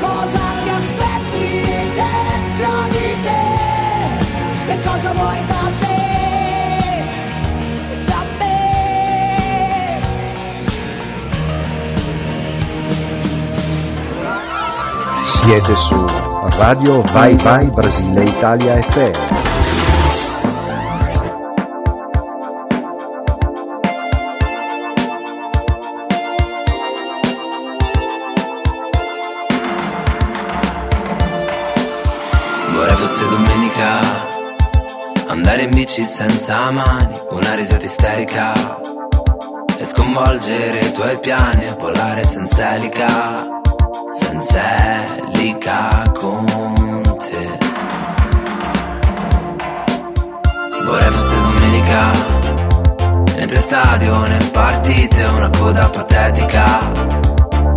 Cosa 0.01 0.41
ti 0.63 0.69
aspetti 0.69 1.47
dentro 1.95 2.73
di 2.91 3.07
te? 3.23 3.43
Che 4.67 4.89
cosa 4.89 5.13
vuoi 5.13 5.47
da 5.47 5.63
me? 5.81 5.99
Siete 15.25 15.77
su 15.77 16.07
Radio 16.59 17.01
Vai 17.13 17.35
Vai 17.37 17.69
Brasile 17.71 18.25
Italia 18.25 18.81
FM. 18.81 19.40
Senza 36.51 36.71
mani 36.73 37.21
Una 37.31 37.55
risata 37.55 37.85
isterica. 37.85 38.53
E 39.79 39.85
sconvolgere 39.85 40.79
i 40.81 40.93
tuoi 40.93 41.19
piani 41.21 41.65
E 41.65 41.77
volare 41.79 42.25
senza 42.25 42.75
elica 42.75 43.49
Senza 44.15 44.61
elica 45.33 46.11
con 46.19 46.45
te. 47.19 47.59
Vorrei 50.85 51.11
fosse 51.11 51.41
domenica 51.41 52.11
Niente 53.37 53.59
stadio 53.59 54.27
né 54.27 54.39
partite 54.53 55.23
Una 55.23 55.51
coda 55.51 55.89
patetica. 55.89 56.93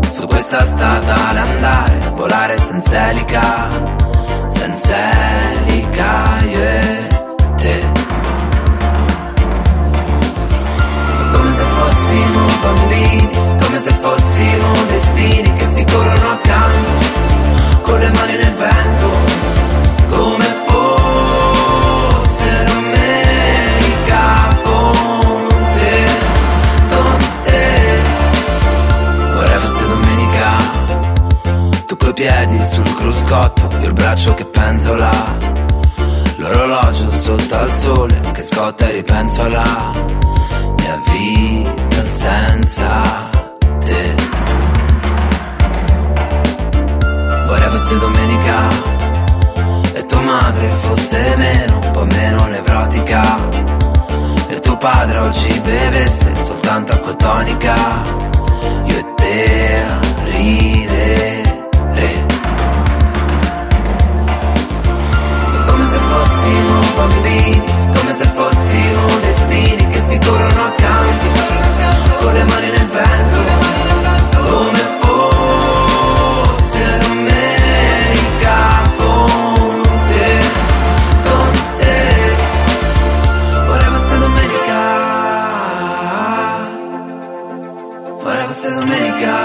Su 0.09 0.25
questa 0.25 0.63
strada 0.63 1.15
andare 1.29 2.11
Volare 2.15 2.57
senza 2.59 3.09
elica 3.09 4.01
senza 4.47 4.95
elica 5.65 6.37
io 6.41 6.59
e 6.59 7.07
te 7.57 7.92
se 11.53 11.63
fossimo 11.63 12.45
bambini 12.61 13.29
come 13.61 13.77
se 13.79 13.91
fossimo 13.99 14.71
destini 14.87 15.53
che 15.53 15.65
si 15.65 15.85
corrono 15.85 16.31
accanto 16.31 17.21
con 17.83 17.99
le 17.99 18.09
mani 18.09 18.35
nel 18.37 18.53
vento 18.53 19.09
come 20.09 20.45
fosse 20.67 22.63
domenica 22.65 24.21
con 24.63 25.47
te 25.77 26.07
con 26.89 27.17
te. 27.41 28.01
Vorrei 29.33 29.59
fosse 29.59 29.87
domenica 29.87 30.47
tu 31.85 31.97
coi 31.97 32.13
piedi 32.13 32.63
sul 32.63 32.95
cruscotto, 32.95 33.69
io 33.79 33.87
il 33.87 33.93
braccio 33.93 34.33
che 34.33 34.45
penzola 34.45 35.09
L'orologio 36.37 37.09
sotto 37.11 37.55
al 37.55 37.71
sole 37.71 38.31
che 38.33 38.41
scotta 38.41 38.87
e 38.89 38.91
ripenso 38.91 39.43
alla 39.43 40.22
mia 40.93 40.99
vita 41.11 42.03
senza 42.03 43.01
te. 43.79 44.15
Vorrei 47.47 47.69
fosse 47.69 47.99
domenica 47.99 48.69
e 49.93 50.05
tua 50.05 50.21
madre 50.21 50.67
fosse 50.69 51.35
meno, 51.37 51.79
un 51.79 51.91
po' 51.91 52.05
meno 52.05 52.45
nevrotica. 52.47 53.21
E 54.49 54.59
tuo 54.59 54.77
padre 54.77 55.17
oggi 55.19 55.59
bevesse 55.61 56.35
soltanto 56.35 56.93
acqua 56.93 57.13
tonica. 57.15 57.75
Io 58.85 58.97
e 58.97 59.05
te 59.15 59.83
a 59.87 59.99
ridere. 60.25 61.41
Come 65.65 65.85
se 65.87 65.97
fossimo 65.97 66.79
bambini, 66.95 67.82
corrono 70.25 70.63
accanto, 70.63 71.27
con 72.19 72.33
le 72.33 72.43
mani 72.43 72.69
nel 72.69 72.87
vento, 72.87 73.39
come 74.45 74.81
fosse 74.99 76.97
domenica 77.07 78.57
con 78.97 79.81
te, 80.09 80.31
con 81.23 81.51
te, 81.75 81.97
vorrei 83.67 83.89
fosse 83.89 84.17
domenica. 84.17 84.81
Domenica. 88.65 89.35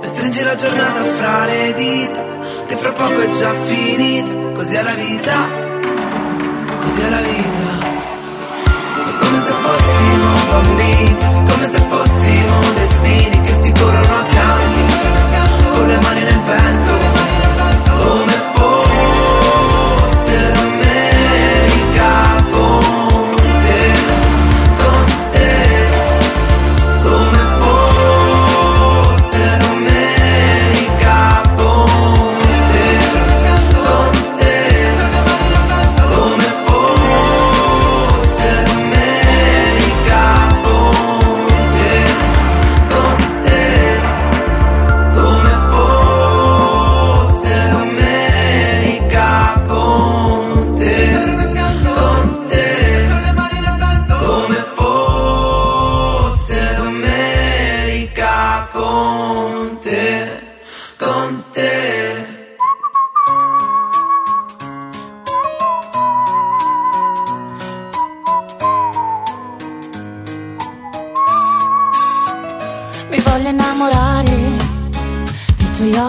E 0.00 0.06
stringi 0.06 0.42
la 0.42 0.54
giornata 0.54 1.04
fra 1.16 1.44
le 1.44 1.72
dita 1.76 2.24
che 2.66 2.76
fra 2.76 2.92
poco 2.92 3.20
è 3.20 3.28
già 3.28 3.52
finita 3.54 4.52
così 4.54 4.74
è 4.76 4.82
la 4.82 4.94
vita 4.94 5.63
è 7.04 7.10
la 7.10 7.20
vita 7.20 7.92
come 9.20 9.38
se 9.40 9.52
fossimo 9.52 10.32
bambini 10.50 11.16
come 11.48 11.68
se 11.68 11.78
fossimo 11.88 12.58
destini 12.74 13.33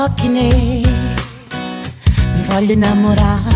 occhi 0.06 0.28
neri. 0.28 0.84
Mi 2.36 2.44
voglio 2.48 2.74
innamorare 2.74 3.56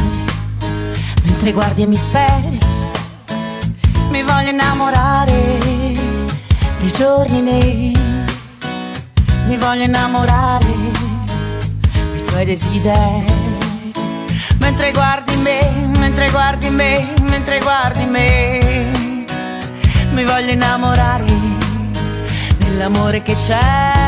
mentre 1.24 1.52
guardi 1.52 1.84
e 1.84 1.86
mi 1.86 1.96
speri. 1.96 2.60
Mi 4.10 4.24
voglio 4.24 4.50
innamorare 4.50 5.60
dei 6.80 6.92
giorni 6.92 7.42
neri. 7.42 7.98
Mi 9.48 9.58
voglio 9.58 9.84
innamorare 9.84 10.74
dei 12.12 12.24
tuoi 12.24 12.46
desideri. 12.46 13.38
Mentre 14.58 14.92
guardi 14.92 15.36
me, 15.36 15.90
mentre 16.00 16.32
guardi 16.32 16.70
me, 16.70 17.14
mentre 17.30 17.60
guardi 17.60 18.06
me. 18.06 19.28
Mi 20.14 20.24
voglio 20.24 20.52
innamorare 20.52 21.26
dell'amore 22.58 23.22
che 23.22 23.36
c'è. 23.36 23.99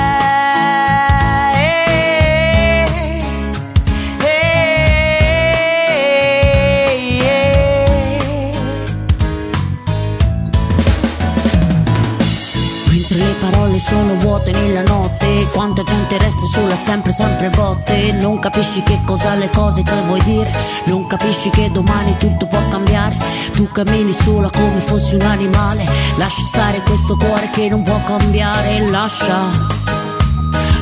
Sono 13.91 14.15
vuote 14.15 14.51
nella 14.51 14.83
notte 14.83 15.45
Quanta 15.51 15.83
gente 15.83 16.17
resta 16.17 16.45
sola 16.45 16.75
sempre 16.77 17.11
sempre 17.11 17.49
botte. 17.49 18.13
Non 18.13 18.39
capisci 18.39 18.81
che 18.83 19.01
cosa 19.05 19.35
le 19.35 19.49
cose 19.49 19.83
che 19.83 20.01
vuoi 20.05 20.21
dire 20.23 20.51
Non 20.85 21.05
capisci 21.07 21.49
che 21.49 21.69
domani 21.69 22.15
tutto 22.17 22.47
può 22.47 22.61
cambiare. 22.69 23.17
Tu 23.51 23.69
cammini 23.69 24.13
sola 24.13 24.49
come 24.49 24.79
fossi 24.79 25.15
un 25.15 25.21
animale 25.21 25.85
Lascia 26.17 26.41
stare 26.41 26.81
questo 26.81 27.17
cuore 27.17 27.49
che 27.49 27.67
non 27.67 27.83
può 27.83 28.01
cambiare. 28.03 28.89
Lascia, 28.89 29.49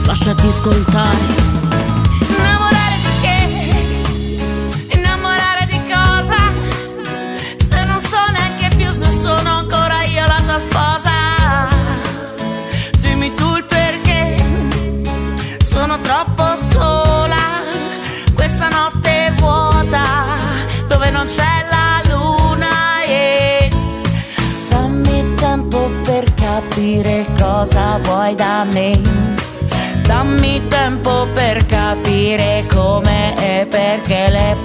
lasciati 0.05 0.47
ascoltare 0.47 1.68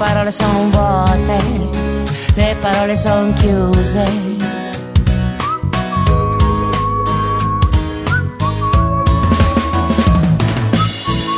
parole 0.04 0.32
sono 0.32 0.68
vuote, 0.68 1.36
le 2.34 2.56
parole 2.60 2.94
sono 2.94 3.32
chiuse. 3.32 4.04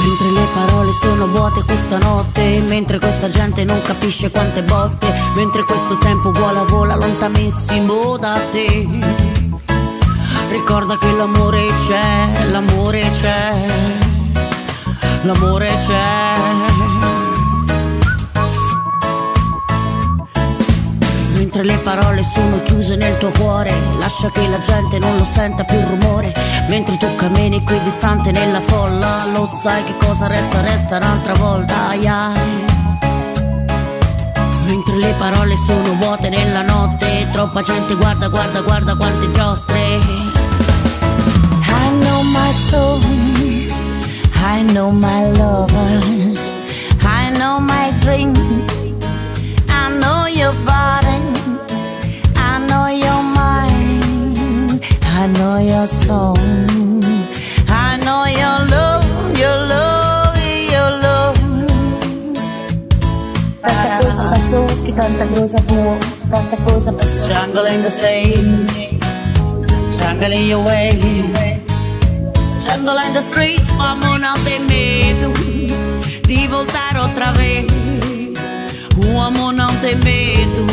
Mentre 0.02 0.30
le 0.32 0.46
parole 0.52 0.92
sono 1.00 1.26
vuote 1.28 1.62
questa 1.62 1.98
notte, 1.98 2.60
mentre 2.66 2.98
questa 2.98 3.28
gente 3.28 3.62
non 3.62 3.80
capisce 3.82 4.32
quante 4.32 4.64
botte, 4.64 5.14
mentre 5.36 5.62
questo 5.62 5.96
tempo 5.98 6.32
vola 6.32 6.64
vola 6.64 6.96
lontanissimo 6.96 8.16
da 8.16 8.40
te. 8.50 8.88
Ricorda 10.48 10.98
che 10.98 11.12
l'amore 11.12 11.66
c'è, 11.86 12.50
l'amore 12.50 13.08
c'è, 13.10 13.66
l'amore 15.22 15.68
c'è. 15.86 16.85
Mentre 21.56 21.74
le 21.74 21.82
parole 21.82 22.22
sono 22.22 22.60
chiuse 22.64 22.96
nel 22.96 23.16
tuo 23.16 23.30
cuore, 23.30 23.72
lascia 23.98 24.30
che 24.30 24.46
la 24.46 24.58
gente 24.58 24.98
non 24.98 25.16
lo 25.16 25.24
senta 25.24 25.64
più 25.64 25.78
il 25.78 25.86
rumore. 25.86 26.34
Mentre 26.68 26.98
tu 26.98 27.06
cammini 27.14 27.64
qui 27.64 27.80
distante 27.80 28.30
nella 28.30 28.60
folla, 28.60 29.24
lo 29.32 29.46
sai 29.46 29.82
che 29.84 29.96
cosa 29.96 30.26
resta, 30.26 30.60
resta 30.60 30.98
un'altra 30.98 31.32
volta. 31.36 31.88
Ai. 31.88 32.06
Mentre 34.66 34.98
le 34.98 35.14
parole 35.14 35.56
sono 35.56 35.94
vuote 35.94 36.28
nella 36.28 36.60
notte, 36.60 37.26
troppa 37.32 37.62
gente 37.62 37.94
guarda, 37.94 38.28
guarda, 38.28 38.60
guarda 38.60 38.94
quante 38.94 39.30
giostre. 39.30 39.78
I 39.78 40.00
know 42.00 42.22
my 42.22 42.52
soul, 42.68 43.00
I 44.34 44.62
know 44.72 44.90
my 44.90 45.30
lover, 45.38 46.04
I 47.00 47.30
know 47.30 47.60
my 47.60 47.94
dream, 47.96 48.34
I 55.26 55.28
know 55.32 55.58
your 55.58 55.88
song, 55.88 56.38
I 57.66 57.98
know 58.04 58.26
your 58.26 58.58
love, 58.70 59.36
your 59.36 59.56
love, 59.72 60.38
your 60.70 60.90
love. 61.02 61.66
Tanta 63.60 63.96
cosa 63.98 64.22
passò, 64.30 64.64
che 64.84 64.94
tanta 64.94 65.26
cosa 65.26 65.58
fu, 65.66 65.98
tanta 66.30 66.56
cosa 66.62 66.92
passò. 66.92 67.26
Jungle 67.26 67.72
in 67.72 67.82
the 67.82 67.88
state, 67.88 68.38
jungle 69.98 70.32
in 70.32 70.46
your 70.46 70.64
way. 70.64 70.92
Jungle 72.60 72.96
in 73.04 73.12
the 73.12 73.20
street, 73.20 73.60
amor 73.80 74.20
não 74.20 74.38
tem 74.44 74.60
medo 74.60 75.32
de 76.24 76.46
voltar 76.46 77.00
outra 77.02 77.32
vez. 77.32 77.66
O 79.04 79.20
amor 79.20 79.52
não 79.52 79.74
tem 79.80 79.96
medo 79.96 80.66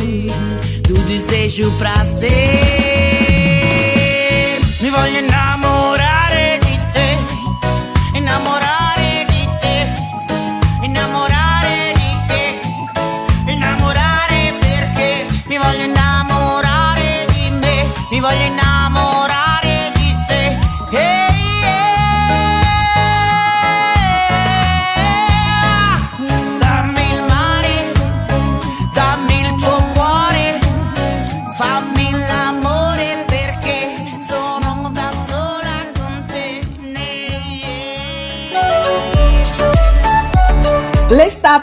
do 0.84 0.94
desejo 1.08 1.72
pra 1.80 2.06
ser. 2.20 2.83
Mi 4.84 4.90
voglio 4.90 5.20
innamorare 5.20 5.93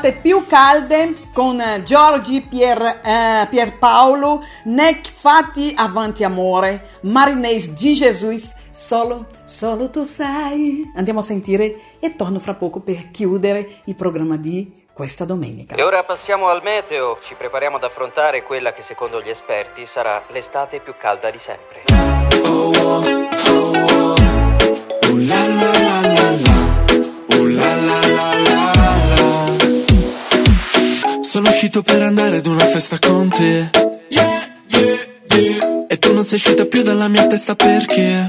L'estate 0.00 0.18
più 0.22 0.46
calde 0.46 1.12
con 1.34 1.60
eh, 1.60 1.82
Giorgi 1.82 2.40
Pier, 2.40 3.00
eh, 3.04 3.46
Pierpaolo, 3.50 4.42
Nec 4.64 5.10
Fatti 5.10 5.74
Avanti 5.76 6.24
Amore, 6.24 6.92
Marinese 7.02 7.74
di 7.74 7.92
Jesus, 7.92 8.54
solo, 8.70 9.26
solo 9.44 9.90
tu 9.90 10.04
sai. 10.04 10.90
Andiamo 10.96 11.20
a 11.20 11.22
sentire 11.22 11.98
e 12.00 12.16
torno 12.16 12.38
fra 12.38 12.54
poco 12.54 12.80
per 12.80 13.10
chiudere 13.10 13.82
il 13.84 13.94
programma 13.94 14.38
di 14.38 14.86
questa 14.90 15.26
domenica. 15.26 15.74
E 15.74 15.82
ora 15.82 16.02
passiamo 16.02 16.48
al 16.48 16.62
meteo, 16.62 17.18
ci 17.20 17.34
prepariamo 17.34 17.76
ad 17.76 17.84
affrontare 17.84 18.42
quella 18.42 18.72
che 18.72 18.80
secondo 18.80 19.20
gli 19.20 19.28
esperti 19.28 19.84
sarà 19.84 20.22
l'estate 20.28 20.80
più 20.80 20.94
calda 20.96 21.30
di 21.30 21.38
sempre. 21.38 21.82
Sono 31.30 31.48
uscito 31.48 31.82
per 31.84 32.02
andare 32.02 32.38
ad 32.38 32.46
una 32.46 32.64
festa 32.64 32.98
con 32.98 33.28
te. 33.28 33.70
E 35.86 35.98
tu 36.00 36.12
non 36.12 36.24
sei 36.24 36.34
uscita 36.34 36.64
più 36.64 36.82
dalla 36.82 37.06
mia 37.06 37.24
testa 37.28 37.54
perché? 37.54 38.26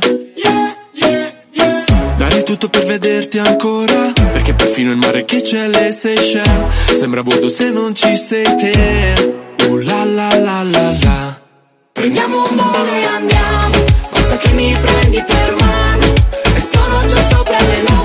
Darei 2.17 2.43
tutto 2.43 2.69
per 2.69 2.85
vederti 2.85 3.39
ancora. 3.39 4.13
Perché 4.13 4.53
perfino 4.53 4.91
il 4.91 4.97
mare 4.97 5.25
che 5.25 5.41
c'è 5.41 5.67
le 5.67 5.91
Seychelles 5.91 6.95
sembra 6.95 7.23
vuoto 7.23 7.49
se 7.49 7.71
non 7.71 7.95
ci 7.95 8.15
sei 8.15 8.43
te. 8.43 9.33
Uh 9.67 9.77
la 9.77 10.03
la 10.03 10.39
la 10.39 10.61
la 10.61 10.95
la. 11.01 11.41
Prendiamo 11.93 12.37
un 12.37 12.55
volo 12.55 12.91
e 12.91 13.03
andiamo, 13.03 13.83
basta 14.11 14.37
che 14.37 14.51
mi 14.51 14.77
prendi 14.79 15.23
per 15.23 15.55
mano. 15.59 16.05
E 16.53 16.61
sono 16.61 17.03
già 17.07 17.29
sopra 17.29 17.57
le 17.61 17.77
nuvole, 17.81 18.00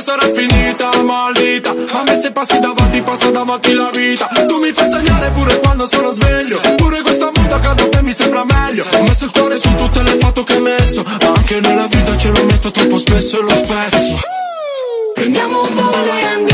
Per 0.00 0.14
questo 0.14 0.26
era 0.26 0.34
finita, 0.34 1.02
maldita. 1.02 1.72
A 1.72 2.02
me 2.04 2.16
se 2.16 2.32
passi 2.32 2.58
davanti, 2.58 3.02
passa 3.02 3.30
davanti 3.30 3.74
la 3.74 3.90
vita. 3.92 4.30
Tu 4.48 4.56
mi 4.58 4.72
fai 4.72 4.88
sognare 4.88 5.30
pure 5.32 5.60
quando 5.60 5.84
sono 5.84 6.10
sveglio. 6.10 6.58
Pure 6.76 7.02
questo 7.02 7.30
mondo 7.34 7.54
accanto 7.54 7.84
a 7.84 7.88
te 7.90 8.00
mi 8.00 8.10
sembra 8.10 8.42
meglio. 8.46 8.86
Ho 8.92 9.02
messo 9.02 9.26
il 9.26 9.30
cuore 9.30 9.58
su 9.58 9.68
tutte 9.74 10.02
le 10.02 10.16
foto 10.18 10.42
che 10.42 10.54
hai 10.54 10.60
messo. 10.62 11.02
Ma 11.02 11.32
anche 11.36 11.60
nella 11.60 11.86
vita 11.86 12.16
ce 12.16 12.30
lo 12.30 12.42
metto 12.46 12.70
troppo 12.70 12.96
spesso 12.96 13.40
e 13.40 13.42
lo 13.42 13.50
spezzo. 13.50 14.16
Prendiamo 15.12 15.60
un 15.60 15.74
volo 15.74 16.14
e 16.14 16.24
andiamo, 16.24 16.49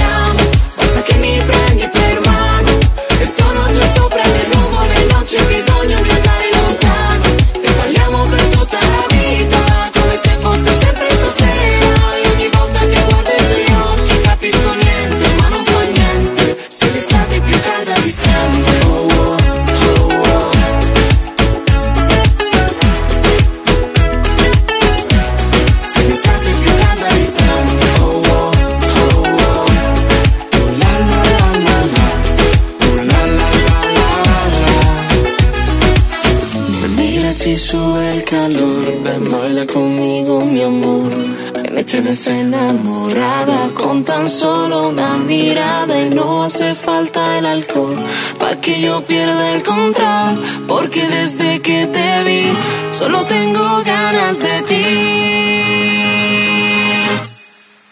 enamorada 42.25 43.71
con 43.75 44.03
tan 44.03 44.27
solo 44.29 44.89
una 44.89 45.19
mirada 45.19 46.01
y 46.01 46.09
no 46.09 46.45
hace 46.45 46.75
falta 46.75 47.37
el 47.37 47.45
alcohol. 47.45 47.97
Pa 48.39 48.57
que 48.57 48.81
yo 48.81 49.03
pierda 49.03 49.53
el 49.53 49.63
control 49.63 50.43
porque 50.67 51.07
desde 51.07 51.61
que 51.61 51.87
te 51.89 52.25
vi 52.25 52.45
solo 52.93 53.27
tengo 53.27 53.83
ganas 53.85 54.39
de 54.39 54.63
ti. 54.63 54.85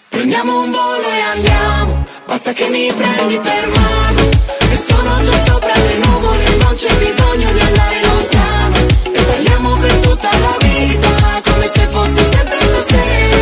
Prendiamo 0.08 0.62
un 0.62 0.72
volo 0.72 1.08
e 1.18 1.20
andiamo 1.34 2.04
basta 2.26 2.52
che 2.54 2.66
mi 2.68 2.90
prendi 2.92 3.38
per 3.38 3.66
mano 3.68 4.22
e 4.72 4.76
sono 4.76 5.22
già 5.22 5.38
sopra 5.44 5.74
le 5.74 5.98
nuvole 5.98 6.56
non 6.62 6.74
c'è 6.74 6.94
bisogno 6.96 7.52
di 7.52 7.60
andare 7.60 8.00
lontano 8.00 8.76
e 9.12 9.20
parliamo 9.20 9.76
per 9.76 9.94
tutta 10.06 10.30
la 10.44 10.56
vita 10.66 11.42
come 11.44 11.66
se 11.66 11.86
fosse 11.88 12.24
sempre 12.24 12.60
stasera 12.60 13.33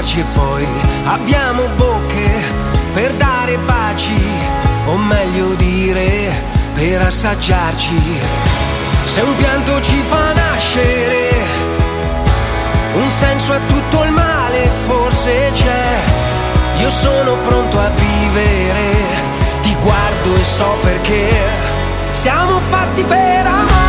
avvicinarci 0.00 0.20
e 0.20 0.24
poi 0.34 0.66
abbiamo 1.04 1.66
bocche 1.76 2.30
per 2.94 3.12
dare 3.14 3.56
baci, 3.58 4.20
o 4.86 4.96
meglio 4.96 5.54
dire, 5.54 6.32
per 6.74 7.02
assaggiarci. 7.02 8.00
Se 9.04 9.20
un 9.20 9.36
pianto 9.36 9.80
ci 9.82 10.00
fa 10.02 10.32
nascere, 10.32 11.30
un 12.94 13.10
senso 13.10 13.52
a 13.52 13.58
tutto 13.68 14.02
il 14.04 14.10
male 14.10 14.68
forse 14.86 15.50
c'è. 15.52 15.98
Io 16.78 16.90
sono 16.90 17.34
pronto 17.46 17.78
a 17.78 17.90
vivere, 17.90 18.94
ti 19.62 19.76
guardo 19.82 20.36
e 20.36 20.44
so 20.44 20.76
perché. 20.82 21.28
Siamo 22.12 22.58
fatti 22.58 23.02
per 23.02 23.46
amare. 23.46 23.79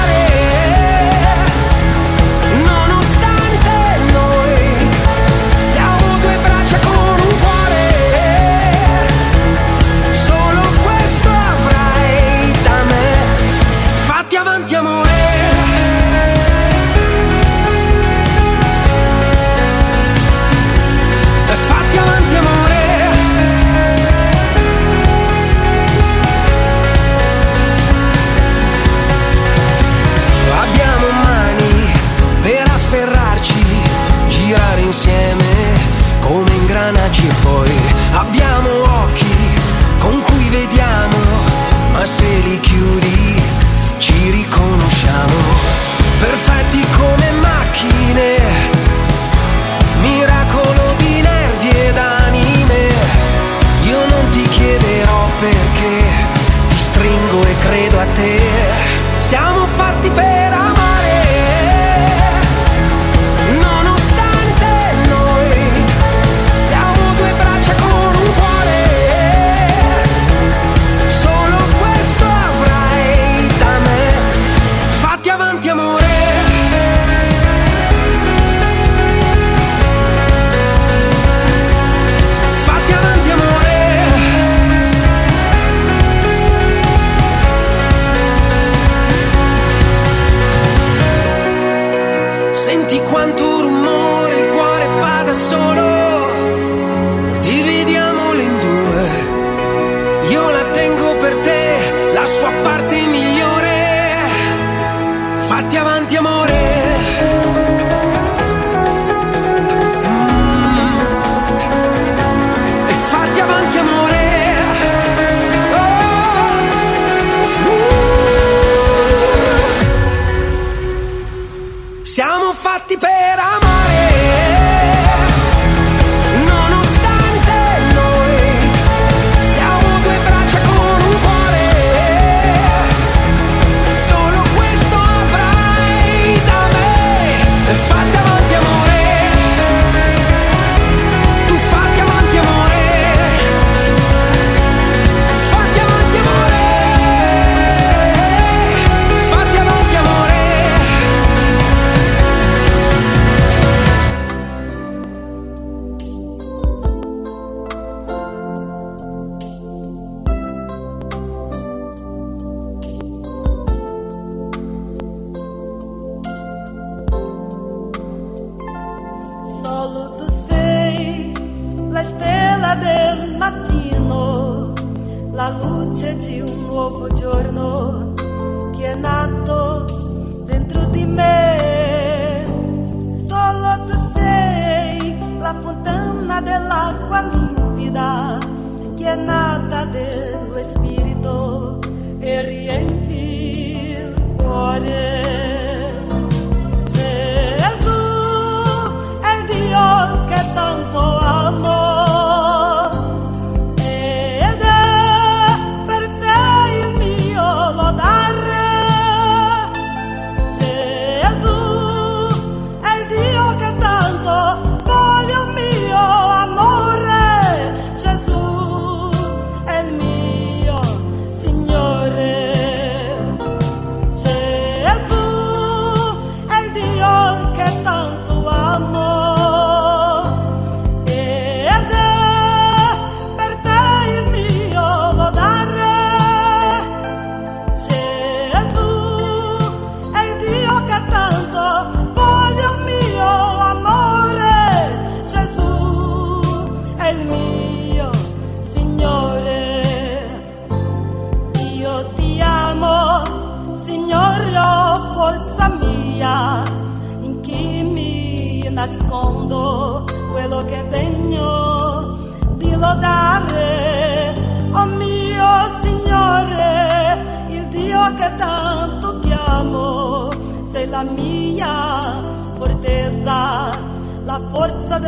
La 175.42 175.50
luce 175.58 176.16
di 176.20 176.40
un 176.40 176.66
nuovo 176.68 177.12
giorno 177.14 177.81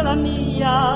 della 0.03 0.15
mia 0.15 0.92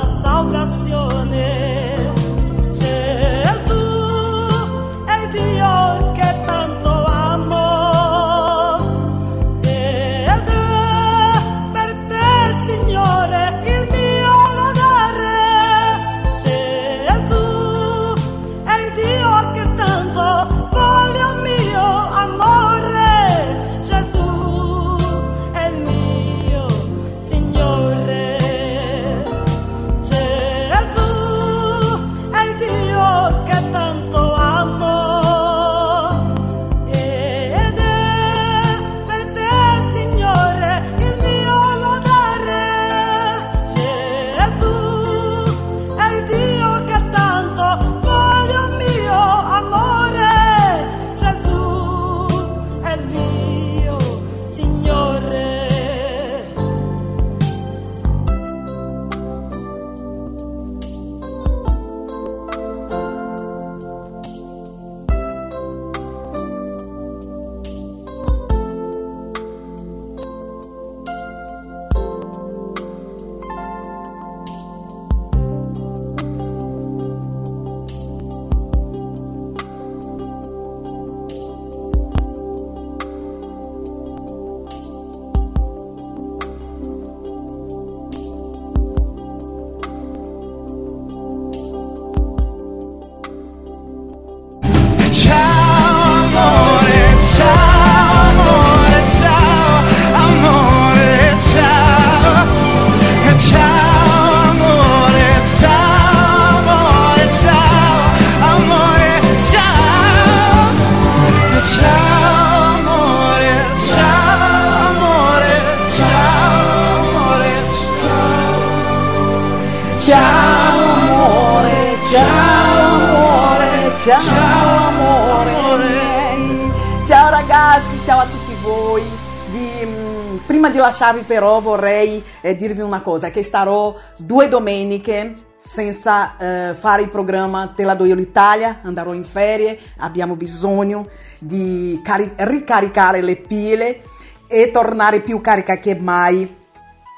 prima 130.68 130.70
di 130.70 130.78
lasciarvi 130.78 131.22
però 131.22 131.60
vorrei 131.62 132.24
eh, 132.42 132.56
dirvi 132.56 132.82
una 132.82 133.02
cosa, 133.02 133.30
che 133.30 133.44
starò 133.44 133.96
due 134.18 134.50
domeniche 134.50 135.34
senza 135.58 136.38
eh, 136.38 136.76
fare 136.76 137.04
il 137.04 137.10
programma 137.10 137.72
Te 137.74 137.84
la 137.84 137.96
do 137.96 138.06
io 138.06 138.16
l'Italia, 138.16 138.80
andrò 138.84 139.14
in 139.14 139.24
ferie, 139.24 139.78
abbiamo 139.98 140.36
bisogno 140.36 141.08
di 141.40 142.00
cari- 142.04 142.34
ricaricare 142.36 143.22
le 143.22 143.38
pile 143.38 144.02
e 144.48 144.72
tornare 144.72 145.22
più 145.22 145.42
carica 145.42 145.78
che 145.78 145.96
mai 145.96 146.56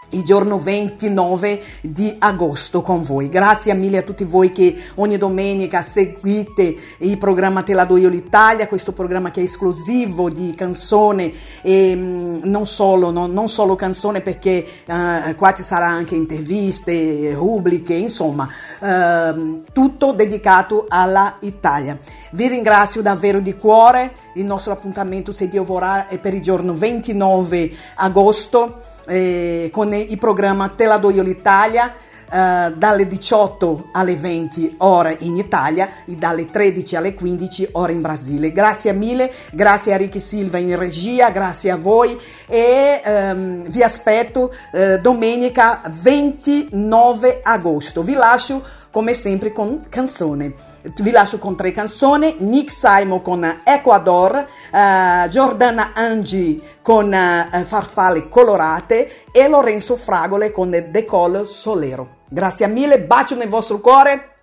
il 0.10 0.24
giorno 0.24 0.60
29 0.60 1.62
di 1.82 2.16
agosto 2.18 2.82
con 2.82 3.02
voi. 3.02 3.30
Grazie 3.30 3.74
mille 3.74 3.98
a 3.98 4.02
tutti 4.02 4.24
voi 4.24 4.52
che 4.52 4.76
ogni 4.96 5.18
domenica 5.18 5.82
seguite 5.82 6.76
il 7.00 7.18
programma 7.18 7.64
Te 7.64 7.74
la 7.74 7.86
do 7.86 7.98
io 7.98 8.10
l'Italia, 8.10 8.68
questo 8.68 8.92
programma 8.92 9.32
che 9.32 9.42
è 9.42 9.44
esclusivo 9.44 10.30
di 10.30 10.54
canzone 10.56 11.32
e 11.62 11.96
mm, 11.96 12.40
non 12.44 12.66
solo, 12.66 13.12
no, 13.12 13.28
non 13.28 13.50
solo 13.50 13.76
canzone 13.76 14.22
perché 14.22 14.66
eh, 14.86 15.36
qua 15.36 15.54
ci 15.54 15.64
sarà 15.64 15.88
anche 15.88 16.16
interviste, 16.16 17.34
rubriche, 17.34 17.94
insomma, 17.94 18.48
ehm, 18.80 19.64
tutto 19.72 20.12
dedicato 20.12 20.86
alla 20.88 21.38
Italia. 21.42 21.98
Vi 22.32 22.48
ringrazio 22.48 23.02
davvero 23.02 23.40
di 23.40 23.56
cuore, 23.56 24.14
il 24.36 24.46
nostro 24.46 24.74
appuntamento 24.74 25.32
se 25.32 25.48
Dio 25.48 25.64
vorrà 25.64 26.08
è 26.08 26.18
per 26.18 26.34
il 26.34 26.42
giorno 26.42 26.74
29 26.74 27.72
agosto 27.96 28.98
eh, 29.10 29.70
con 29.74 29.94
il 29.94 30.18
programma 30.18 30.70
Te 30.70 30.86
la 30.86 30.98
do 30.98 31.10
io 31.10 31.24
l'Italia 31.24 31.94
eh, 32.32 32.74
dalle 32.76 33.08
18 33.08 33.90
alle 33.94 34.16
20 34.16 34.76
ore 34.80 35.18
in 35.22 35.38
Italia 35.38 35.90
e 36.06 36.14
dalle 36.14 36.46
13 36.46 36.96
alle 36.96 37.14
15 37.16 37.70
ore 37.72 37.94
in 37.94 38.02
Brasile. 38.02 38.52
Grazie 38.52 38.94
mille, 38.94 39.32
grazie 39.52 39.94
a 39.94 39.98
Ricky 39.98 40.20
Silva 40.20 40.60
in 40.60 40.78
regia, 40.78 41.32
grazie 41.32 41.72
a 41.72 41.76
voi 41.76 42.16
e 42.46 43.02
ehm, 43.04 43.64
vi 43.64 43.82
aspetto 43.82 44.54
eh, 44.72 45.00
domenica 45.00 45.82
29 45.88 47.40
agosto. 47.42 48.04
Vi 48.04 48.14
lascio 48.14 48.64
come 48.92 49.16
sempre 49.16 49.52
con 49.52 49.86
canzone. 49.90 50.54
Vi 50.96 51.12
lascio 51.12 51.38
con 51.38 51.56
tre 51.56 51.72
canzoni, 51.72 52.38
Nick 52.40 52.72
Simon 52.72 53.22
con 53.22 53.62
Ecuador, 53.64 54.48
eh, 54.74 55.28
Giordana 55.30 55.92
Angi 55.94 56.62
con 56.82 57.14
eh, 57.14 57.66
Farfalle 57.66 58.28
Colorate 58.28 59.26
e 59.32 59.48
Lorenzo 59.48 59.96
Fragole 59.96 60.52
con 60.52 60.70
Decol 60.70 61.46
Solero. 61.46 62.18
Grazie 62.30 62.68
mille, 62.68 63.02
bacio 63.02 63.36
nel 63.36 63.50
vostro 63.50 63.80
cuore. 63.80 64.36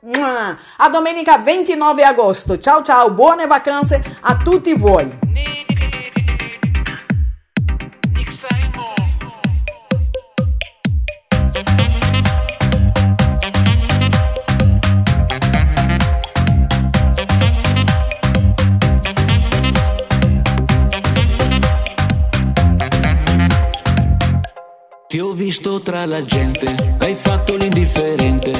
A 0.78 0.88
domenica 0.88 1.38
29 1.38 2.04
agosto. 2.04 2.58
Ciao 2.58 2.82
ciao, 2.82 3.10
buone 3.10 3.46
vacanze 3.46 4.02
a 4.20 4.36
tutti 4.36 4.72
voi. 4.74 5.55
Visto 25.46 25.78
tra 25.78 26.04
la 26.06 26.24
gente, 26.24 26.66
hai 26.98 27.14
fatto 27.14 27.54
l'indifferente, 27.54 28.50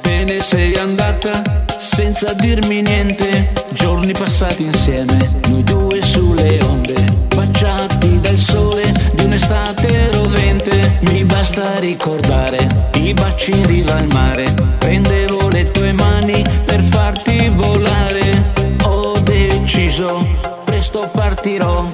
te 0.00 0.22
ne 0.22 0.40
sei 0.40 0.72
andata 0.76 1.42
senza 1.76 2.32
dirmi 2.34 2.80
niente. 2.80 3.52
Giorni 3.70 4.12
passati 4.12 4.62
insieme, 4.62 5.18
noi 5.48 5.64
due 5.64 6.00
sulle 6.00 6.60
onde, 6.62 6.94
baciati 7.34 8.20
dal 8.20 8.38
sole 8.38 8.84
di 9.14 9.24
un'estate 9.24 10.12
rovente. 10.12 11.00
Mi 11.10 11.24
basta 11.24 11.80
ricordare 11.80 12.68
i 12.94 13.12
baci 13.14 13.50
in 13.50 13.66
riva 13.66 14.00
mare, 14.12 14.44
prendevo 14.78 15.48
le 15.48 15.68
tue 15.72 15.92
mani 15.92 16.40
per 16.64 16.82
farti 16.84 17.48
volare. 17.48 18.52
Ho 18.84 19.18
deciso, 19.22 20.24
presto 20.64 21.10
partirò, 21.12 21.84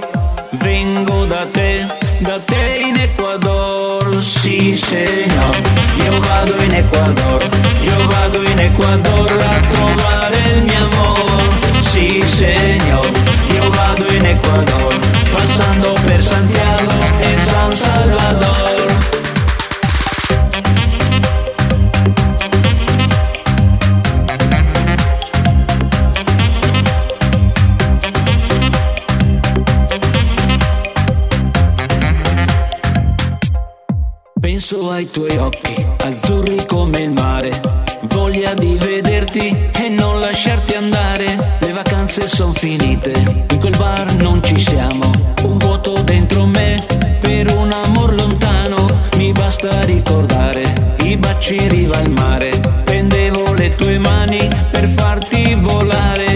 vengo 0.58 1.24
da 1.24 1.46
te, 1.50 1.73
Ecuador, 4.54 4.74
sì 4.74 4.74
signor, 4.74 5.60
io 5.96 6.20
vado 6.20 6.62
in 6.62 6.74
Ecuador, 6.74 7.42
io 7.80 8.06
vado 8.06 8.42
in 8.42 8.58
Ecuador 8.60 9.30
a 9.30 9.60
trovare 9.72 10.38
il 10.54 10.62
mio 10.62 10.88
amor, 10.90 11.42
sì 11.82 12.22
signor, 12.22 13.10
io 13.48 13.70
vado 13.70 14.06
in 14.12 14.24
Ecuador, 14.24 14.93
Ai 35.04 35.10
tuoi 35.10 35.36
occhi, 35.36 35.86
azzurri 35.98 36.64
come 36.64 37.00
il 37.00 37.10
mare, 37.10 37.50
voglia 38.04 38.54
di 38.54 38.78
vederti 38.78 39.54
e 39.74 39.88
non 39.90 40.18
lasciarti 40.18 40.76
andare. 40.76 41.58
Le 41.60 41.72
vacanze 41.72 42.26
son 42.26 42.54
finite, 42.54 43.12
in 43.50 43.58
quel 43.60 43.76
bar 43.76 44.14
non 44.14 44.42
ci 44.42 44.58
siamo, 44.58 45.10
un 45.42 45.58
vuoto 45.58 46.00
dentro 46.04 46.46
me 46.46 46.86
per 47.20 47.54
un 47.54 47.70
amor 47.70 48.14
lontano. 48.14 48.86
Mi 49.18 49.30
basta 49.32 49.82
ricordare 49.82 50.72
i 51.00 51.18
baci 51.18 51.58
riva 51.68 51.98
al 51.98 52.08
mare, 52.08 52.58
prendevo 52.84 53.52
le 53.52 53.74
tue 53.74 53.98
mani 53.98 54.48
per 54.70 54.88
farti 54.88 55.54
volare. 55.60 56.34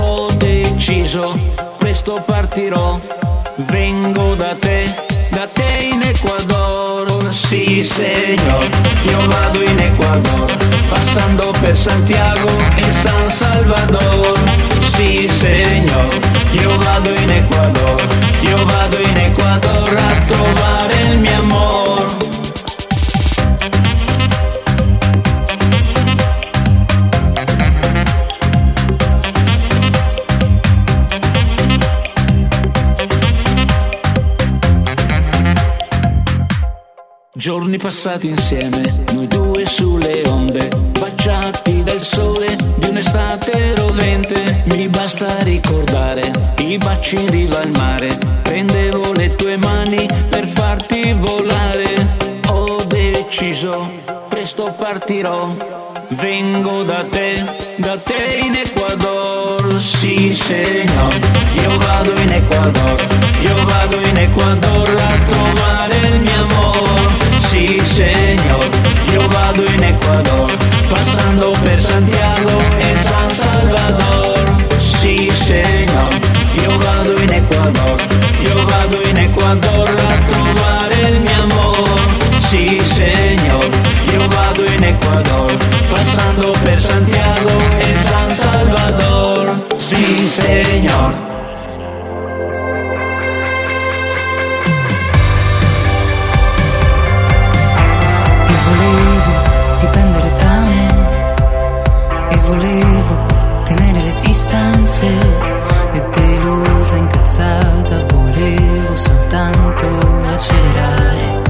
Ho 0.00 0.30
deciso, 0.36 1.34
presto 1.78 2.22
partirò, 2.26 3.00
vengo 3.70 4.34
da 4.34 4.54
te, 4.60 4.84
da 5.30 5.48
te 5.50 5.88
in 5.90 6.02
Ecuador, 6.02 6.61
sì 7.52 7.82
signor, 7.84 8.66
io 9.02 9.18
vado 9.28 9.60
in 9.60 9.78
Ecuador, 9.78 10.50
passando 10.88 11.52
per 11.60 11.76
Santiago 11.76 12.48
e 12.76 12.90
San 12.90 13.30
Salvador, 13.30 14.38
sì 14.94 15.28
signor, 15.28 16.18
io 16.52 16.78
vado 16.78 17.10
in 17.10 17.30
Ecuador, 17.30 18.00
io 18.40 18.64
vado 18.64 18.96
in 18.96 19.18
Ecuador 19.18 20.11
passati 37.82 38.28
insieme, 38.28 38.80
noi 39.12 39.26
due 39.26 39.66
sulle 39.66 40.22
onde, 40.28 40.68
baciati 41.00 41.82
dal 41.82 42.00
sole 42.00 42.54
di 42.76 42.88
un'estate 42.88 43.74
rovente. 43.74 44.62
Mi 44.66 44.88
basta 44.88 45.26
ricordare 45.40 46.30
i 46.58 46.78
baci 46.78 47.16
in 47.16 47.28
riva 47.28 47.58
al 47.58 47.70
mare, 47.70 48.16
prendevo 48.42 49.12
le 49.14 49.34
tue 49.34 49.56
mani 49.56 50.06
per 50.28 50.46
farti 50.46 51.12
volare. 51.14 52.16
Ho 52.50 52.84
deciso, 52.86 53.90
presto 54.28 54.72
partirò, 54.78 55.52
vengo 56.10 56.84
da 56.84 57.02
te, 57.10 57.44
da 57.78 57.96
te 57.96 58.42
in 58.44 58.54
Ecuador, 58.54 59.80
sì 59.80 60.32
signor, 60.32 61.18
io 61.54 61.78
vado 61.78 62.12
in 62.12 62.30
Ecuador, 62.30 63.08
io 63.40 63.64
vado 63.64 63.96
in 63.96 64.16
Ecuador 64.18 65.01
sì 68.02 68.36
signor, 68.36 68.68
io 69.12 69.28
vado 69.28 69.64
in 69.64 69.82
Ecuador, 69.82 70.56
passando 70.88 71.54
per 71.62 71.80
Santiago 71.80 72.58
e 72.78 72.96
San 72.96 73.34
Salvador, 73.34 74.56
sì 74.78 75.30
signor, 75.30 76.18
io 76.54 76.78
vado 76.78 77.20
in 77.20 77.32
Ecuador, 77.32 78.00
io 78.40 78.64
vado 78.64 79.00
in 79.02 79.18
Ecuador 79.18 79.88
a 79.88 80.18
trovare 80.30 81.00
il 81.08 81.20
mio 81.20 81.42
amor, 81.42 82.00
sì 82.48 82.80
signor, 82.84 83.68
io 84.12 84.26
vado 84.28 84.64
in 84.64 84.84
Ecuador, 84.84 85.56
passando 85.88 86.54
per 86.62 86.80
Santiago 86.80 87.50
e 87.78 87.94
San 88.02 88.34
Salvador, 88.34 89.64
sì 89.76 90.28
signor. 90.28 91.31
passata 107.32 108.04
volevo 108.10 108.94
soltanto 108.94 109.86
accelerare, 110.26 111.42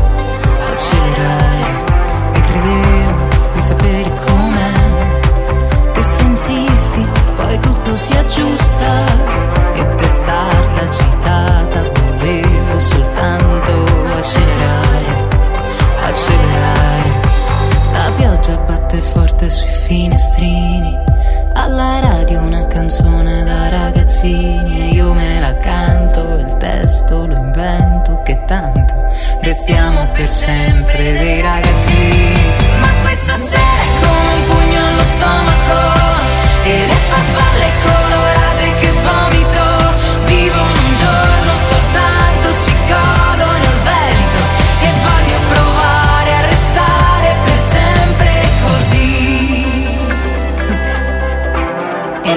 accelerare. 0.60 1.84
E 2.34 2.40
credevo 2.40 3.28
di 3.52 3.60
sapere 3.60 4.20
com'è. 4.24 5.90
Che 5.92 6.02
se 6.02 6.22
insisti 6.22 7.04
poi 7.34 7.58
tutto 7.58 7.96
si 7.96 8.12
aggiusta. 8.12 9.04
E 9.74 9.94
testarda 9.96 10.82
agitata 10.82 11.82
volevo 11.94 12.78
soltanto 12.78 13.72
accelerare, 14.16 15.28
accelerare. 16.00 17.20
La 17.92 18.10
pioggia 18.16 18.56
batte 18.56 19.00
forte 19.00 19.50
sui 19.50 19.70
finestrini. 19.70 21.11
Alla 21.54 22.00
radio 22.00 22.40
una 22.40 22.66
canzone 22.66 23.44
da 23.44 23.68
ragazzini 23.68 24.80
e 24.80 24.94
io 24.94 25.12
me 25.12 25.38
la 25.38 25.54
canto, 25.58 26.38
il 26.38 26.56
testo 26.58 27.26
lo 27.26 27.36
invento 27.36 28.22
che 28.22 28.42
tanto 28.46 28.94
restiamo 29.40 30.08
per 30.12 30.28
sempre 30.28 31.18
dei 31.18 31.40
ragazzini. 31.42 32.52
Ma 32.80 32.92
questa 33.02 33.34
sera 33.34 33.62
è 33.62 34.00
come 34.00 34.32
un 34.32 34.44
pugno 34.48 34.86
allo 34.86 35.02
stomaco 35.02 36.00
e 36.64 36.86
le 36.86 36.94
farfalle 36.94 37.51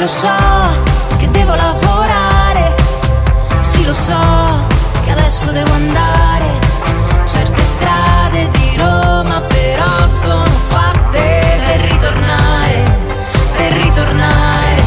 lo 0.06 0.11
so 0.11 0.84
che 1.18 1.27
devo 1.32 1.56
lavorare 1.56 2.76
Sì 3.61 3.84
lo 3.84 3.94
so 3.94 4.15
che 5.03 5.10
adesso 5.10 5.52
devo 5.52 5.73
andare 5.73 6.60
Certe 7.26 7.64
strade 7.64 8.48
di 8.49 8.77
Roma 8.77 9.41
però 9.41 10.07
sono 10.07 10.45
fatte 10.68 11.57
per 11.65 11.80
ritornare, 11.90 12.98
per 13.57 13.72
ritornare. 13.73 14.84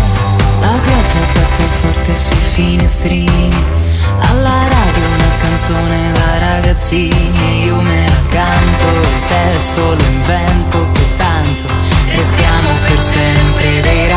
La 0.60 0.78
pioggia 0.84 1.18
batte 1.34 1.62
forte 1.80 2.14
sui 2.14 2.36
finestrini. 2.36 3.64
Alla 4.20 4.68
radio 4.68 5.04
una 5.04 5.32
canzone 5.40 6.12
da 6.12 6.38
ragazzini. 6.38 7.64
Io 7.64 7.80
me 7.80 8.06
la 8.06 8.22
canto, 8.28 8.86
il 8.86 9.26
testo 9.26 9.94
lo 9.94 10.02
invento 10.02 10.88
che 10.92 11.06
tanto 11.16 11.88
restiamo 12.14 12.70
per 12.86 13.00
sempre 13.00 13.80
dei 13.80 14.07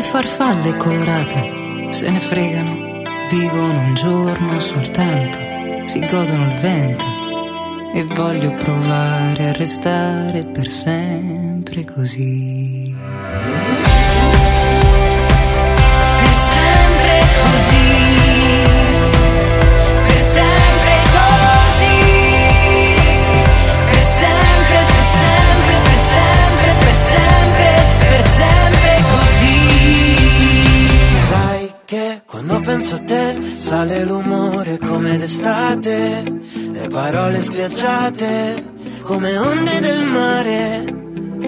le 0.00 0.06
farfalle 0.06 0.74
colorate 0.76 1.88
se 1.90 2.08
ne 2.08 2.20
fregano. 2.20 2.88
Vivono 3.28 3.80
un 3.80 3.94
giorno 3.94 4.58
soltanto, 4.58 5.38
si 5.86 6.00
godono 6.06 6.46
il 6.46 6.58
vento 6.58 7.04
e 7.92 8.04
voglio 8.04 8.54
provare 8.54 9.50
a 9.50 9.52
restare 9.52 10.44
per 10.44 10.68
sempre 10.70 11.84
così. 11.84 12.96
Per 16.18 16.34
sempre 16.34 17.20
così. 17.42 18.64
Per 20.06 20.18
sempre 20.18 20.79
quando 32.42 32.60
penso 32.60 32.94
a 32.94 32.98
te 33.00 33.36
sale 33.54 34.02
l'umore 34.02 34.78
come 34.78 35.18
d'estate, 35.18 36.40
le 36.72 36.88
parole 36.88 37.42
spiaggiate 37.42 38.64
come 39.02 39.36
onde 39.36 39.80
del 39.80 40.06
mare. 40.06 40.84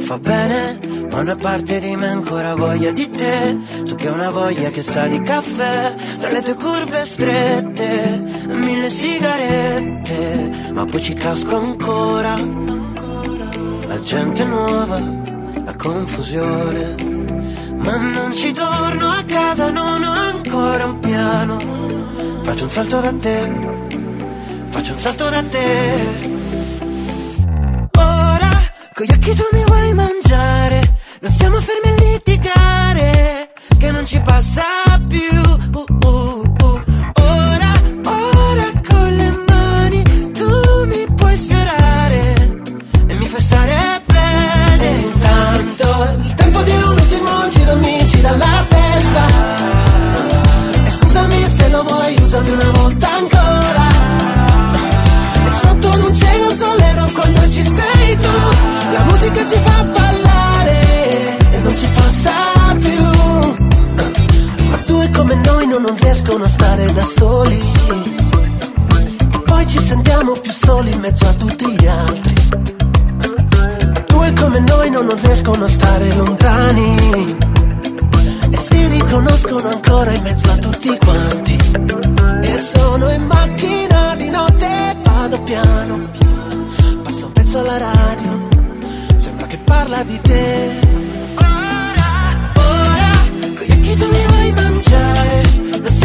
Fa 0.01 0.19
bene, 0.19 0.79
ma 1.11 1.21
una 1.21 1.37
parte 1.37 1.79
di 1.79 1.97
me 1.97 2.09
ancora 2.09 2.55
voglia 2.55 2.91
di 2.91 3.09
te. 3.09 3.57
Tu 3.87 3.95
che 3.95 4.09
hai 4.09 4.13
una 4.13 4.31
voglia 4.31 4.69
che 4.69 4.83
sa 4.83 5.07
di 5.07 5.19
caffè, 5.23 5.95
tra 6.21 6.31
le 6.31 6.43
tue 6.43 6.57
curve 6.57 7.05
strette, 7.07 8.23
mille 8.49 8.91
sigarette, 8.91 10.51
ma 10.75 10.85
poi 10.85 11.01
ci 11.01 11.15
casco 11.15 11.57
ancora. 11.57 12.35
La 13.87 13.99
gente 14.01 14.45
nuova, 14.45 15.01
la 15.65 15.75
confusione. 15.75 16.95
Ma 17.77 17.97
non 17.97 18.33
ci 18.35 18.53
torno 18.53 19.09
a 19.09 19.23
casa, 19.25 19.67
ho 19.67 19.71
ancora 20.63 20.85
un 20.85 20.99
piano. 21.01 21.57
Faccio 22.43 22.65
un 22.65 22.71
salto 22.71 23.01
da 23.01 23.13
te, 23.13 23.53
faccio 24.71 24.93
un 24.93 24.99
salto 24.99 25.29
da 25.29 25.43
te. 25.43 26.29
Ora, 27.99 28.51
con 28.95 29.07
gli 29.07 29.13
occhi 29.13 29.35
tu 29.35 29.43
mi 29.53 29.65
vuoi 29.65 29.93
mangiare. 29.93 30.81
Non 31.21 31.31
stiamo 31.33 31.61
fermi 31.61 31.91
a 31.91 32.11
litigare, 32.11 33.53
che 33.79 33.91
non 33.91 34.07
ci 34.07 34.21
passa 34.21 34.63
più. 35.09 35.42
Non 65.93 66.01
riescono 66.01 66.45
a 66.45 66.49
stare 66.49 66.91
da 66.95 67.05
soli. 67.05 67.61
E 69.35 69.39
poi 69.45 69.67
ci 69.67 69.79
sentiamo 69.79 70.33
più 70.33 70.51
soli 70.51 70.91
in 70.91 71.01
mezzo 71.01 71.27
a 71.27 71.35
tutti 71.35 71.71
gli 71.71 71.87
altri. 71.87 72.35
Due 74.07 74.33
come 74.33 74.61
noi 74.61 74.91
non 74.91 75.05
non 75.05 75.19
riescono 75.21 75.65
a 75.65 75.69
stare 75.69 76.15
lontani. 76.15 77.37
E 78.51 78.57
si 78.57 78.87
riconoscono 78.87 79.69
ancora 79.69 80.13
in 80.13 80.23
mezzo 80.23 80.51
a 80.51 80.57
tutti 80.57 80.97
quanti. 80.97 81.59
E 82.41 82.59
sono 82.59 83.11
in 83.11 83.27
macchina 83.27 84.15
di 84.17 84.31
notte, 84.31 84.97
vado 85.03 85.41
piano. 85.41 86.09
Passa 87.03 87.27
un 87.27 87.33
pezzo 87.33 87.59
alla 87.59 87.77
radio, 87.77 88.49
sembra 89.17 89.47
che 89.47 89.59
parla 89.59 90.03
di 90.05 90.19
te. 90.23 90.92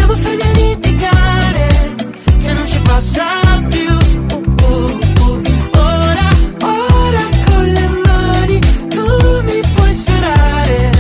Non 0.08 0.16
fermi 0.16 0.42
a 0.42 0.52
litigare, 0.54 1.96
che 2.40 2.54
non 2.54 2.66
ci 2.66 2.80
passa 2.80 3.26
più. 3.68 3.92
Uh, 4.32 4.42
uh, 4.64 5.02
uh. 5.26 5.42
Ora, 5.78 6.28
ora 6.62 7.24
con 7.46 7.66
le 7.66 7.88
mani 8.06 8.60
tu 8.88 9.04
mi 9.44 9.60
puoi 9.76 9.94
sfiorare 9.94 10.92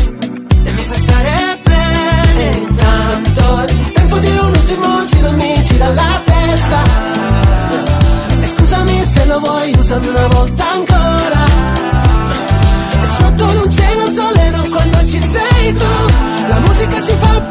e 0.63 0.71
mi 0.71 0.81
fai 0.81 0.99
stare 0.99 1.59
bene. 1.63 2.55
Intanto 2.67 3.65
il 3.69 3.91
tempo 3.91 4.17
di 4.17 4.27
un 4.27 4.47
ultimo 4.49 5.05
giro 5.05 5.31
mi 5.31 5.63
gira 5.63 5.87
la 5.93 6.21
testa. 6.25 6.81
E 8.41 8.47
scusami 8.47 9.05
se 9.05 9.25
lo 9.25 9.39
vuoi, 9.39 9.73
usami 9.79 10.07
una 10.07 10.27
volta 10.27 10.71
ancora. 10.71 11.45
E 13.01 13.07
sotto 13.17 13.45
un 13.45 13.71
cielo 13.71 14.11
solero 14.11 14.63
quando 14.69 14.97
ci 15.05 15.21
sei 15.21 15.73
tu, 15.73 15.85
la 16.49 16.59
musica 16.59 17.01
ci 17.01 17.13
fa 17.19 17.41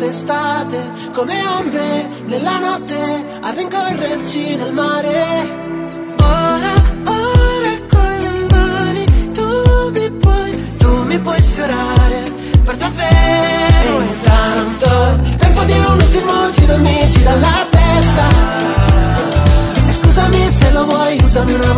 quest'estate, 0.00 1.10
come 1.12 1.34
ombre 1.58 2.08
nella 2.24 2.58
notte 2.58 3.24
a 3.42 3.50
rincorrerci 3.50 4.56
nel 4.56 4.72
mare. 4.72 5.68
Ora, 6.18 6.72
ora 7.04 7.72
con 7.86 8.18
le 8.20 8.46
mani 8.48 9.04
tu 9.32 9.90
mi 9.92 10.10
puoi, 10.10 10.76
tu 10.78 11.04
mi 11.04 11.18
puoi 11.18 11.42
sfiorare 11.42 12.32
per 12.64 12.76
davvero. 12.76 14.00
E 14.00 14.04
intanto 14.04 15.20
il 15.22 15.36
tempo 15.36 15.64
di 15.64 15.72
un 15.72 15.98
ultimo 15.98 16.50
giro 16.50 16.78
mi 16.78 17.08
gira 17.08 17.34
la 17.34 17.66
testa. 17.68 18.28
E 19.86 19.92
scusami 19.92 20.50
se 20.50 20.72
lo 20.72 20.86
vuoi, 20.86 21.20
usami 21.22 21.52
una 21.52 21.72